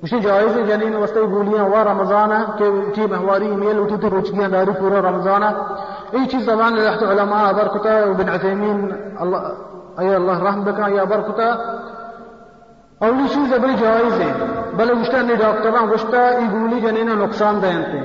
گشتے 0.04 0.18
جائز 0.20 0.56
ہے 0.56 0.62
جنین 0.68 0.94
واسطے 0.94 1.20
گولیاں 1.32 1.64
وا 1.72 1.82
رمضان 1.84 2.30
کہ 2.58 2.66
چی 2.94 3.02
مہواری، 3.10 3.50
میل 3.62 3.78
اٹھی 3.82 3.96
تو 4.02 4.10
روچگیاں 4.10 4.48
داری 4.48 4.72
پورا 4.80 5.00
رمضان 5.08 5.42
اي 5.42 6.24
چیز 6.30 6.44
زمان 6.44 6.72
رحت 6.78 7.02
علماء 7.02 7.44
بركتا 7.58 7.92
وابن 8.08 8.28
عثيمين 8.36 8.80
الله 9.22 9.42
اي 10.00 10.08
الله 10.16 10.38
رحم 10.48 10.60
بك 10.64 10.80
يا 10.96 11.04
بركتا 11.12 11.48
اولی 13.04 13.28
چیز 13.34 13.52
بڑی 13.62 13.74
جائز 13.80 14.20
ہے۔ 14.20 14.32
بلے 14.76 14.92
گشتہ 15.00 15.20
نے 15.28 15.34
ڈاکٹراں 15.44 15.86
گشتہ 15.94 16.16
ای 16.16 16.44
گولی 16.52 16.80
جنین 16.80 17.08
نقصان 17.22 17.62
دینتے 17.62 18.00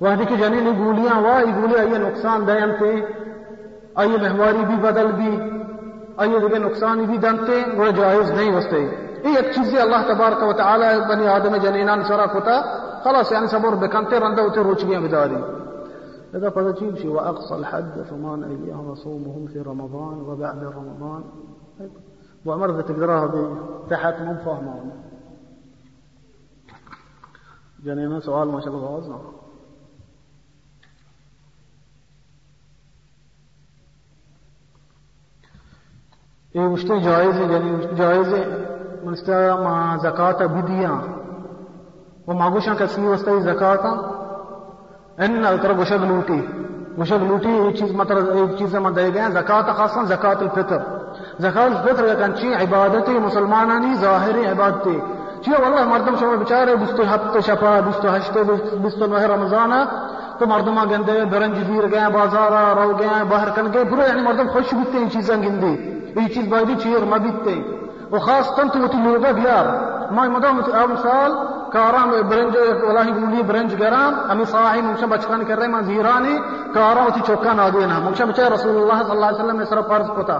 وحدی 0.00 0.24
کی 0.28 0.36
جنین 0.36 0.66
گولیاں 0.78 1.20
وا 1.24 1.38
ای 1.38 1.50
گولی 1.60 1.76
آئیے 1.78 1.98
نقصان 1.98 2.46
دینتے 2.46 2.90
آئیے 4.02 4.16
مہواری 4.22 4.64
بھی 4.70 4.76
بدل 4.82 5.12
بھی 5.18 5.30
آئیے 6.22 6.38
دیکھے 6.40 6.58
نقصان 6.58 7.04
بھی 7.10 7.18
دنتے 7.26 7.62
وہ 7.76 7.90
جائز 7.96 8.30
نہیں 8.30 8.56
وستے 8.56 8.80
یہ 8.80 9.36
ایک 9.36 9.54
چیز 9.54 9.74
اللہ 9.80 10.08
تبارک 10.08 10.42
و 10.48 10.52
تعالی 10.62 10.86
بنی 11.08 11.28
آدم 11.36 11.56
جنینان 11.62 12.02
سرا 12.08 12.26
کتا 12.34 12.60
خلاص 13.06 13.32
يعني 13.32 13.46
صبر 13.46 13.74
بكنتي 13.74 14.18
رنده 14.18 14.42
وتروچ 14.44 14.84
بداري 14.84 15.44
إذا 16.34 16.48
قد 16.48 16.78
شيء 16.78 17.06
وأقصى 17.06 17.54
الحد 17.54 18.02
ثمان 18.10 18.44
أيام 18.44 18.94
صومهم 18.94 19.46
في 19.46 19.58
رمضان 19.60 20.20
وبعد 20.20 20.64
رمضان. 20.64 21.22
وأمر 22.44 22.82
تقدرها 22.82 23.26
تحت 23.90 24.20
من 24.20 24.36
فهمه 24.36 24.92
جانينا 27.84 28.20
سؤال 28.20 28.48
ما 28.48 28.60
شاء 28.60 28.74
الله 28.74 28.86
غازنا 28.86 29.20
مشتے 36.60 37.00
جائز 37.00 37.40
ہے 37.40 37.44
یعنی 37.52 37.94
جائز 37.96 38.34
ہے 38.34 38.44
ما 39.54 39.96
زکات 40.02 40.42
بدیاں۔ 40.42 41.00
وہ 42.26 42.32
ماگوشاں 42.32 42.74
کسی 42.74 43.06
وستا 43.06 43.30
زکات 43.40 43.84
ان 45.18 45.46
التر 45.46 45.72
گوشگ 45.76 46.04
لوٹی۔ 46.08 46.46
گوشگ 46.98 47.24
لوٹی، 47.28 47.48
ایک 47.48 47.76
چیز 47.76 47.92
مطلب 47.92 48.30
ایک 48.32 48.58
چیز 48.58 48.74
میں 48.74 48.90
دے 48.90 49.14
گئے 49.14 49.30
زکات 49.30 49.76
خاصا 49.76 50.02
زکات 50.02 50.42
الفطر۔ 50.42 50.78
زکات 51.38 51.70
الفطر 51.70 52.14
کن 52.14 52.34
چی 52.36 52.54
عبادت 52.54 53.08
مسلمانانی 53.08 53.94
ظاہری 53.94 54.46
عبادت 54.46 54.88
چی 55.44 55.50
والله 55.50 55.84
مردم 55.84 56.16
شما 56.20 56.34
بیچاره 56.34 56.74
27 56.74 57.40
شفا 57.46 57.80
28 57.86 58.36
29 58.80 59.30
رمضان۔ 59.30 59.72
تو 60.38 60.46
مردم 60.46 60.78
گندے 60.90 61.24
برنج 61.30 61.56
دیر 61.68 61.86
گئے 61.92 62.08
بازار 62.12 62.52
رو 62.76 62.92
گئے 62.98 63.22
باہر 63.28 63.48
کن 63.56 63.72
گئے 63.72 63.84
پورا 63.90 64.06
یعنی 64.06 64.22
مردم 64.22 64.48
خوش 64.52 64.74
بیتے 64.74 64.98
ہیں 64.98 65.08
چیزاں 65.10 65.36
گندے۔ 65.42 65.72
یہ 66.16 66.28
چیز 66.34 66.48
بایدی 66.48 66.74
چیر 66.82 67.04
مبیتے 67.04 67.54
وخاص 68.12 68.50
تنتو 68.56 68.78
وتی 68.78 68.98
لوگا 69.04 69.30
بیار 69.32 69.66
ما 70.10 70.24
مدام 70.28 70.56
مثال 70.90 71.32
کارام 71.72 72.10
برنج 72.28 72.56
والله 72.56 73.12
گولی 73.12 73.42
برنج 73.42 73.74
گرام 73.80 74.14
امی 74.30 74.42
ہاں۔ 74.42 74.50
صاحی 74.52 74.80
منشا 74.82 75.06
بچکان 75.06 75.44
کر 75.44 75.58
رہے 75.58 75.68
ما 75.68 75.80
زیرانی 75.80 76.34
کارا 76.74 77.02
وتی 77.06 77.20
چوکا 77.26 77.52
نہ 77.52 77.68
دینا 77.74 77.98
منشا 77.98 78.24
بچے 78.24 78.48
رسول 78.54 78.76
اللہ 78.76 79.02
صلی 79.02 79.10
اللہ 79.10 79.26
علیہ 79.26 79.40
وسلم 79.40 79.58
نے 79.58 79.64
سر 79.64 79.80
فرض 79.88 80.10
پتا 80.16 80.38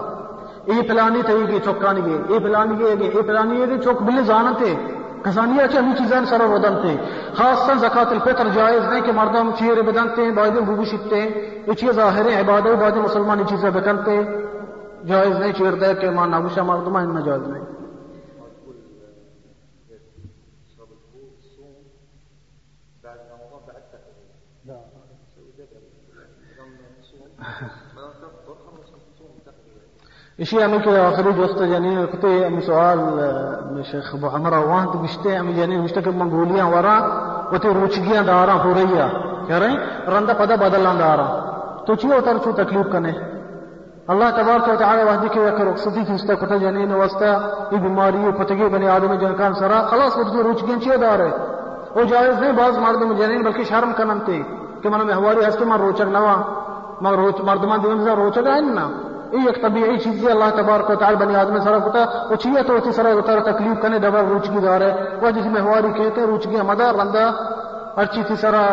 یہ 0.67 0.81
پلانی 0.87 1.21
تھی 1.21 1.45
کہ 1.47 1.59
چوکانی 1.65 2.01
گے 2.05 2.17
یہ 2.29 2.39
پلانی 2.39 2.79
گے 2.79 2.95
یہ 3.13 3.21
پلانی 3.21 3.59
گے 3.59 3.77
چوک 3.83 4.01
بلی 4.01 4.23
زانتے 4.23 4.73
کسانی 5.23 5.61
اچھا 5.61 5.79
چیزیں 5.97 6.25
سر 6.25 6.41
ودنتے 6.41 6.95
خاصا 7.35 7.73
زکات 7.73 8.11
الفطر 8.11 8.47
جائز 8.53 8.87
نہیں 8.89 9.01
کہ 9.01 9.11
مردم 9.11 9.49
چیر 9.59 9.81
بدنتے 9.81 10.21
ہیں 10.21 10.31
بعد 10.31 10.49
بوبو 10.65 10.83
شکتے 10.83 11.21
ہیں۔ 11.21 11.29
یہ 11.67 11.73
چیز 11.73 11.91
ظاہر 11.91 12.25
ہے 12.25 12.41
عبادت 12.41 12.75
بعد 12.81 12.91
مسلمان 12.91 13.47
چیزیں 13.47 13.69
بکنتے 13.69 14.23
جائز 15.07 15.39
نہیں 15.39 15.51
چیر 15.51 15.71
دے 15.71 15.93
کہ 15.93 16.09
ماں 16.09 16.27
نابوشا 16.27 16.63
مردم 16.63 16.95
ان 16.95 17.23
جائز 17.25 17.47
نہیں۔ 17.47 17.76
اشي 30.39 30.65
امي 30.65 30.79
كده 30.79 31.09
اخري 31.09 31.31
دوست 31.31 31.63
جنين 31.63 32.05
كنت 32.05 32.25
امي 32.25 32.61
سؤال 32.61 32.99
من 33.71 33.83
شيخ 33.83 34.15
ابو 34.15 34.27
عمر 34.27 34.53
وانت 34.53 34.95
بشتي 34.95 35.37
امي 35.37 35.53
جنين 35.53 35.57
یعنی 35.57 35.77
مشتك 35.77 36.07
منغوليا 36.07 36.65
ورا 36.65 36.97
وتي 37.51 37.69
روچگیاں 37.73 38.23
دارا، 38.23 38.53
ہو 38.63 38.73
رہی 38.73 38.97
ہے۔ 38.97 39.07
کہہ 39.47 39.59
رہے 39.61 39.73
رندا 40.11 40.33
پدا 40.33 40.55
بدلنا 40.55 40.93
دارا۔ 40.99 41.27
تو 41.85 41.95
چیو 41.95 42.13
اتر 42.13 42.37
چو 42.43 42.51
تکلیف 42.51 42.85
کنے۔ 42.91 43.11
اللہ 44.11 44.29
تبارک 44.37 44.67
و 44.69 44.75
تعالی 44.79 45.03
وحدی 45.03 45.27
کے 45.33 45.47
اکر 45.47 45.65
رخصتی 45.65 46.03
کی 46.07 46.13
استا 46.13 46.33
کتا 46.33 46.57
جنین 46.57 46.91
واسطہ 46.91 47.31
یہ 47.71 47.77
بیماری 47.77 48.27
و 48.27 48.31
پتگی 48.31 48.69
بنی 48.73 48.87
آدم 48.87 49.13
جنکان 49.13 49.53
سرا، 49.53 49.81
خلاص 49.89 50.17
وہ 50.17 50.43
روچگیاں 50.43 50.79
چیو 50.83 50.97
دار 51.01 51.19
ہے 51.19 51.31
وہ 51.95 52.03
جائز 52.03 52.39
نہیں، 52.41 52.51
بعض 52.51 52.77
مردم 52.77 53.13
جنین 53.13 53.31
یعنی 53.31 53.43
بلکہ 53.43 53.63
شرم 53.63 53.91
کننتے 53.97 54.41
کہ 54.81 54.89
من 54.89 55.07
محواری 55.07 55.47
ہستے 55.47 55.65
من 55.65 55.79
روچک 55.79 56.09
نوا 56.17 56.35
مگر 57.01 57.17
روچ 57.17 57.41
مردمان 57.41 57.83
دیون 57.83 58.07
روچک 58.07 58.47
ہے 58.47 58.61
نا 58.61 58.87
یہ 59.31 59.47
ایک 59.47 59.61
طبیعی 59.61 59.97
چیز 60.03 60.23
ہے، 60.23 60.31
اللہ 60.31 60.49
تبارک 60.57 60.89
و 60.89 60.95
تعالی 60.95 61.17
بنی 61.17 61.35
آدم 61.35 61.59
سرا 61.63 61.77
ہوتا 61.83 61.99
وہ 62.29 62.35
چیئے 62.35 62.63
تو 62.67 62.75
اسی 62.75 62.91
سرا 62.91 63.13
ہوتا 63.13 63.39
تکلیف 63.51 63.81
کرنے 63.81 63.99
دبا 63.99 64.21
روچگی 64.29 64.59
دار 64.65 64.81
ہے۔ 64.81 64.93
وہ 65.21 65.29
جس 65.35 65.45
محواری 65.53 65.91
کہتے 65.97 66.21
ہیں 66.21 66.27
روچگی 66.27 66.61
مدار 66.71 66.93
رندا 67.01 67.25
اچھی 68.01 68.23
تھی 68.27 68.35
سرا 68.41 68.63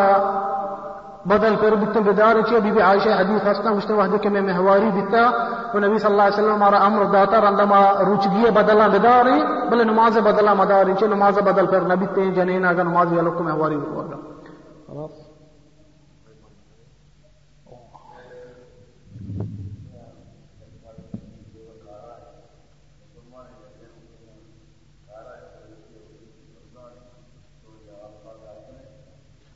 بدل 1.25 1.55
کر 1.61 1.75
بتن 1.81 2.03
بدار 2.05 2.35
چیئے 2.47 2.59
بی 2.61 2.71
بی 2.71 2.81
عائشہ 2.81 3.09
حدیث 3.19 3.41
ہستا 3.47 3.71
مجھتے 3.73 3.93
وحدے 3.93 4.17
کہ 4.23 4.29
میں 4.29 4.41
محواری 4.41 4.89
بیتا 4.95 5.23
تو 5.71 5.79
نبی 5.79 5.97
صلی 5.97 6.11
اللہ 6.11 6.21
علیہ 6.21 6.37
وسلم 6.37 6.53
ہمارا 6.53 6.77
امر 6.85 7.05
داتا 7.13 7.41
رندا 7.41 7.65
ما 7.65 7.81
روچگی 8.05 8.51
بدلا 8.55 8.87
بداری 8.93 9.39
بلے 9.69 9.83
نماز 9.83 10.17
بدلا 10.23 10.53
مداری 10.53 10.93
چیئے 10.99 11.13
نماز 11.15 11.37
بدل 11.49 11.65
کر 11.71 11.81
نبی 11.93 12.05
تین 12.15 12.33
جنین 12.33 12.65
اگر 12.65 12.83
نماز 12.83 13.13
یا 13.13 13.21
لوگ 13.21 13.33
کو 13.37 13.43
محواری 13.43 13.77
بکوارگا 13.77 14.17
خلاص 14.87 15.24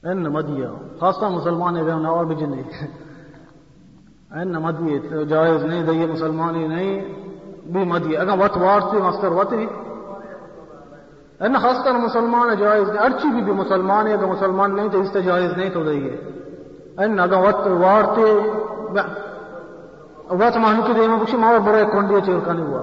ان 0.03 0.23
مدیہ 0.23 0.67
خاصہ 0.99 1.25
مسلمان 1.25 1.77
ہے 1.77 1.91
اور 2.07 2.25
بھی 2.25 2.45
نہیں 2.45 2.63
ان 4.31 4.51
مدیہ 4.63 4.99
تو 5.09 5.23
جائز 5.23 5.63
نہیں 5.63 5.83
دئیے 5.83 6.05
مسلمان 6.05 6.55
ہی 6.55 6.67
نہیں 6.67 7.71
بھی 7.71 7.83
مدیہ 7.85 8.17
اگر 8.17 8.39
وقت 8.39 8.57
وارسی 8.57 9.01
مستر 9.01 9.31
وقت 9.31 9.53
ہی 9.53 9.65
ان 11.39 11.55
خاص 11.61 11.83
کر 11.85 11.97
مسلمان 11.97 12.55
جائز 12.59 12.89
نہیں 12.89 13.03
ارچی 13.03 13.31
بھی 13.31 13.41
بھی 13.41 13.53
مسلمان 13.53 14.07
ہے 14.07 14.13
اگر 14.13 14.25
مسلمان 14.25 14.75
نہیں 14.75 14.89
تو 14.89 15.01
اس 15.01 15.13
سے 15.13 15.21
جائز 15.21 15.51
نہیں 15.57 15.69
تو 15.69 15.83
دئیے 15.83 16.15
ان 16.97 17.19
اگر 17.19 17.47
وقت 17.47 17.67
وارتے 17.79 18.33
وقت 20.31 20.57
مانو 20.57 20.81
کی 20.81 20.93
دیما 20.93 21.17
بکشی 21.17 21.37
ماور 21.37 21.59
برای 21.59 21.85
کنڈی 21.91 22.21
چیرکانی 22.25 22.61
ہوا 22.61 22.81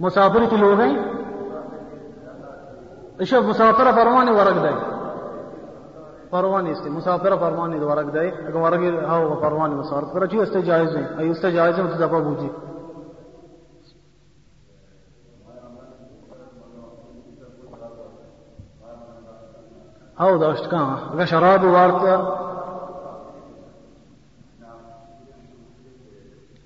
مسافر 0.00 0.44
کی 0.50 0.56
لوگ 0.56 0.80
ہیں 0.80 0.94
شوف 3.24 3.44
مسافره 3.44 3.92
فرمان 3.92 4.28
ورق 4.28 4.62
دی 4.62 4.74
فرمان 6.30 6.66
است 6.66 6.86
مسافره 6.86 7.36
فرمان 7.36 7.82
ورق 7.82 8.10
دی 8.12 8.32
اگر 8.48 8.56
ورق 8.56 9.04
ها 9.04 9.36
فرمان 9.40 9.70
مسافره 9.70 10.26
چی 10.26 10.40
است 10.40 10.56
جایز 10.56 10.96
ہے 10.96 11.06
ای 11.18 11.30
است 11.30 11.46
جایز 11.46 11.78
ہے 11.78 11.82
تو 11.82 12.06
دفعہ 12.06 12.20
بوجی 12.20 12.50
او 20.20 20.38
داشت 20.38 20.68
کام 20.70 20.98
اگر 21.12 21.24
شراب 21.24 21.64
وارد 21.64 22.22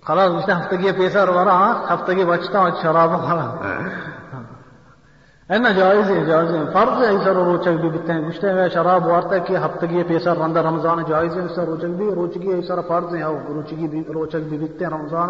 خلاص 0.03 0.31
مشته 0.31 0.55
هفتگی 0.55 0.93
پیسه 0.93 1.25
رو 1.25 1.33
برا 1.33 1.59
هفتگی 1.89 2.25
بچتا 2.25 2.71
شراب 2.83 3.17
خلاص 3.17 3.55
اینا 5.49 5.71
جائز 5.71 6.11
ہے 6.11 6.25
جائز 6.25 6.55
ہے۔ 6.55 6.61
فرض 6.73 7.03
ہے 7.03 7.07
ایسا 7.07 7.33
روچک 7.35 7.69
بھی 7.69 7.89
بکتے 7.89 8.13
ہیں 8.13 8.29
گشتے 8.29 8.53
میں 8.53 8.69
شراب 8.69 9.07
وارتا 9.07 9.35
ہے 9.35 9.41
کہ 9.41 9.57
ہفتگی 9.57 10.03
پیسہ 10.03 10.29
رندہ 10.29 10.61
رمضان 10.61 10.99
جائز 11.09 11.37
ہے 11.37 11.43
ایسا 11.43 11.67
روچک 11.67 11.85
بھی 11.85 12.15
روچگی 12.15 12.49
ایسا 12.49 12.75
فرض 12.89 13.15
ہے۔ 13.15 13.23
روچگی 13.49 13.89
بھی 13.89 14.05
روچک 14.15 14.37
بھی 14.37 14.59
بکتے 14.59 14.85
ہیں 14.85 14.93
رمضان، 14.93 15.29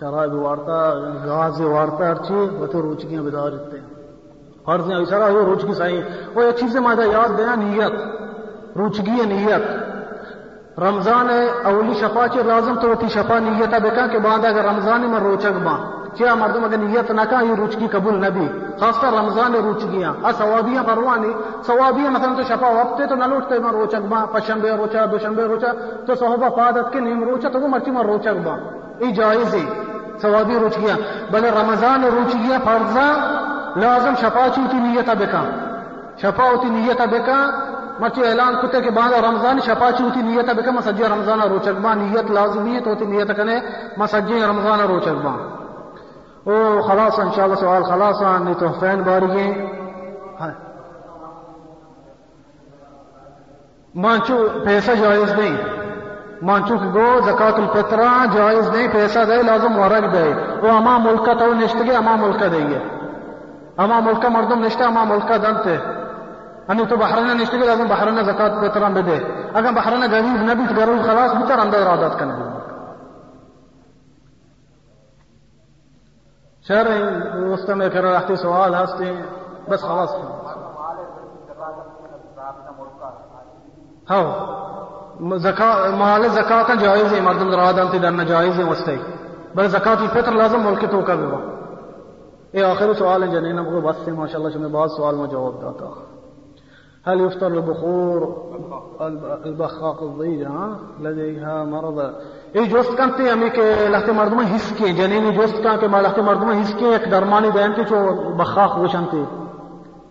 شراب 0.00 0.34
وارتا 0.34 0.94
غاز 1.24 1.60
وارتا 1.60 2.08
ہر 2.08 2.14
چیز، 2.14 2.60
وہ 2.60 2.66
تو 2.66 2.82
روچگیاں 2.82 3.22
بدار 3.22 3.52
رہتے 3.52 3.78
ہیں۔ 3.78 3.86
فرض 4.64 4.90
ہے، 4.90 4.96
ایسا 4.96 5.16
وہ 5.16 5.42
روچگی 5.42 5.74
صحیح۔ 5.74 6.02
وہ 6.34 6.42
ایک 6.42 6.56
چیز 6.56 6.76
ماذا 6.76 7.04
یاد 7.04 7.38
دیا 7.38 7.54
نیت۔ 7.54 7.92
روچگی 8.76 9.26
نیت۔ 9.26 9.64
رمضان 10.80 11.30
ہے، 11.30 11.46
اولی 11.64 11.94
شفا 11.94 12.28
چی، 12.28 12.42
لازم 12.42 12.74
تو 12.80 12.94
تی 12.94 13.08
شفا 13.08 13.38
نیت 13.38 13.74
بکا 13.74 14.06
کہ 14.06 14.18
بعد 14.18 14.44
اگر 14.44 14.64
رمضان 14.64 15.10
میں 15.10 15.20
روچک 15.20 15.64
با 15.64 16.03
کیا 16.14 16.34
مردم 16.34 16.64
اگر 16.64 16.76
نیت 16.76 17.10
نہ 17.10 17.20
کا 17.30 17.40
یہ 17.40 17.54
روچگی 17.54 17.88
قبول 17.88 18.14
نبی 18.14 18.46
خاص 18.80 19.00
کر 19.00 19.08
رمضان 19.08 19.54
روچگیاں 19.54 20.12
آ، 20.22 20.32
ثوابیاں 20.32 20.82
پروانی۔ 20.82 21.32
ثوابیاں 21.66 22.10
مثلا 22.10 22.34
تو 22.36 22.42
شفا 22.42 22.66
وقت 22.66 23.02
تو 23.08 23.14
نہ 23.14 23.24
لوٹتے 23.24 23.58
میں 23.58 23.70
روچک 23.70 24.06
با، 24.08 24.24
پشنبے 24.32 24.70
روچا، 24.70 25.04
دوشنبے 25.12 25.42
روچا۔ 25.42 25.72
تو 26.06 26.14
صحابہ 26.14 26.48
پادت 26.48 26.92
کے 26.92 27.00
نیم 27.00 27.24
روچا، 27.24 27.48
تو 27.48 27.60
وہ 27.60 27.68
مرچی 27.68 27.90
میں 27.90 28.02
روچک 28.02 28.36
با۔ 28.44 28.56
یہ 29.04 29.12
جائز 29.12 29.54
ہے۔ 29.54 29.84
ثوابی 30.22 30.58
روچگیاں 30.58 30.96
بلے 31.32 31.50
رمضان 31.50 32.04
روچگیاں 32.04 32.58
فرضا 32.64 33.08
لازم 33.76 34.14
شفا 34.20 34.46
چوتی 34.54 34.76
نیت 34.76 35.10
بکا 35.10 35.42
شفا 36.22 36.44
ہوتی 36.50 36.68
نیت 36.68 37.00
بکا 37.00 37.50
مچ 38.00 38.18
اعلان 38.18 38.54
کتے 38.62 38.80
کے 38.80 38.90
بعد 38.90 39.12
رمضان 39.12 39.60
شفا 39.60 39.90
چوتی 39.98 40.22
نیت 40.22 40.54
بکا 40.54 40.70
مسجی 40.70 41.04
رمضان 41.04 41.40
روچک 41.40 41.80
با۔ 41.82 41.94
نیت 41.94 42.30
لازمی 42.30 42.74
ہے 42.74 42.80
تو 42.80 42.90
ہوتی 42.90 43.04
نیت 43.04 43.36
کنے۔ 43.36 43.60
مسجی 43.96 44.42
رمضان 44.42 44.80
روچک 44.80 45.24
با۔ 45.24 45.63
او 46.44 46.82
خلاص 46.82 47.18
انشاءاللہ 47.18 47.54
سوال 47.54 47.82
خلاص 47.82 48.22
نہیں 48.22 48.54
تو 48.54 48.66
فین 48.80 49.02
ہاں۔ 50.40 50.50
مانچو 53.94 54.48
پیسہ 54.64 54.90
جائز 54.92 55.32
نہیں۔ 55.32 55.56
مانچو 56.42 56.78
کی 56.78 56.88
گو 56.94 57.20
زکات 57.20 57.54
الفطرہ 57.54 58.26
جائز 58.32 58.68
نہیں، 58.68 58.88
پیسہ 58.92 59.18
دے، 59.28 59.42
لازم 59.42 59.78
ورق 59.78 60.14
دے۔ 60.14 60.32
وہ 60.62 60.70
اما 60.70 60.98
ملکہ 60.98 61.34
تو 61.34 61.54
نشتگی 61.54 61.96
اما 61.96 62.16
ملکہ 62.16 62.48
دے 62.48 62.78
اما 63.76 64.00
ملکہ 64.00 64.28
مردم 64.28 64.64
نشتہ، 64.64 64.82
اما 64.82 65.04
ملکہ 65.04 65.38
دنتے 65.38 65.76
أن 66.70 66.86
تو 66.86 66.96
بحرنا 66.96 67.32
نشتغل 67.34 67.66
لازم 67.66 67.86
بحرنا 67.86 68.22
زكاة 68.22 68.60
بيتران 68.60 68.94
بده 68.94 69.16
أجا 69.54 69.70
بحرنا 69.70 70.06
غريب 70.06 70.42
نبي 70.42 70.74
تقرر 70.74 71.02
خلاص 71.06 71.34
بتر 71.34 71.58
عند 71.60 71.74
إرادات 71.74 72.18
كان 72.18 72.53
شرعي 76.68 77.02
مستمع 77.44 77.88
كرر 77.88 78.14
رحتي 78.14 78.36
سؤال 78.36 78.74
هستي 78.74 79.24
بس 79.68 79.82
خلاص. 79.82 80.10
هاو 84.10 85.36
زکات 85.38 85.94
مال 85.94 86.28
زکات 86.28 86.70
جائز 86.80 87.12
ہے 87.12 87.20
مردم 87.20 87.50
درادان 87.50 87.88
تے 87.92 87.98
دن 87.98 88.24
جائز 88.26 88.58
ہے 88.58 88.64
وستے 88.64 88.96
بل 89.54 89.68
زکات 89.68 89.98
الفطر 90.00 90.32
لازم 90.32 90.64
ملک 90.66 90.90
تو 90.90 91.00
کا 91.06 91.14
بھی 91.14 91.26
یہ 92.58 92.64
آخر 92.64 92.92
سوال 92.94 93.22
ہے 93.22 93.28
جنین 93.28 93.62
بس 93.84 93.96
سے 94.04 94.12
ماشاءاللہ 94.12 94.52
شمع 94.54 94.68
بعض 94.72 94.90
سوال 94.96 95.14
میں 95.14 95.26
جواب 95.26 95.60
دیتا 95.62 95.92
هل 97.06 97.20
يفطر 97.20 97.46
البخور 97.46 98.22
البخاق 99.44 100.02
الضيجة 100.02 100.48
ها؟ 100.48 100.78
لديها 101.00 101.64
مرض 101.64 101.98
ای 102.54 102.66
جوست 102.66 102.98
کنتے 102.98 103.28
ہمیں 103.28 103.48
کہ 103.50 103.62
لہتے 103.88 104.12
مردمہ 104.12 104.42
حس 104.56 104.72
کے 104.78 104.92
جنینی 104.92 105.30
جوست 105.34 105.62
کان 105.62 105.78
کہ 105.80 105.86
لہتے 105.86 106.22
مردمہ 106.22 106.52
حس 106.62 106.74
کے 106.78 106.86
ایک 106.86 107.10
درمانی 107.10 107.50
دین 107.50 107.72
کے 107.72 107.84
چو 107.84 108.12
بخاق 108.36 108.78
وشنتے 108.78 109.22